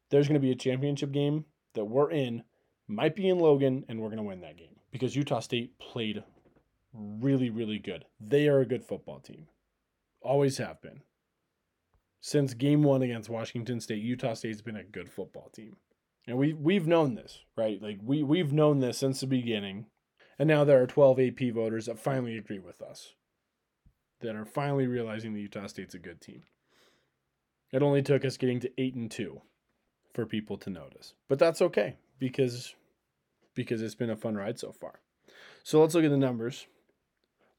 there's 0.10 0.28
going 0.28 0.40
to 0.40 0.46
be 0.46 0.52
a 0.52 0.56
championship 0.56 1.12
game 1.12 1.46
that 1.76 1.86
we're 1.86 2.10
in, 2.10 2.44
might 2.88 3.16
be 3.16 3.30
in 3.30 3.38
Logan, 3.38 3.86
and 3.88 4.00
we're 4.00 4.10
going 4.10 4.18
to 4.18 4.24
win 4.24 4.42
that 4.42 4.58
game 4.58 4.76
because 4.92 5.16
Utah 5.16 5.42
State 5.42 5.78
played 5.78 6.24
really, 6.94 7.50
really 7.50 7.80
good. 7.80 8.06
They 8.20 8.48
are 8.48 8.60
a 8.60 8.66
good 8.66 8.84
football 8.84 9.20
team. 9.20 9.48
Always 10.24 10.58
have 10.58 10.82
been. 10.82 11.02
Since 12.22 12.54
game 12.54 12.84
one 12.84 13.02
against 13.02 13.30
Washington 13.30 13.82
State, 13.82 14.02
Utah 14.02 14.34
State's 14.34 14.62
been 14.62 14.78
a 14.78 14.84
good 14.84 15.10
football 15.10 15.50
team. 15.54 15.76
And 16.26 16.38
we 16.38 16.54
we've 16.54 16.88
known 16.88 17.16
this, 17.16 17.40
right? 17.58 17.82
Like 17.82 18.00
we 18.02 18.24
we've 18.24 18.54
known 18.54 18.80
this 18.80 18.98
since 18.98 19.20
the 19.20 19.28
beginning. 19.28 19.88
And 20.40 20.48
now 20.48 20.64
there 20.64 20.82
are 20.82 20.88
12 20.88 21.20
AP 21.20 21.54
voters 21.54 21.86
that 21.86 22.00
finally 22.00 22.38
agree 22.38 22.60
with 22.60 22.82
us. 22.82 23.14
That 24.22 24.36
are 24.36 24.46
finally 24.46 24.88
realizing 24.88 25.34
that 25.34 25.42
Utah 25.42 25.68
State's 25.68 25.94
a 25.94 26.00
good 26.00 26.22
team. 26.22 26.44
It 27.74 27.84
only 27.84 28.02
took 28.02 28.24
us 28.24 28.38
getting 28.38 28.60
to 28.62 28.72
8 28.82 28.96
and 28.96 29.12
2 29.12 29.42
for 30.14 30.26
people 30.26 30.58
to 30.60 30.70
notice. 30.70 31.14
But 31.28 31.40
that's 31.40 31.62
okay 31.62 31.98
because 32.20 32.74
because 33.54 33.82
it's 33.82 33.96
been 33.96 34.10
a 34.10 34.16
fun 34.16 34.36
ride 34.36 34.60
so 34.60 34.72
far. 34.72 35.02
So 35.64 35.82
let's 35.82 35.94
look 35.94 36.06
at 36.06 36.12
the 36.12 36.18
numbers. 36.18 36.68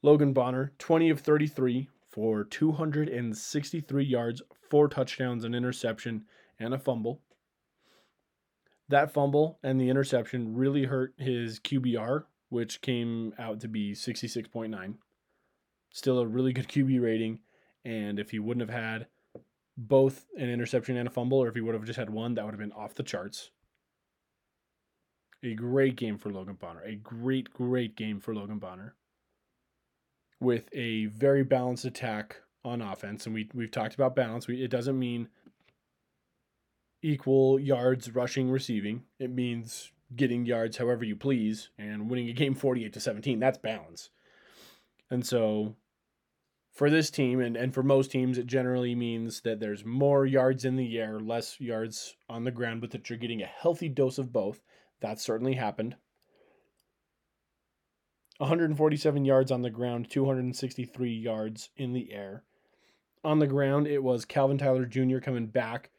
Logan 0.01 0.33
Bonner, 0.33 0.71
20 0.79 1.09
of 1.09 1.19
33 1.19 1.89
for 2.15 2.45
263 2.45 4.05
yards, 4.05 4.41
four 4.69 4.87
touchdowns, 4.87 5.43
an 5.43 5.53
interception, 5.53 6.23
and 6.57 6.73
a 6.73 6.79
fumble. 6.79 7.19
That 8.87 9.11
fumble 9.11 9.59
and 9.61 9.81
the 9.81 9.89
interception 9.89 10.55
really 10.55 10.85
hurt 10.85 11.13
his 11.17 11.59
QBR, 11.59 12.23
which 12.47 12.79
came 12.79 13.33
out 13.37 13.59
to 13.59 13.67
be 13.67 13.91
66.9. 13.91 14.95
Still 15.91 16.19
a 16.19 16.25
really 16.25 16.53
good 16.53 16.69
QB 16.69 17.01
rating. 17.01 17.39
And 17.83 18.17
if 18.17 18.31
he 18.31 18.39
wouldn't 18.39 18.69
have 18.69 18.81
had 18.81 19.07
both 19.75 20.25
an 20.37 20.49
interception 20.49 20.95
and 20.95 21.09
a 21.09 21.11
fumble, 21.11 21.39
or 21.39 21.49
if 21.49 21.55
he 21.55 21.61
would 21.61 21.75
have 21.75 21.83
just 21.83 21.99
had 21.99 22.09
one, 22.09 22.35
that 22.35 22.45
would 22.45 22.53
have 22.53 22.59
been 22.59 22.71
off 22.71 22.93
the 22.93 23.03
charts. 23.03 23.51
A 25.43 25.53
great 25.53 25.97
game 25.97 26.17
for 26.17 26.31
Logan 26.31 26.55
Bonner. 26.55 26.81
A 26.83 26.95
great, 26.95 27.51
great 27.53 27.97
game 27.97 28.21
for 28.21 28.33
Logan 28.33 28.59
Bonner 28.59 28.95
with 30.39 30.69
a 30.73 31.05
very 31.07 31.43
balanced 31.43 31.85
attack 31.85 32.37
on 32.63 32.81
offense. 32.81 33.25
And 33.25 33.35
we, 33.35 33.49
we've 33.53 33.71
talked 33.71 33.95
about 33.95 34.15
balance. 34.15 34.47
We, 34.47 34.63
it 34.63 34.71
doesn't 34.71 34.97
mean 34.97 35.29
equal 37.01 37.59
yards 37.59 38.13
rushing, 38.13 38.49
receiving. 38.49 39.03
It 39.19 39.29
means 39.29 39.91
getting 40.15 40.45
yards 40.45 40.77
however 40.77 41.03
you 41.03 41.15
please 41.15 41.69
and 41.77 42.09
winning 42.09 42.29
a 42.29 42.33
game 42.33 42.55
48 42.55 42.93
to 42.93 42.99
17. 42.99 43.39
That's 43.39 43.57
balance. 43.57 44.09
And 45.09 45.25
so 45.25 45.75
for 46.73 46.89
this 46.89 47.09
team 47.09 47.39
and, 47.39 47.55
and 47.55 47.73
for 47.73 47.83
most 47.83 48.11
teams, 48.11 48.37
it 48.37 48.47
generally 48.47 48.95
means 48.95 49.41
that 49.41 49.59
there's 49.59 49.85
more 49.85 50.25
yards 50.25 50.65
in 50.65 50.75
the 50.75 50.99
air, 50.99 51.19
less 51.19 51.59
yards 51.59 52.17
on 52.27 52.43
the 52.43 52.51
ground, 52.51 52.81
but 52.81 52.91
that 52.91 53.09
you're 53.09 53.19
getting 53.19 53.41
a 53.41 53.45
healthy 53.45 53.87
dose 53.87 54.17
of 54.17 54.33
both. 54.33 54.61
That 55.01 55.19
certainly 55.19 55.53
happened. 55.53 55.95
147 58.37 59.25
yards 59.25 59.51
on 59.51 59.61
the 59.61 59.69
ground, 59.69 60.09
263 60.09 61.11
yards 61.11 61.69
in 61.77 61.93
the 61.93 62.11
air. 62.11 62.43
On 63.23 63.39
the 63.39 63.47
ground, 63.47 63.87
it 63.87 64.03
was 64.03 64.25
Calvin 64.25 64.57
Tyler 64.57 64.85
Jr. 64.85 65.19
coming 65.19 65.47
back, 65.47 65.89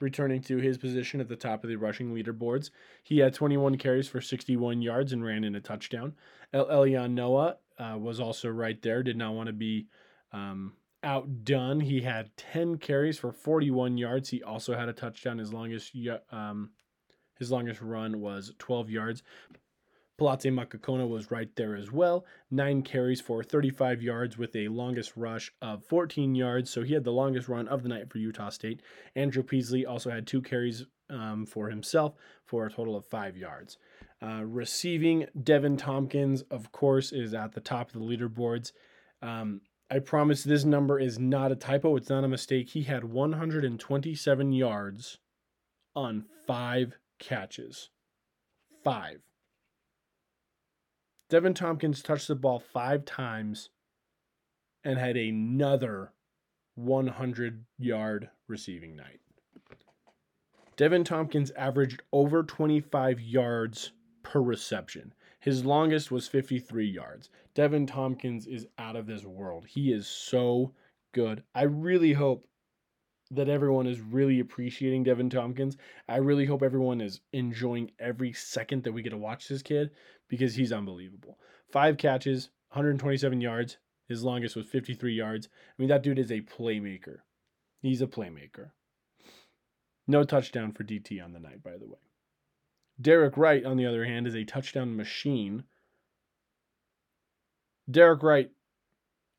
returning 0.00 0.40
to 0.42 0.56
his 0.56 0.78
position 0.78 1.20
at 1.20 1.28
the 1.28 1.36
top 1.36 1.62
of 1.62 1.70
the 1.70 1.76
rushing 1.76 2.14
leaderboards. 2.14 2.70
He 3.02 3.18
had 3.18 3.34
21 3.34 3.76
carries 3.78 4.08
for 4.08 4.20
61 4.20 4.82
yards 4.82 5.12
and 5.12 5.24
ran 5.24 5.44
in 5.44 5.54
a 5.54 5.60
touchdown. 5.60 6.14
Elelyon 6.54 7.12
Noa 7.12 7.56
uh, 7.78 7.96
was 7.98 8.20
also 8.20 8.48
right 8.48 8.80
there, 8.82 9.02
did 9.02 9.16
not 9.16 9.34
want 9.34 9.48
to 9.48 9.52
be 9.52 9.86
um, 10.32 10.72
outdone. 11.02 11.80
He 11.80 12.00
had 12.00 12.36
10 12.36 12.78
carries 12.78 13.18
for 13.18 13.32
41 13.32 13.98
yards. 13.98 14.30
He 14.30 14.42
also 14.42 14.74
had 14.74 14.88
a 14.88 14.92
touchdown. 14.92 15.38
His 15.38 15.52
longest 15.52 15.94
um, 16.32 16.70
his 17.38 17.52
longest 17.52 17.80
run 17.80 18.20
was 18.20 18.52
12 18.58 18.90
yards. 18.90 19.22
Pailate 20.18 20.52
Makakona 20.52 21.08
was 21.08 21.30
right 21.30 21.54
there 21.54 21.76
as 21.76 21.92
well. 21.92 22.26
Nine 22.50 22.82
carries 22.82 23.20
for 23.20 23.44
35 23.44 24.02
yards 24.02 24.36
with 24.36 24.54
a 24.56 24.68
longest 24.68 25.12
rush 25.16 25.52
of 25.62 25.84
14 25.84 26.34
yards. 26.34 26.70
So 26.70 26.82
he 26.82 26.94
had 26.94 27.04
the 27.04 27.12
longest 27.12 27.48
run 27.48 27.68
of 27.68 27.82
the 27.82 27.88
night 27.88 28.10
for 28.10 28.18
Utah 28.18 28.48
State. 28.48 28.82
Andrew 29.14 29.44
Peasley 29.44 29.86
also 29.86 30.10
had 30.10 30.26
two 30.26 30.42
carries 30.42 30.86
um, 31.08 31.46
for 31.46 31.70
himself 31.70 32.14
for 32.44 32.66
a 32.66 32.70
total 32.70 32.96
of 32.96 33.06
five 33.06 33.36
yards. 33.36 33.78
Uh, 34.20 34.42
receiving, 34.44 35.26
Deven 35.40 35.78
Thompkins, 35.78 36.42
of 36.50 36.72
course, 36.72 37.12
is 37.12 37.32
at 37.32 37.52
the 37.52 37.60
top 37.60 37.88
of 37.88 37.94
the 37.94 38.00
leaderboards. 38.00 38.72
Um, 39.22 39.60
I 39.90 40.00
promise 40.00 40.42
this 40.42 40.64
number 40.64 40.98
is 40.98 41.18
not 41.18 41.52
a 41.52 41.56
typo. 41.56 41.96
It's 41.96 42.10
not 42.10 42.24
a 42.24 42.28
mistake. 42.28 42.70
He 42.70 42.82
had 42.82 43.04
127 43.04 44.52
yards 44.52 45.18
on 45.94 46.24
five 46.46 46.98
catches. 47.18 47.90
Five. 48.82 49.27
Deven 51.30 51.54
Thompkins 51.54 52.02
touched 52.02 52.28
the 52.28 52.34
ball 52.34 52.58
five 52.58 53.04
times 53.04 53.68
and 54.82 54.98
had 54.98 55.16
another 55.16 56.12
100 56.74 57.64
yard 57.78 58.30
receiving 58.46 58.96
night. 58.96 59.20
Deven 60.76 61.04
Thompkins 61.04 61.50
averaged 61.50 62.02
over 62.12 62.42
25 62.42 63.20
yards 63.20 63.92
per 64.22 64.40
reception. 64.40 65.12
His 65.40 65.64
longest 65.64 66.10
was 66.10 66.28
53 66.28 66.86
yards. 66.86 67.30
Deven 67.54 67.86
Thompkins 67.86 68.46
is 68.46 68.66
out 68.78 68.96
of 68.96 69.06
this 69.06 69.24
world. 69.24 69.66
He 69.66 69.92
is 69.92 70.06
so 70.06 70.72
good. 71.12 71.42
I 71.54 71.62
really 71.62 72.12
hope 72.12 72.46
that 73.30 73.48
everyone 73.48 73.86
is 73.86 74.00
really 74.00 74.40
appreciating 74.40 75.04
Deven 75.04 75.30
Thompkins. 75.30 75.76
I 76.08 76.16
really 76.16 76.46
hope 76.46 76.62
everyone 76.62 77.00
is 77.00 77.20
enjoying 77.32 77.90
every 77.98 78.32
second 78.32 78.84
that 78.84 78.92
we 78.92 79.02
get 79.02 79.10
to 79.10 79.18
watch 79.18 79.48
this 79.48 79.62
kid 79.62 79.90
because 80.28 80.54
he's 80.54 80.72
unbelievable. 80.72 81.38
Five 81.70 81.96
catches, 81.96 82.50
127 82.70 83.40
yards. 83.40 83.78
His 84.08 84.22
longest 84.22 84.56
was 84.56 84.66
53 84.66 85.14
yards. 85.14 85.48
I 85.52 85.74
mean, 85.82 85.88
that 85.88 86.02
dude 86.02 86.18
is 86.18 86.30
a 86.30 86.40
playmaker. 86.40 87.18
He's 87.80 88.00
a 88.00 88.06
playmaker. 88.06 88.70
No 90.06 90.24
touchdown 90.24 90.72
for 90.72 90.84
DT 90.84 91.22
on 91.22 91.32
the 91.32 91.40
night, 91.40 91.62
by 91.62 91.76
the 91.76 91.86
way. 91.86 91.98
Derek 93.00 93.36
Wright, 93.36 93.64
on 93.64 93.76
the 93.76 93.86
other 93.86 94.04
hand, 94.04 94.26
is 94.26 94.34
a 94.34 94.44
touchdown 94.44 94.96
machine. 94.96 95.64
Derek 97.90 98.22
Wright 98.22 98.50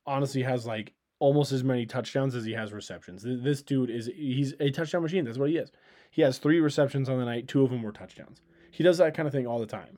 honestly 0.05 0.43
has 0.43 0.65
like 0.65 0.93
almost 1.19 1.51
as 1.51 1.63
many 1.63 1.85
touchdowns 1.85 2.35
as 2.35 2.45
he 2.45 2.53
has 2.53 2.71
receptions. 2.71 3.23
This 3.25 3.61
dude 3.61 3.89
is 3.89 4.09
he's 4.15 4.53
a 4.59 4.71
touchdown 4.71 5.01
machine. 5.01 5.25
That's 5.25 5.37
what 5.37 5.49
he 5.49 5.57
is. 5.57 5.71
He 6.11 6.21
has 6.21 6.37
three 6.37 6.59
receptions 6.59 7.09
on 7.09 7.19
the 7.19 7.25
night. 7.25 7.47
Two 7.47 7.63
of 7.63 7.69
them 7.69 7.83
were 7.83 7.91
touchdowns. 7.91 8.41
He 8.71 8.83
does 8.83 8.97
that 8.99 9.13
kind 9.13 9.27
of 9.27 9.33
thing 9.33 9.45
all 9.45 9.59
the 9.59 9.65
time. 9.65 9.97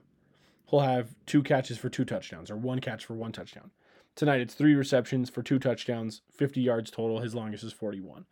He'll 0.72 0.80
have 0.80 1.14
two 1.26 1.44
catches 1.44 1.78
for 1.78 1.90
two 1.90 2.06
touchdowns 2.06 2.50
or 2.50 2.56
one 2.56 2.80
catch 2.80 3.06
for 3.06 3.14
one 3.14 3.34
touchdown. 3.34 3.72
Tonight 4.16 4.40
it's 4.40 4.54
three 4.54 4.74
receptions 4.74 5.30
for 5.30 5.44
two 5.44 5.60
touchdowns, 5.60 6.22
50 6.34 6.62
yards 6.62 6.90
total. 6.90 7.20
His 7.20 7.36
longest 7.36 7.66
is 7.66 7.74
41. 7.74 8.26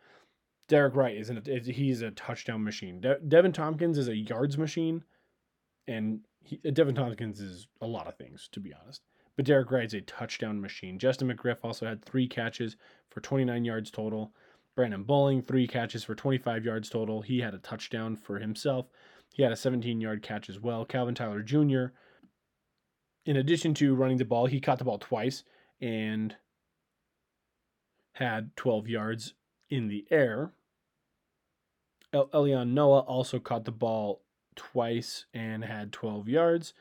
Derek 0.66 0.94
Wright 0.96 1.16
isn't 1.16 1.46
he's 1.66 2.00
a 2.00 2.10
touchdown 2.12 2.64
machine. 2.64 3.00
De- 3.00 3.18
Deven 3.18 3.52
Thompkins 3.52 3.98
is 3.98 4.08
a 4.08 4.16
yards 4.16 4.56
machine, 4.56 5.04
and 5.86 6.20
he, 6.42 6.60
uh, 6.66 6.70
Deven 6.70 6.94
Thompkins 6.94 7.40
is 7.40 7.66
a 7.80 7.86
lot 7.86 8.06
of 8.06 8.16
things 8.16 8.48
to 8.52 8.60
be 8.60 8.72
honest. 8.72 9.02
But 9.36 9.44
Derek 9.44 9.70
Wright's 9.70 9.94
a 9.94 10.00
touchdown 10.00 10.60
machine. 10.60 10.98
Justin 10.98 11.28
McGriff 11.28 11.58
also 11.62 11.86
had 11.86 12.04
three 12.04 12.26
catches 12.26 12.76
for 13.10 13.20
29 13.20 13.64
yards 13.64 13.90
total. 13.90 14.32
Brandon 14.76 15.02
Bowling, 15.02 15.42
three 15.42 15.66
catches 15.66 16.04
for 16.04 16.14
25 16.14 16.64
yards 16.64 16.88
total. 16.88 17.20
He 17.20 17.40
had 17.40 17.52
a 17.54 17.58
touchdown 17.58 18.16
for 18.16 18.38
himself. 18.38 18.86
He 19.34 19.42
had 19.42 19.52
a 19.52 19.56
17 19.56 20.00
yard 20.00 20.22
catch 20.22 20.48
as 20.48 20.58
well. 20.58 20.84
Calvin 20.86 21.14
Tyler 21.14 21.42
Jr., 21.42 21.86
in 23.24 23.36
addition 23.36 23.74
to 23.74 23.94
running 23.94 24.18
the 24.18 24.24
ball, 24.24 24.46
he 24.46 24.60
caught 24.60 24.78
the 24.78 24.84
ball 24.84 24.98
twice 24.98 25.44
and 25.80 26.36
had 28.12 28.56
12 28.56 28.88
yards 28.88 29.34
in 29.68 29.88
the 29.88 30.06
air. 30.10 30.52
El- 32.12 32.28
Elion 32.28 32.72
Noa 32.72 33.00
also 33.00 33.38
caught 33.38 33.64
the 33.64 33.72
ball 33.72 34.22
twice 34.56 35.26
and 35.32 35.64
had 35.64 35.92
12 35.92 36.28
yards. 36.28 36.74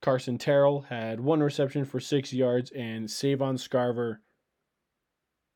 Carson 0.00 0.36
Terrell 0.36 0.82
had 0.82 1.20
one 1.20 1.42
reception 1.42 1.84
for 1.84 2.00
six 2.00 2.32
yards, 2.32 2.72
and 2.72 3.08
Savon 3.08 3.56
Scarver 3.56 4.18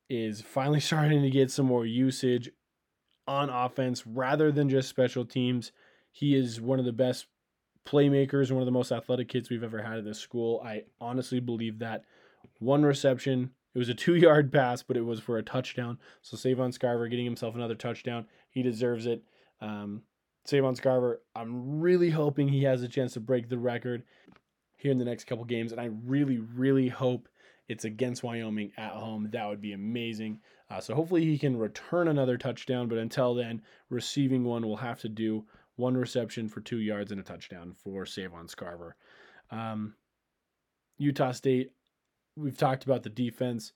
is 0.09 0.41
finally 0.41 0.79
starting 0.81 1.21
to 1.21 1.29
get 1.29 1.51
some 1.51 1.65
more 1.65 1.85
usage 1.85 2.49
on 3.27 3.49
offense 3.49 4.07
rather 4.07 4.51
than 4.51 4.69
just 4.69 4.87
special 4.87 5.25
teams. 5.25 5.73
He 6.17 6.35
is 6.35 6.59
one 6.59 6.79
of 6.79 6.85
the 6.85 6.91
best 6.91 7.27
playmakers 7.85 8.51
one 8.51 8.63
of 8.63 8.65
the 8.65 8.71
most 8.71 8.91
athletic 8.91 9.29
kids 9.29 9.51
we've 9.51 9.63
ever 9.63 9.83
had 9.83 9.99
at 9.99 10.03
this 10.03 10.17
school. 10.17 10.63
I 10.65 10.85
honestly 10.99 11.39
believe 11.39 11.77
that. 11.77 12.05
One 12.57 12.81
reception. 12.83 13.51
It 13.75 13.77
was 13.77 13.89
a 13.89 13.93
two 14.05 14.15
yard 14.15 14.51
pass, 14.51 14.81
but 14.81 14.97
it 14.97 15.05
was 15.05 15.19
for 15.19 15.37
a 15.37 15.43
touchdown. 15.43 15.99
So 16.23 16.35
Savon 16.35 16.71
Scarver 16.71 17.07
getting 17.07 17.23
himself 17.23 17.53
another 17.53 17.75
touchdown. 17.75 18.25
He 18.49 18.63
deserves 18.63 19.05
it. 19.05 19.21
Um, 19.61 20.01
Savon 20.43 20.75
Scarver, 20.75 21.17
I'm 21.35 21.79
really 21.79 22.09
hoping 22.09 22.47
he 22.47 22.63
has 22.63 22.81
a 22.81 22.87
chance 22.87 23.13
to 23.13 23.19
break 23.19 23.47
the 23.47 23.59
record 23.59 24.01
here 24.77 24.91
in 24.91 24.97
the 24.97 25.05
next 25.05 25.25
couple 25.25 25.45
games. 25.45 25.71
And 25.71 25.79
I 25.79 25.91
really, 26.03 26.39
really 26.39 26.87
hope 26.87 27.29
it's 27.67 27.85
against 27.85 28.23
Wyoming 28.23 28.71
at 28.75 28.93
home. 28.93 29.29
That 29.33 29.47
would 29.47 29.61
be 29.61 29.73
amazing. 29.73 30.39
Uh, 30.71 30.79
so 30.79 30.95
hopefully 30.95 31.25
he 31.25 31.37
can 31.37 31.55
return 31.55 32.07
another 32.07 32.39
touchdown. 32.39 32.87
But 32.87 32.97
until 32.97 33.35
then, 33.35 33.61
receiving 33.91 34.43
one 34.43 34.65
will 34.65 34.77
have 34.77 34.99
to 35.01 35.09
do 35.09 35.45
one 35.77 35.95
reception 35.95 36.49
for 36.49 36.59
two 36.59 36.79
yards 36.79 37.11
and 37.11 37.19
a 37.21 37.23
touchdown 37.23 37.73
for 37.73 38.05
Savon 38.05 38.47
Scarver. 38.47 38.91
Um, 39.49 39.95
Utah 40.97 41.31
State, 41.31 41.71
we've 42.35 42.57
talked 42.57 42.83
about 42.83 43.03
the 43.03 43.09
defense. 43.09 43.71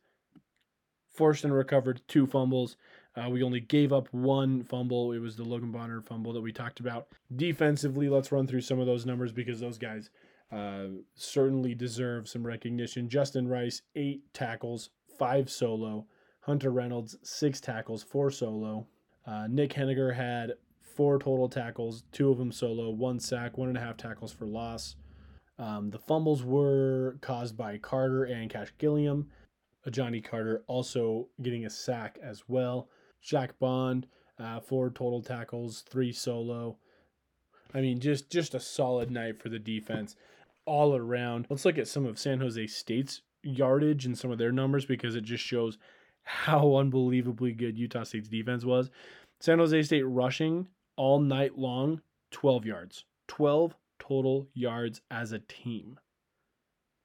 Forced 1.13 1.43
and 1.43 1.53
recovered 1.53 2.01
two 2.07 2.25
fumbles. 2.25 2.77
Uh, 3.15 3.29
we 3.29 3.43
only 3.43 3.59
gave 3.59 3.91
up 3.91 4.07
one 4.11 4.63
fumble. 4.63 5.11
It 5.11 5.19
was 5.19 5.35
the 5.35 5.43
Logan 5.43 5.71
Bonner 5.71 6.01
fumble 6.01 6.33
that 6.33 6.41
we 6.41 6.53
talked 6.53 6.79
about. 6.79 7.07
Defensively, 7.35 8.07
let's 8.07 8.31
run 8.31 8.47
through 8.47 8.61
some 8.61 8.79
of 8.79 8.85
those 8.85 9.05
numbers 9.05 9.33
because 9.33 9.59
those 9.59 9.77
guys 9.77 10.09
uh, 10.51 10.85
certainly 11.15 11.75
deserve 11.75 12.27
some 12.29 12.45
recognition. 12.45 13.09
Justin 13.09 13.47
Rice, 13.47 13.81
eight 13.95 14.21
tackles, 14.33 14.89
five 15.19 15.49
solo. 15.49 16.05
Hunter 16.41 16.71
Reynolds, 16.71 17.17
six 17.23 17.61
tackles, 17.61 18.03
four 18.03 18.31
solo. 18.31 18.87
Uh, 19.27 19.47
Nick 19.49 19.73
Heninger 19.73 20.15
had 20.15 20.53
four 20.95 21.19
total 21.19 21.49
tackles, 21.49 22.03
two 22.11 22.29
of 22.29 22.37
them 22.37 22.51
solo, 22.51 22.89
one 22.89 23.19
sack, 23.19 23.57
one 23.57 23.69
and 23.69 23.77
a 23.77 23.81
half 23.81 23.97
tackles 23.97 24.31
for 24.31 24.45
loss. 24.45 24.95
Um, 25.57 25.89
the 25.89 25.99
fumbles 25.99 26.43
were 26.43 27.17
caused 27.21 27.55
by 27.55 27.77
Carter 27.77 28.23
and 28.23 28.49
Cash 28.49 28.73
Gilliam. 28.77 29.29
Johnny 29.89 30.21
Carter 30.21 30.63
also 30.67 31.27
getting 31.41 31.65
a 31.65 31.69
sack 31.69 32.19
as 32.21 32.43
well. 32.47 32.89
Jack 33.21 33.57
Bond, 33.59 34.07
uh, 34.39 34.59
four 34.59 34.89
total 34.89 35.21
tackles, 35.21 35.81
three 35.81 36.11
solo. 36.11 36.77
I 37.73 37.81
mean, 37.81 37.99
just 37.99 38.29
just 38.29 38.53
a 38.53 38.59
solid 38.59 39.09
night 39.09 39.41
for 39.41 39.49
the 39.49 39.59
defense 39.59 40.15
all 40.65 40.95
around. 40.95 41.47
Let's 41.49 41.65
look 41.65 41.77
at 41.77 41.87
some 41.87 42.05
of 42.05 42.19
San 42.19 42.39
Jose 42.39 42.67
State's 42.67 43.21
yardage 43.43 44.05
and 44.05 44.17
some 44.17 44.31
of 44.31 44.37
their 44.37 44.51
numbers 44.51 44.85
because 44.85 45.15
it 45.15 45.23
just 45.23 45.43
shows 45.43 45.77
how 46.23 46.75
unbelievably 46.75 47.53
good 47.53 47.77
Utah 47.77 48.03
State's 48.03 48.29
defense 48.29 48.63
was. 48.63 48.91
San 49.39 49.57
Jose 49.57 49.81
State 49.83 50.03
rushing 50.03 50.67
all 50.95 51.19
night 51.19 51.57
long, 51.57 52.01
12 52.31 52.65
yards. 52.65 53.05
12 53.27 53.75
total 53.99 54.47
yards 54.53 55.01
as 55.09 55.31
a 55.31 55.39
team. 55.39 55.99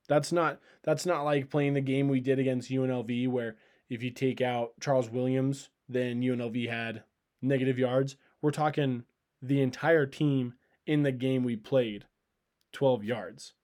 That's 0.08 0.32
not 0.32 0.60
that's 0.82 1.06
not 1.06 1.24
like 1.24 1.50
playing 1.50 1.74
the 1.74 1.80
game 1.80 2.08
we 2.08 2.20
did 2.20 2.38
against 2.38 2.70
UNLV 2.70 3.28
where 3.28 3.56
if 3.88 4.02
you 4.02 4.10
take 4.10 4.40
out 4.40 4.72
Charles 4.80 5.10
Williams, 5.10 5.70
then 5.88 6.20
UNLV 6.20 6.68
had 6.68 7.02
negative 7.42 7.78
yards. 7.78 8.16
We're 8.40 8.50
talking 8.50 9.04
the 9.42 9.60
entire 9.60 10.06
team 10.06 10.54
in 10.86 11.02
the 11.02 11.12
game 11.12 11.44
we 11.44 11.56
played 11.56 12.06
12 12.72 13.04
yards. 13.04 13.54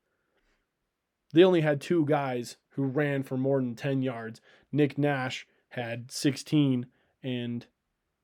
They 1.33 1.45
only 1.45 1.62
had 1.62 1.81
two 1.81 2.05
guys 2.05 2.57
who 2.70 2.85
ran 2.85 3.23
for 3.23 3.37
more 3.37 3.61
than 3.61 3.75
10 3.75 4.03
yards. 4.03 4.41
Nick 4.70 4.99
Nash 4.99 5.47
had 5.70 6.11
16 6.11 6.87
and 7.23 7.66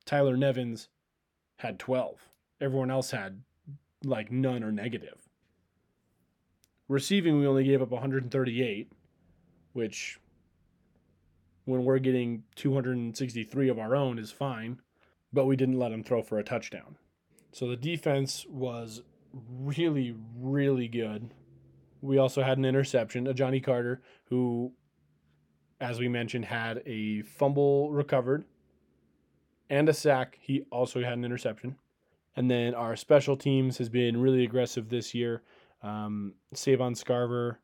Tyler 0.05 0.37
Nevens 0.37 0.89
had 1.59 1.79
12. 1.79 2.17
Everyone 2.61 2.91
else 2.91 3.11
had 3.11 3.43
like 4.05 4.33
none 4.33 4.65
or 4.65 4.73
negative. 4.73 5.29
Receiving, 6.89 7.39
we 7.39 7.47
only 7.47 7.65
gave 7.65 7.83
up 7.83 7.91
138, 7.91 8.91
which 9.73 10.19
when 11.67 11.85
we're 11.85 11.99
getting 11.99 12.45
263 12.57 13.69
of 13.69 13.79
our 13.79 13.95
own 13.95 14.19
is 14.19 14.31
fine, 14.33 14.81
but 15.33 15.45
we 15.45 15.57
didn't 15.57 15.79
let 15.79 15.91
them 15.91 16.03
throw 16.03 16.23
for 16.23 16.39
a 16.39 16.45
touchdown. 16.45 16.97
So 17.53 17.69
the 17.69 17.77
defense 17.77 18.47
was 18.49 19.03
really, 19.33 20.15
really 20.39 20.89
good. 20.89 21.35
We 22.01 22.19
also 22.19 22.43
had 22.43 22.57
an 22.57 22.65
interception, 22.65 23.27
a 23.27 23.35
Johnny 23.35 23.61
Carter, 23.61 24.01
who, 24.27 24.73
as 25.81 25.99
we 25.99 26.09
mentioned, 26.09 26.47
had 26.47 26.83
a 26.87 27.23
fumble 27.23 27.91
recovered 27.91 28.45
and 29.71 29.89
a 29.89 29.95
sack. 29.95 30.39
He 30.41 30.65
also 30.71 31.03
had 31.03 31.15
an 31.15 31.25
interception. 31.25 31.77
And 32.37 32.51
then 32.51 32.75
our 32.75 32.97
special 32.97 33.37
teams 33.37 33.79
has 33.79 33.89
been 33.89 34.21
really 34.21 34.45
aggressive 34.45 34.89
this 34.89 35.15
year. 35.15 35.43
Um, 35.83 36.35
Savon 36.55 36.95
Scarver 36.95 37.57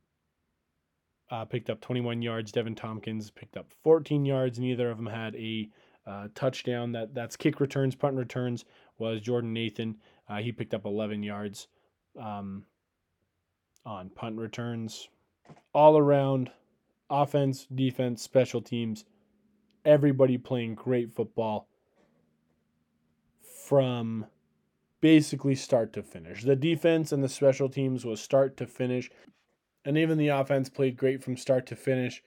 uh, 1.30 1.44
picked 1.44 1.70
up 1.70 1.80
21 1.80 2.22
yards. 2.22 2.52
Deven 2.52 2.76
Thompkins 2.76 3.30
picked 3.30 3.56
up 3.56 3.70
14 3.82 4.24
yards. 4.24 4.58
Neither 4.58 4.90
of 4.90 4.96
them 4.96 5.06
had 5.06 5.34
a 5.36 5.68
uh, 6.06 6.28
touchdown. 6.34 6.92
That 6.92 7.14
that's 7.14 7.36
kick 7.36 7.60
returns, 7.60 7.94
punt 7.94 8.16
returns, 8.16 8.64
was 8.98 9.20
Jordan 9.20 9.52
Nathan. 9.52 9.96
Uh, 10.28 10.36
he 10.38 10.52
picked 10.52 10.74
up 10.74 10.84
11 10.84 11.22
yards 11.22 11.68
um, 12.20 12.64
on 13.86 14.10
punt 14.10 14.36
returns. 14.38 15.08
All 15.72 15.98
around, 15.98 16.50
offense, 17.10 17.66
defense, 17.74 18.22
special 18.22 18.62
teams, 18.62 19.04
everybody 19.84 20.38
playing 20.38 20.74
great 20.74 21.12
football 21.12 21.68
from 23.64 24.26
basically 25.00 25.54
start 25.54 25.92
to 25.92 26.02
finish. 26.02 26.44
The 26.44 26.56
defense 26.56 27.12
and 27.12 27.22
the 27.22 27.28
special 27.28 27.68
teams 27.68 28.04
was 28.04 28.20
start 28.20 28.56
to 28.58 28.66
finish, 28.66 29.10
and 29.84 29.98
even 29.98 30.18
the 30.18 30.28
offense 30.28 30.68
played 30.68 30.96
great 30.96 31.22
from 31.22 31.36
start 31.36 31.66
to 31.66 31.76
finish. 31.76 32.22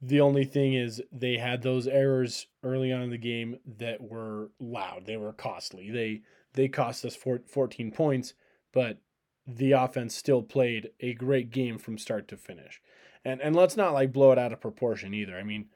The 0.00 0.20
only 0.20 0.44
thing 0.44 0.74
is 0.74 1.02
they 1.10 1.38
had 1.38 1.62
those 1.62 1.86
errors 1.86 2.46
early 2.62 2.92
on 2.92 3.02
in 3.02 3.10
the 3.10 3.18
game 3.18 3.56
that 3.78 4.00
were 4.00 4.50
loud. 4.60 5.06
They 5.06 5.16
were 5.16 5.32
costly. 5.32 5.90
They 5.90 6.22
they 6.54 6.68
cost 6.68 7.04
us 7.04 7.16
14 7.16 7.90
points, 7.92 8.34
but 8.72 8.98
the 9.46 9.72
offense 9.72 10.14
still 10.14 10.42
played 10.42 10.90
a 11.00 11.14
great 11.14 11.50
game 11.50 11.78
from 11.78 11.98
start 11.98 12.28
to 12.28 12.36
finish. 12.36 12.80
And 13.24 13.40
and 13.40 13.56
let's 13.56 13.76
not 13.76 13.92
like 13.92 14.12
blow 14.12 14.32
it 14.32 14.38
out 14.38 14.52
of 14.52 14.60
proportion 14.60 15.14
either. 15.14 15.36
I 15.36 15.42
mean, 15.42 15.66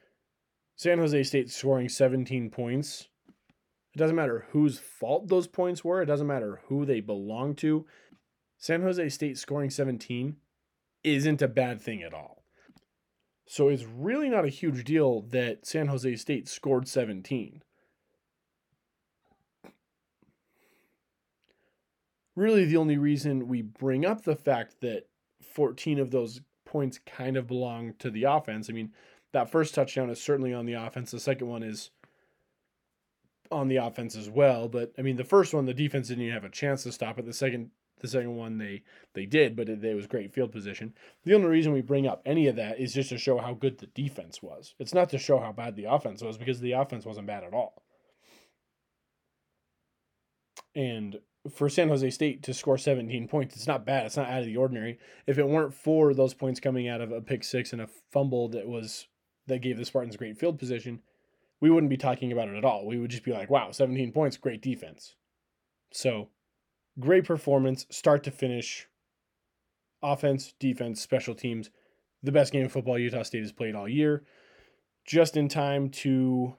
San 0.76 0.98
Jose 0.98 1.22
State 1.24 1.50
scoring 1.50 1.88
17 1.88 2.50
points. 2.50 3.08
It 3.94 3.98
doesn't 3.98 4.16
matter 4.16 4.46
whose 4.50 4.78
fault 4.78 5.28
those 5.28 5.46
points 5.46 5.84
were. 5.84 6.00
It 6.00 6.06
doesn't 6.06 6.26
matter 6.26 6.60
who 6.68 6.84
they 6.86 7.00
belong 7.00 7.54
to. 7.56 7.86
San 8.56 8.82
Jose 8.82 9.08
State 9.10 9.36
scoring 9.36 9.70
17 9.70 10.36
isn't 11.04 11.42
a 11.42 11.48
bad 11.48 11.80
thing 11.80 12.02
at 12.02 12.14
all. 12.14 12.44
So 13.46 13.68
it's 13.68 13.84
really 13.84 14.30
not 14.30 14.44
a 14.46 14.50
huge 14.50 14.84
deal 14.84 15.20
that 15.30 15.66
San 15.66 15.88
Jose 15.88 16.16
State 16.16 16.48
scored 16.48 16.88
17. 16.88 17.62
Really, 22.34 22.64
the 22.64 22.78
only 22.78 22.96
reason 22.96 23.46
we 23.46 23.60
bring 23.60 24.06
up 24.06 24.22
the 24.22 24.36
fact 24.36 24.76
that 24.80 25.08
14 25.42 25.98
of 25.98 26.10
those 26.10 26.40
points 26.64 26.98
kind 27.04 27.36
of 27.36 27.46
belong 27.46 27.92
to 27.98 28.10
the 28.10 28.24
offense. 28.24 28.70
I 28.70 28.72
mean, 28.72 28.92
that 29.32 29.50
first 29.50 29.74
touchdown 29.74 30.08
is 30.08 30.22
certainly 30.22 30.54
on 30.54 30.64
the 30.64 30.72
offense. 30.74 31.10
The 31.10 31.20
second 31.20 31.48
one 31.48 31.62
is 31.62 31.90
on 33.52 33.68
the 33.68 33.76
offense 33.76 34.16
as 34.16 34.28
well. 34.28 34.68
But 34.68 34.92
I 34.98 35.02
mean, 35.02 35.16
the 35.16 35.24
first 35.24 35.54
one, 35.54 35.66
the 35.66 35.74
defense 35.74 36.08
didn't 36.08 36.24
even 36.24 36.34
have 36.34 36.44
a 36.44 36.50
chance 36.50 36.82
to 36.84 36.92
stop 36.92 37.18
it. 37.18 37.26
The 37.26 37.32
second, 37.32 37.70
the 38.00 38.08
second 38.08 38.36
one, 38.36 38.58
they 38.58 38.82
they 39.14 39.26
did, 39.26 39.54
but 39.54 39.68
it, 39.68 39.84
it 39.84 39.94
was 39.94 40.06
great 40.06 40.32
field 40.32 40.52
position. 40.52 40.94
The 41.24 41.34
only 41.34 41.48
reason 41.48 41.72
we 41.72 41.82
bring 41.82 42.06
up 42.06 42.22
any 42.24 42.48
of 42.48 42.56
that 42.56 42.80
is 42.80 42.94
just 42.94 43.10
to 43.10 43.18
show 43.18 43.38
how 43.38 43.54
good 43.54 43.78
the 43.78 43.86
defense 43.86 44.42
was. 44.42 44.74
It's 44.78 44.94
not 44.94 45.10
to 45.10 45.18
show 45.18 45.38
how 45.38 45.52
bad 45.52 45.76
the 45.76 45.84
offense 45.84 46.22
was 46.22 46.38
because 46.38 46.60
the 46.60 46.72
offense 46.72 47.04
wasn't 47.04 47.26
bad 47.26 47.44
at 47.44 47.54
all. 47.54 47.82
And 50.74 51.18
for 51.50 51.68
San 51.68 51.88
Jose 51.88 52.08
State 52.10 52.42
to 52.44 52.54
score 52.54 52.78
17 52.78 53.28
points, 53.28 53.56
it's 53.56 53.66
not 53.66 53.84
bad. 53.84 54.06
It's 54.06 54.16
not 54.16 54.28
out 54.28 54.40
of 54.40 54.46
the 54.46 54.56
ordinary. 54.56 54.98
If 55.26 55.38
it 55.38 55.48
weren't 55.48 55.74
for 55.74 56.14
those 56.14 56.34
points 56.34 56.60
coming 56.60 56.88
out 56.88 57.00
of 57.00 57.10
a 57.12 57.20
pick 57.20 57.44
six 57.44 57.72
and 57.72 57.82
a 57.82 57.88
fumble 58.12 58.48
that 58.50 58.66
was 58.66 59.06
that 59.48 59.58
gave 59.58 59.76
the 59.76 59.84
Spartans 59.84 60.16
great 60.16 60.38
field 60.38 60.58
position, 60.58 61.00
we 61.62 61.70
wouldn't 61.70 61.90
be 61.90 61.96
talking 61.96 62.32
about 62.32 62.48
it 62.48 62.56
at 62.56 62.64
all. 62.64 62.84
We 62.84 62.98
would 62.98 63.12
just 63.12 63.22
be 63.22 63.32
like, 63.32 63.48
wow, 63.48 63.70
17 63.70 64.10
points, 64.10 64.36
great 64.36 64.60
defense. 64.60 65.14
So, 65.92 66.28
great 66.98 67.24
performance, 67.24 67.86
start 67.88 68.24
to 68.24 68.32
finish. 68.32 68.88
Offense, 70.02 70.54
defense, 70.58 71.00
special 71.00 71.36
teams. 71.36 71.70
The 72.24 72.32
best 72.32 72.52
game 72.52 72.66
of 72.66 72.72
football 72.72 72.98
Utah 72.98 73.22
State 73.22 73.42
has 73.42 73.52
played 73.52 73.76
all 73.76 73.88
year. 73.88 74.24
Just 75.06 75.36
in 75.36 75.48
time 75.48 75.88
to 75.90 76.56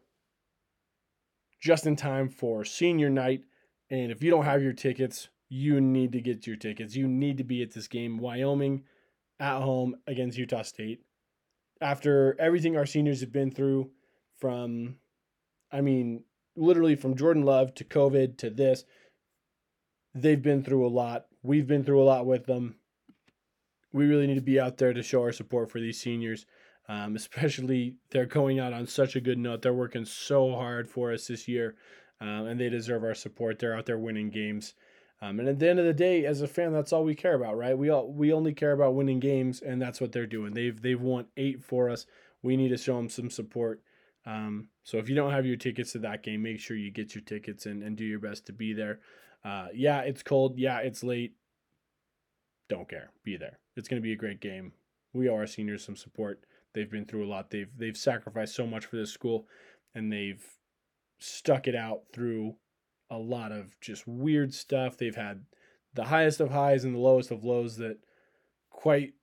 just 1.61 1.85
in 1.85 1.97
time 1.97 2.29
for 2.29 2.63
senior 2.63 3.09
night 3.09 3.41
and 3.89 4.11
if 4.11 4.23
you 4.23 4.31
don't 4.31 4.45
have 4.45 4.63
your 4.63 4.73
tickets, 4.73 5.29
you 5.49 5.81
need 5.81 6.13
to 6.13 6.21
get 6.21 6.47
your 6.47 6.55
tickets. 6.55 6.95
You 6.95 7.07
need 7.09 7.37
to 7.37 7.43
be 7.43 7.61
at 7.61 7.73
this 7.73 7.87
game. 7.87 8.17
Wyoming 8.17 8.83
at 9.39 9.61
home 9.61 9.95
against 10.07 10.37
Utah 10.37 10.61
State. 10.61 11.01
After 11.81 12.37
everything 12.39 12.77
our 12.77 12.85
seniors 12.85 13.19
have 13.19 13.33
been 13.33 13.51
through, 13.51 13.91
from, 14.43 14.97
I 15.71 15.79
mean, 15.79 16.25
literally 16.57 16.97
from 16.97 17.15
Jordan 17.15 17.43
Love 17.43 17.73
to 17.75 17.85
COVID 17.85 18.37
to 18.39 18.49
this, 18.49 18.83
they've 20.13 20.41
been 20.41 20.65
through 20.65 20.85
a 20.85 20.89
lot. 20.89 21.27
We've 21.43 21.65
been 21.65 21.85
through 21.85 22.03
a 22.03 22.03
lot 22.03 22.25
with 22.25 22.45
them. 22.45 22.75
We 23.93 24.05
really 24.05 24.27
need 24.27 24.35
to 24.35 24.41
be 24.41 24.59
out 24.59 24.79
there 24.79 24.91
to 24.91 25.01
show 25.01 25.21
our 25.21 25.31
support 25.31 25.71
for 25.71 25.79
these 25.79 26.01
seniors. 26.01 26.45
Um, 26.89 27.15
especially 27.23 27.95
they're 28.09 28.25
going 28.25 28.59
out 28.59 28.73
on 28.73 28.85
such 28.85 29.15
a 29.15 29.21
good 29.21 29.37
note. 29.37 29.61
They're 29.61 29.73
working 29.73 30.03
so 30.03 30.51
hard 30.51 30.89
for 30.89 31.13
us 31.13 31.27
this 31.27 31.47
year 31.47 31.75
um, 32.19 32.47
and 32.47 32.59
they 32.59 32.67
deserve 32.67 33.05
our 33.05 33.15
support. 33.15 33.59
They're 33.59 33.77
out 33.77 33.85
there 33.85 33.97
winning 33.97 34.29
games. 34.29 34.73
Um, 35.21 35.39
and 35.39 35.47
at 35.47 35.59
the 35.59 35.69
end 35.69 35.79
of 35.79 35.85
the 35.85 35.93
day, 35.93 36.25
as 36.25 36.41
a 36.41 36.49
fan, 36.49 36.73
that's 36.73 36.91
all 36.91 37.05
we 37.05 37.15
care 37.15 37.35
about, 37.35 37.57
right? 37.57 37.77
We 37.77 37.89
all 37.89 38.11
we 38.11 38.33
only 38.33 38.53
care 38.53 38.73
about 38.73 38.95
winning 38.95 39.21
games, 39.21 39.61
and 39.61 39.81
that's 39.81 40.01
what 40.01 40.11
they're 40.11 40.25
doing. 40.25 40.53
They've 40.53 40.81
they've 40.81 40.99
won 40.99 41.27
eight 41.37 41.63
for 41.63 41.89
us. 41.89 42.05
We 42.41 42.57
need 42.57 42.69
to 42.69 42.77
show 42.77 42.97
them 42.97 43.09
some 43.09 43.29
support. 43.29 43.81
Um, 44.25 44.69
so 44.83 44.97
if 44.97 45.09
you 45.09 45.15
don't 45.15 45.31
have 45.31 45.45
your 45.45 45.57
tickets 45.57 45.91
to 45.93 45.99
that 45.99 46.23
game, 46.23 46.41
make 46.41 46.59
sure 46.59 46.77
you 46.77 46.91
get 46.91 47.13
your 47.13 47.23
tickets 47.23 47.65
and, 47.65 47.83
and 47.83 47.97
do 47.97 48.05
your 48.05 48.19
best 48.19 48.45
to 48.47 48.53
be 48.53 48.73
there. 48.73 48.99
Uh, 49.43 49.67
yeah, 49.73 49.99
it's 50.01 50.23
cold. 50.23 50.57
Yeah, 50.57 50.79
it's 50.79 51.03
late. 51.03 51.33
Don't 52.69 52.87
care. 52.87 53.11
Be 53.23 53.37
there. 53.37 53.59
It's 53.75 53.87
going 53.87 54.01
to 54.01 54.05
be 54.05 54.13
a 54.13 54.17
great 54.17 54.39
game. 54.39 54.71
We 55.13 55.29
owe 55.29 55.35
our 55.35 55.47
seniors 55.47 55.83
some 55.83 55.95
support. 55.95 56.45
They've 56.73 56.89
been 56.89 57.05
through 57.05 57.25
a 57.25 57.29
lot. 57.29 57.51
They've 57.51 57.69
they've 57.77 57.97
sacrificed 57.97 58.55
so 58.55 58.65
much 58.65 58.85
for 58.85 58.95
this 58.95 59.11
school, 59.11 59.47
and 59.93 60.11
they've 60.11 60.43
stuck 61.19 61.67
it 61.67 61.75
out 61.75 62.03
through 62.11 62.55
a 63.11 63.17
lot 63.17 63.51
of 63.51 63.79
just 63.79 64.07
weird 64.07 64.53
stuff. 64.53 64.97
They've 64.97 65.15
had 65.15 65.45
the 65.93 66.05
highest 66.05 66.39
of 66.39 66.49
highs 66.49 66.83
and 66.83 66.95
the 66.95 66.99
lowest 66.99 67.29
of 67.29 67.43
lows 67.43 67.77
that 67.77 67.97
quite 68.71 69.13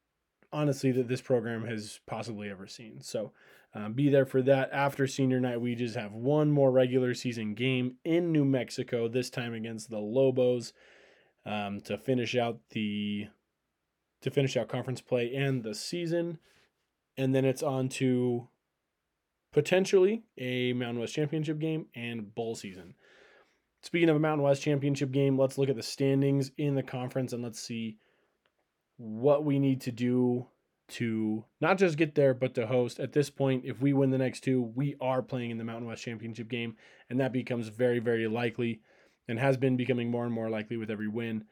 honestly 0.53 0.92
that 0.92 1.09
this 1.09 1.20
program 1.20 1.66
has 1.66 2.01
possibly 2.07 2.48
ever 2.51 2.66
seen. 2.66 3.01
So 3.01 3.32
um, 3.74 3.92
be 3.92 4.08
there 4.08 4.26
for 4.26 4.42
that. 4.42 4.70
After 4.72 5.06
senior 5.06 5.40
night, 5.40 5.60
we 5.60 5.74
just 5.74 5.96
have 5.96 6.12
one 6.12 6.50
more 6.50 6.70
regular 6.70 7.14
season 7.14 7.54
game 7.54 7.96
in 8.04 8.32
New 8.32 8.44
Mexico, 8.44 9.08
this 9.08 9.30
time 9.30 9.54
against 9.54 9.90
the 9.90 9.98
Lobos, 9.98 10.72
um, 11.46 11.80
to 11.82 11.96
finish 11.96 12.36
out 12.36 12.58
the 12.70 13.28
to 14.22 14.30
finish 14.30 14.56
out 14.56 14.68
conference 14.68 15.00
play 15.00 15.34
and 15.34 15.62
the 15.62 15.74
season. 15.74 16.38
And 17.16 17.34
then 17.34 17.44
it's 17.44 17.62
on 17.62 17.88
to 17.90 18.48
potentially 19.52 20.24
a 20.36 20.72
Mountain 20.72 21.00
West 21.00 21.14
Championship 21.14 21.58
game 21.58 21.86
and 21.94 22.34
bowl 22.34 22.54
season. 22.54 22.94
Speaking 23.82 24.10
of 24.10 24.16
a 24.16 24.20
Mountain 24.20 24.44
West 24.44 24.62
Championship 24.62 25.10
game, 25.10 25.38
let's 25.38 25.56
look 25.56 25.70
at 25.70 25.76
the 25.76 25.82
standings 25.82 26.50
in 26.58 26.74
the 26.74 26.82
conference 26.82 27.32
and 27.32 27.42
let's 27.42 27.60
see 27.60 27.96
what 28.98 29.44
we 29.44 29.58
need 29.58 29.80
to 29.82 29.92
do 29.92 30.46
to 30.91 31.45
not 31.61 31.78
just 31.78 31.97
get 31.97 32.14
there, 32.14 32.34
but 32.34 32.55
to 32.55 32.66
host. 32.66 33.01
At 33.01 33.12
this 33.12 33.30
point, 33.30 33.64
if 33.64 33.80
we 33.80 33.93
win 33.93 34.11
the 34.11 34.18
next 34.18 34.41
two, 34.41 34.61
we 34.74 34.97
are 35.01 35.22
playing 35.22 35.51
in 35.51 35.59
the 35.59 35.64
Mountain 35.64 35.86
West 35.86 36.03
Championship 36.03 36.49
game, 36.49 36.76
and 37.09 37.18
that 37.20 37.32
becomes 37.32 37.68
very, 37.68 37.99
very 37.99 38.28
likely 38.28 38.80
and 39.28 39.38
has 39.38 39.57
been 39.57 39.76
becoming 39.76 40.11
more 40.11 40.24
and 40.24 40.34
more 40.34 40.51
likely 40.51 40.76
with 40.76 40.91
every 40.91 41.09
win. 41.09 41.45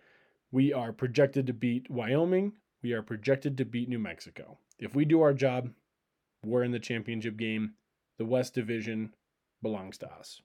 We 0.51 0.73
are 0.73 0.93
projected 0.93 1.47
to 1.47 1.53
beat 1.53 1.91
Wyoming. 1.91 2.53
We 2.83 2.93
are 2.93 3.03
projected 3.03 3.57
to 3.59 3.65
beat 3.65 3.89
New 3.89 3.99
Mexico. 3.99 4.59
If 4.79 4.95
we 4.95 5.05
do 5.05 5.21
our 5.21 5.35
job, 5.35 5.71
we're 6.45 6.65
in 6.65 6.73
the 6.73 6.79
championship 6.79 7.37
game 7.37 7.75
the 8.19 8.25
West 8.25 8.55
Division 8.55 9.15
belongs 9.63 9.99
to 9.99 10.13
us. 10.13 10.43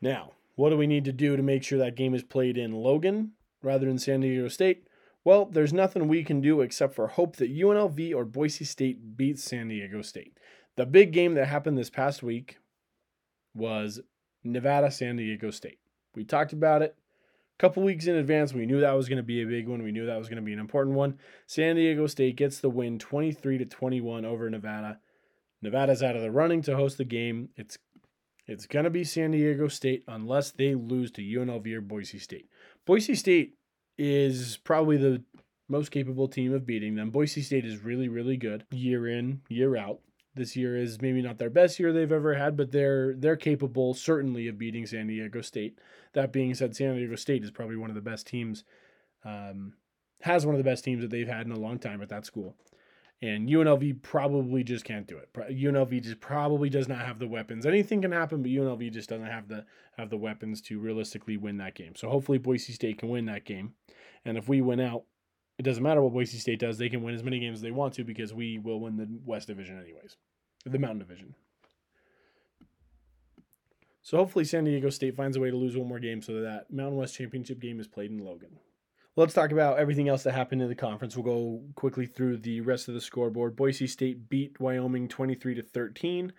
Now, 0.00 0.32
what 0.54 0.70
do 0.70 0.76
we 0.76 0.86
need 0.86 1.04
to 1.06 1.12
do 1.12 1.36
to 1.36 1.42
make 1.42 1.64
sure 1.64 1.78
that 1.78 1.96
game 1.96 2.14
is 2.14 2.22
played 2.22 2.56
in 2.56 2.72
Logan 2.72 3.32
rather 3.62 3.86
than 3.86 3.98
San 3.98 4.20
Diego 4.20 4.48
State? 4.48 4.86
Well, 5.24 5.46
there's 5.46 5.72
nothing 5.72 6.08
we 6.08 6.24
can 6.24 6.40
do 6.40 6.60
except 6.60 6.94
for 6.94 7.06
hope 7.06 7.36
that 7.36 7.54
UNLV 7.54 8.14
or 8.14 8.24
Boise 8.24 8.64
State 8.64 9.16
beats 9.16 9.44
San 9.44 9.68
Diego 9.68 10.02
State. 10.02 10.36
The 10.76 10.86
big 10.86 11.12
game 11.12 11.34
that 11.34 11.46
happened 11.46 11.78
this 11.78 11.90
past 11.90 12.22
week 12.22 12.58
was 13.54 14.00
Nevada 14.42 14.90
San 14.90 15.16
Diego 15.16 15.50
State. 15.50 15.78
We 16.14 16.24
talked 16.24 16.52
about 16.52 16.82
it 16.82 16.96
a 17.56 17.60
couple 17.60 17.82
weeks 17.82 18.06
in 18.06 18.16
advance. 18.16 18.52
We 18.52 18.66
knew 18.66 18.80
that 18.80 18.96
was 18.96 19.08
going 19.08 19.18
to 19.18 19.22
be 19.22 19.42
a 19.42 19.46
big 19.46 19.68
one. 19.68 19.82
We 19.82 19.92
knew 19.92 20.06
that 20.06 20.18
was 20.18 20.28
going 20.28 20.36
to 20.36 20.42
be 20.42 20.52
an 20.52 20.58
important 20.58 20.96
one. 20.96 21.18
San 21.46 21.76
Diego 21.76 22.06
State 22.06 22.36
gets 22.36 22.58
the 22.58 22.70
win 22.70 22.98
23 22.98 23.58
to 23.58 23.64
21 23.64 24.24
over 24.24 24.50
Nevada. 24.50 24.98
Nevada's 25.60 26.02
out 26.02 26.16
of 26.16 26.22
the 26.22 26.30
running 26.30 26.62
to 26.62 26.76
host 26.76 26.98
the 26.98 27.04
game. 27.04 27.50
It's 27.56 27.78
it's 28.48 28.66
going 28.66 28.84
to 28.84 28.90
be 28.90 29.04
San 29.04 29.30
Diego 29.30 29.68
State 29.68 30.02
unless 30.08 30.50
they 30.50 30.74
lose 30.74 31.12
to 31.12 31.22
UNLV 31.22 31.72
or 31.74 31.80
Boise 31.80 32.18
State. 32.18 32.48
Boise 32.84 33.14
State 33.14 33.54
is 34.02 34.56
probably 34.64 34.96
the 34.96 35.22
most 35.68 35.92
capable 35.92 36.26
team 36.26 36.52
of 36.52 36.66
beating 36.66 36.96
them. 36.96 37.10
Boise 37.10 37.40
State 37.40 37.64
is 37.64 37.84
really, 37.84 38.08
really 38.08 38.36
good 38.36 38.64
year 38.72 39.06
in, 39.06 39.42
year 39.48 39.76
out. 39.76 40.00
This 40.34 40.56
year 40.56 40.76
is 40.76 41.00
maybe 41.00 41.22
not 41.22 41.38
their 41.38 41.50
best 41.50 41.78
year 41.78 41.92
they've 41.92 42.10
ever 42.10 42.34
had, 42.34 42.56
but 42.56 42.72
they're 42.72 43.14
they're 43.14 43.36
capable 43.36 43.94
certainly 43.94 44.48
of 44.48 44.58
beating 44.58 44.86
San 44.86 45.06
Diego 45.06 45.40
State. 45.40 45.78
That 46.14 46.32
being 46.32 46.52
said, 46.54 46.74
San 46.74 46.96
Diego 46.96 47.14
State 47.14 47.44
is 47.44 47.52
probably 47.52 47.76
one 47.76 47.90
of 47.90 47.94
the 47.94 48.00
best 48.00 48.26
teams, 48.26 48.64
um, 49.24 49.74
has 50.22 50.44
one 50.44 50.56
of 50.56 50.58
the 50.58 50.68
best 50.68 50.82
teams 50.84 51.02
that 51.02 51.10
they've 51.10 51.28
had 51.28 51.46
in 51.46 51.52
a 51.52 51.58
long 51.58 51.78
time 51.78 52.02
at 52.02 52.08
that 52.08 52.26
school. 52.26 52.56
And 53.22 53.48
UNLV 53.48 54.02
probably 54.02 54.64
just 54.64 54.84
can't 54.84 55.06
do 55.06 55.16
it. 55.16 55.32
UNLV 55.32 56.02
just 56.02 56.18
probably 56.18 56.68
does 56.68 56.88
not 56.88 57.06
have 57.06 57.20
the 57.20 57.28
weapons. 57.28 57.64
Anything 57.64 58.02
can 58.02 58.10
happen, 58.10 58.42
but 58.42 58.50
UNLV 58.50 58.92
just 58.92 59.08
doesn't 59.08 59.26
have 59.26 59.46
the 59.46 59.64
have 59.96 60.10
the 60.10 60.16
weapons 60.16 60.60
to 60.62 60.80
realistically 60.80 61.36
win 61.36 61.58
that 61.58 61.76
game. 61.76 61.94
So 61.94 62.08
hopefully 62.08 62.38
Boise 62.38 62.72
State 62.72 62.98
can 62.98 63.10
win 63.10 63.26
that 63.26 63.44
game. 63.44 63.74
And 64.24 64.36
if 64.36 64.48
we 64.48 64.60
win 64.60 64.80
out, 64.80 65.04
it 65.56 65.62
doesn't 65.62 65.82
matter 65.82 66.02
what 66.02 66.12
Boise 66.12 66.38
State 66.38 66.58
does. 66.58 66.78
They 66.78 66.88
can 66.88 67.02
win 67.02 67.14
as 67.14 67.22
many 67.22 67.38
games 67.38 67.58
as 67.58 67.62
they 67.62 67.70
want 67.70 67.94
to 67.94 68.04
because 68.04 68.34
we 68.34 68.58
will 68.58 68.80
win 68.80 68.96
the 68.96 69.08
West 69.24 69.46
Division 69.46 69.80
anyways, 69.80 70.16
the 70.64 70.78
Mountain 70.78 70.98
Division. 70.98 71.36
So 74.02 74.16
hopefully 74.16 74.44
San 74.44 74.64
Diego 74.64 74.90
State 74.90 75.14
finds 75.14 75.36
a 75.36 75.40
way 75.40 75.50
to 75.50 75.56
lose 75.56 75.76
one 75.76 75.86
more 75.86 76.00
game 76.00 76.22
so 76.22 76.40
that 76.40 76.72
Mountain 76.72 76.96
West 76.96 77.14
Championship 77.14 77.60
game 77.60 77.78
is 77.78 77.86
played 77.86 78.10
in 78.10 78.18
Logan. 78.18 78.58
Let's 79.14 79.34
talk 79.34 79.52
about 79.52 79.78
everything 79.78 80.08
else 80.08 80.22
that 80.22 80.32
happened 80.32 80.62
in 80.62 80.70
the 80.70 80.74
conference. 80.74 81.14
We'll 81.16 81.24
go 81.24 81.62
quickly 81.74 82.06
through 82.06 82.38
the 82.38 82.62
rest 82.62 82.88
of 82.88 82.94
the 82.94 83.00
scoreboard. 83.00 83.54
Boise 83.54 83.86
State 83.86 84.30
beat 84.30 84.58
Wyoming 84.58 85.06
23 85.06 85.56
to 85.56 85.62
13. 85.62 86.32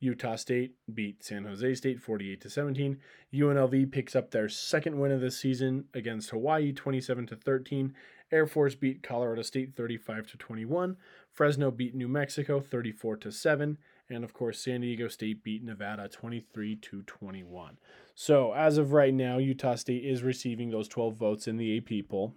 Utah 0.00 0.34
State 0.34 0.74
beat 0.92 1.22
San 1.22 1.44
Jose 1.44 1.74
State 1.74 2.00
48 2.00 2.40
to 2.40 2.50
17. 2.50 2.98
UNLV 3.32 3.92
picks 3.92 4.16
up 4.16 4.32
their 4.32 4.48
second 4.48 4.98
win 4.98 5.12
of 5.12 5.20
the 5.20 5.30
season 5.30 5.84
against 5.94 6.30
Hawaii 6.30 6.72
27 6.72 7.28
to 7.28 7.36
13. 7.36 7.94
Air 8.32 8.48
Force 8.48 8.74
beat 8.74 9.04
Colorado 9.04 9.42
State 9.42 9.76
35 9.76 10.26
to 10.26 10.36
21. 10.36 10.96
Fresno 11.30 11.70
beat 11.70 11.94
New 11.94 12.08
Mexico 12.08 12.58
34 12.58 13.18
to 13.18 13.30
7 13.30 13.78
and 14.14 14.24
of 14.24 14.32
course 14.32 14.60
San 14.60 14.80
Diego 14.80 15.08
State 15.08 15.42
beat 15.42 15.62
Nevada 15.62 16.08
23 16.08 16.76
to 16.76 17.02
21. 17.02 17.78
So, 18.14 18.52
as 18.54 18.78
of 18.78 18.92
right 18.92 19.12
now, 19.12 19.38
Utah 19.38 19.74
State 19.74 20.04
is 20.04 20.22
receiving 20.22 20.70
those 20.70 20.88
12 20.88 21.16
votes 21.16 21.48
in 21.48 21.56
the 21.56 21.76
AP 21.76 22.08
poll. 22.08 22.34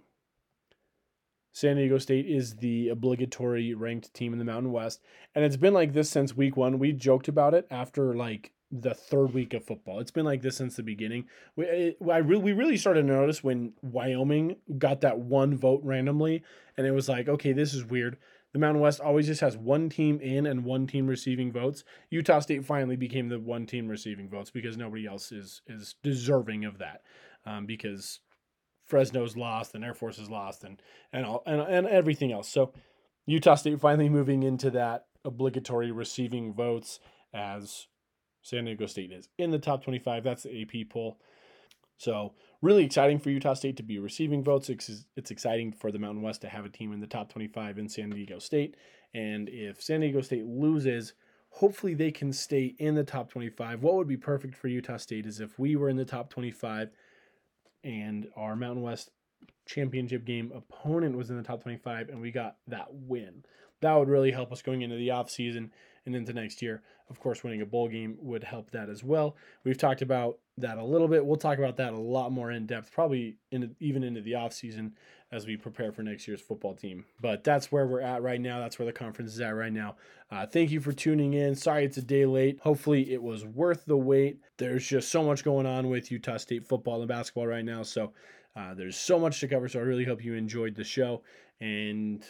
San 1.52 1.76
Diego 1.76 1.98
State 1.98 2.26
is 2.26 2.56
the 2.56 2.88
obligatory 2.88 3.74
ranked 3.74 4.12
team 4.12 4.32
in 4.32 4.38
the 4.38 4.44
Mountain 4.44 4.72
West, 4.72 5.00
and 5.34 5.44
it's 5.44 5.56
been 5.56 5.74
like 5.74 5.92
this 5.92 6.10
since 6.10 6.36
week 6.36 6.56
1. 6.56 6.78
We 6.78 6.92
joked 6.92 7.28
about 7.28 7.54
it 7.54 7.66
after 7.70 8.14
like 8.14 8.52
the 8.70 8.94
third 8.94 9.32
week 9.32 9.54
of 9.54 9.64
football. 9.64 9.98
It's 9.98 10.10
been 10.10 10.26
like 10.26 10.42
this 10.42 10.56
since 10.56 10.76
the 10.76 10.82
beginning. 10.82 11.24
We 11.56 11.64
it, 11.66 11.96
I 12.10 12.18
re- 12.18 12.38
we 12.38 12.52
really 12.52 12.76
started 12.76 13.02
to 13.02 13.06
notice 13.06 13.42
when 13.42 13.72
Wyoming 13.82 14.56
got 14.78 15.00
that 15.00 15.18
one 15.18 15.56
vote 15.56 15.80
randomly, 15.82 16.42
and 16.76 16.86
it 16.86 16.92
was 16.92 17.08
like, 17.08 17.28
okay, 17.28 17.52
this 17.52 17.72
is 17.72 17.84
weird. 17.84 18.18
The 18.52 18.58
Mountain 18.58 18.80
West 18.80 19.00
always 19.00 19.26
just 19.26 19.42
has 19.42 19.56
one 19.56 19.90
team 19.90 20.20
in 20.20 20.46
and 20.46 20.64
one 20.64 20.86
team 20.86 21.06
receiving 21.06 21.52
votes. 21.52 21.84
Utah 22.10 22.40
State 22.40 22.64
finally 22.64 22.96
became 22.96 23.28
the 23.28 23.38
one 23.38 23.66
team 23.66 23.88
receiving 23.88 24.28
votes 24.28 24.50
because 24.50 24.76
nobody 24.76 25.06
else 25.06 25.32
is 25.32 25.60
is 25.66 25.96
deserving 26.02 26.64
of 26.64 26.78
that. 26.78 27.02
Um, 27.44 27.66
because 27.66 28.20
Fresno's 28.84 29.36
lost 29.36 29.74
and 29.74 29.84
Air 29.84 29.94
Force 29.94 30.18
is 30.18 30.30
lost 30.30 30.64
and 30.64 30.80
and 31.12 31.26
all 31.26 31.42
and, 31.46 31.60
and 31.60 31.86
everything 31.86 32.32
else. 32.32 32.48
So 32.48 32.72
Utah 33.26 33.56
State 33.56 33.80
finally 33.80 34.08
moving 34.08 34.42
into 34.42 34.70
that 34.70 35.06
obligatory 35.24 35.92
receiving 35.92 36.54
votes 36.54 37.00
as 37.34 37.86
San 38.40 38.64
Diego 38.64 38.86
State 38.86 39.12
is 39.12 39.28
in 39.36 39.50
the 39.50 39.58
top 39.58 39.84
25. 39.84 40.24
That's 40.24 40.44
the 40.44 40.62
AP 40.62 40.88
poll. 40.88 41.18
So 41.98 42.32
really 42.60 42.84
exciting 42.84 43.18
for 43.18 43.30
Utah 43.30 43.54
State 43.54 43.76
to 43.76 43.82
be 43.82 43.98
receiving 43.98 44.42
votes. 44.42 44.68
It's, 44.68 45.04
it's 45.16 45.30
exciting 45.30 45.72
for 45.72 45.92
the 45.92 45.98
Mountain 45.98 46.22
West 46.22 46.40
to 46.42 46.48
have 46.48 46.64
a 46.64 46.70
team 46.70 46.92
in 46.92 47.00
the 47.00 47.06
top 47.06 47.32
25 47.32 47.78
in 47.78 47.88
San 47.88 48.10
Diego 48.10 48.38
State. 48.38 48.76
And 49.14 49.48
if 49.48 49.82
San 49.82 50.00
Diego 50.00 50.20
State 50.20 50.44
loses, 50.44 51.14
hopefully 51.50 51.94
they 51.94 52.10
can 52.10 52.32
stay 52.32 52.74
in 52.78 52.94
the 52.94 53.04
top 53.04 53.30
25. 53.30 53.82
What 53.82 53.94
would 53.94 54.08
be 54.08 54.16
perfect 54.16 54.56
for 54.56 54.68
Utah 54.68 54.96
State 54.96 55.26
is 55.26 55.40
if 55.40 55.58
we 55.58 55.76
were 55.76 55.88
in 55.88 55.96
the 55.96 56.04
top 56.04 56.30
25 56.30 56.90
and 57.84 58.26
our 58.36 58.56
Mountain 58.56 58.82
West 58.82 59.10
championship 59.66 60.24
game 60.24 60.52
opponent 60.54 61.16
was 61.16 61.30
in 61.30 61.36
the 61.36 61.42
top 61.42 61.62
25 61.62 62.08
and 62.08 62.20
we 62.20 62.32
got 62.32 62.56
that 62.66 62.88
win. 62.90 63.44
That 63.80 63.94
would 63.94 64.08
really 64.08 64.32
help 64.32 64.50
us 64.50 64.62
going 64.62 64.82
into 64.82 64.96
the 64.96 65.08
offseason 65.08 65.70
and 66.08 66.16
into 66.16 66.32
next 66.32 66.60
year. 66.60 66.82
Of 67.10 67.20
course, 67.20 67.44
winning 67.44 67.62
a 67.62 67.66
bowl 67.66 67.88
game 67.88 68.18
would 68.20 68.44
help 68.44 68.70
that 68.72 68.90
as 68.90 69.04
well. 69.04 69.36
We've 69.64 69.78
talked 69.78 70.02
about 70.02 70.38
that 70.58 70.76
a 70.76 70.84
little 70.84 71.08
bit. 71.08 71.24
We'll 71.24 71.36
talk 71.36 71.58
about 71.58 71.76
that 71.76 71.92
a 71.92 71.98
lot 71.98 72.32
more 72.32 72.50
in 72.50 72.66
depth, 72.66 72.92
probably 72.92 73.36
in, 73.50 73.74
even 73.80 74.02
into 74.02 74.20
the 74.20 74.32
offseason 74.32 74.92
as 75.30 75.46
we 75.46 75.56
prepare 75.56 75.92
for 75.92 76.02
next 76.02 76.26
year's 76.26 76.40
football 76.40 76.74
team. 76.74 77.04
But 77.20 77.44
that's 77.44 77.70
where 77.70 77.86
we're 77.86 78.00
at 78.00 78.22
right 78.22 78.40
now. 78.40 78.58
That's 78.58 78.78
where 78.78 78.86
the 78.86 78.92
conference 78.92 79.32
is 79.32 79.40
at 79.40 79.54
right 79.54 79.72
now. 79.72 79.96
Uh, 80.30 80.46
thank 80.46 80.70
you 80.70 80.80
for 80.80 80.92
tuning 80.92 81.34
in. 81.34 81.54
Sorry 81.54 81.84
it's 81.84 81.98
a 81.98 82.02
day 82.02 82.26
late. 82.26 82.58
Hopefully 82.60 83.12
it 83.12 83.22
was 83.22 83.44
worth 83.44 83.84
the 83.86 83.96
wait. 83.96 84.40
There's 84.56 84.86
just 84.86 85.10
so 85.10 85.22
much 85.22 85.44
going 85.44 85.66
on 85.66 85.88
with 85.88 86.10
Utah 86.10 86.38
State 86.38 86.66
football 86.66 87.00
and 87.00 87.08
basketball 87.08 87.46
right 87.46 87.64
now. 87.64 87.82
So 87.82 88.12
uh, 88.56 88.74
there's 88.74 88.96
so 88.96 89.18
much 89.18 89.40
to 89.40 89.48
cover. 89.48 89.68
So 89.68 89.78
I 89.78 89.82
really 89.82 90.04
hope 90.04 90.24
you 90.24 90.34
enjoyed 90.34 90.74
the 90.74 90.84
show. 90.84 91.22
And 91.60 92.24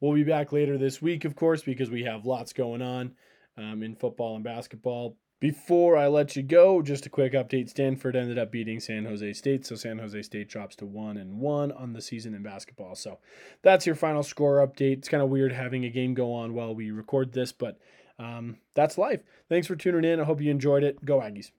we'll 0.00 0.14
be 0.14 0.24
back 0.24 0.52
later 0.52 0.78
this 0.78 1.00
week, 1.00 1.24
of 1.24 1.36
course, 1.36 1.62
because 1.62 1.90
we 1.90 2.04
have 2.04 2.26
lots 2.26 2.52
going 2.52 2.82
on 2.82 3.12
um, 3.56 3.82
in 3.82 3.94
football 3.94 4.34
and 4.34 4.44
basketball. 4.44 5.16
Before 5.40 5.96
I 5.96 6.06
let 6.08 6.36
you 6.36 6.42
go, 6.42 6.82
just 6.82 7.06
a 7.06 7.10
quick 7.10 7.32
update. 7.32 7.70
Stanford 7.70 8.14
ended 8.14 8.38
up 8.38 8.52
beating 8.52 8.78
San 8.78 9.06
Jose 9.06 9.32
State, 9.32 9.64
so 9.64 9.74
San 9.74 9.98
Jose 9.98 10.20
State 10.20 10.50
drops 10.50 10.76
to 10.76 10.86
one 10.86 11.16
and 11.16 11.38
one 11.40 11.72
on 11.72 11.94
the 11.94 12.02
season 12.02 12.34
in 12.34 12.42
basketball. 12.42 12.94
So 12.94 13.18
that's 13.62 13.86
your 13.86 13.94
final 13.94 14.22
score 14.22 14.66
update. 14.66 14.98
It's 14.98 15.08
kind 15.08 15.22
of 15.22 15.30
weird 15.30 15.52
having 15.52 15.86
a 15.86 15.90
game 15.90 16.12
go 16.12 16.34
on 16.34 16.52
while 16.52 16.74
we 16.74 16.90
record 16.90 17.32
this, 17.32 17.52
but 17.52 17.78
um, 18.18 18.58
that's 18.74 18.98
life. 18.98 19.22
Thanks 19.48 19.66
for 19.66 19.76
tuning 19.76 20.04
in. 20.04 20.20
I 20.20 20.24
hope 20.24 20.42
you 20.42 20.50
enjoyed 20.50 20.82
it. 20.82 21.02
Go 21.02 21.20
Aggies. 21.20 21.52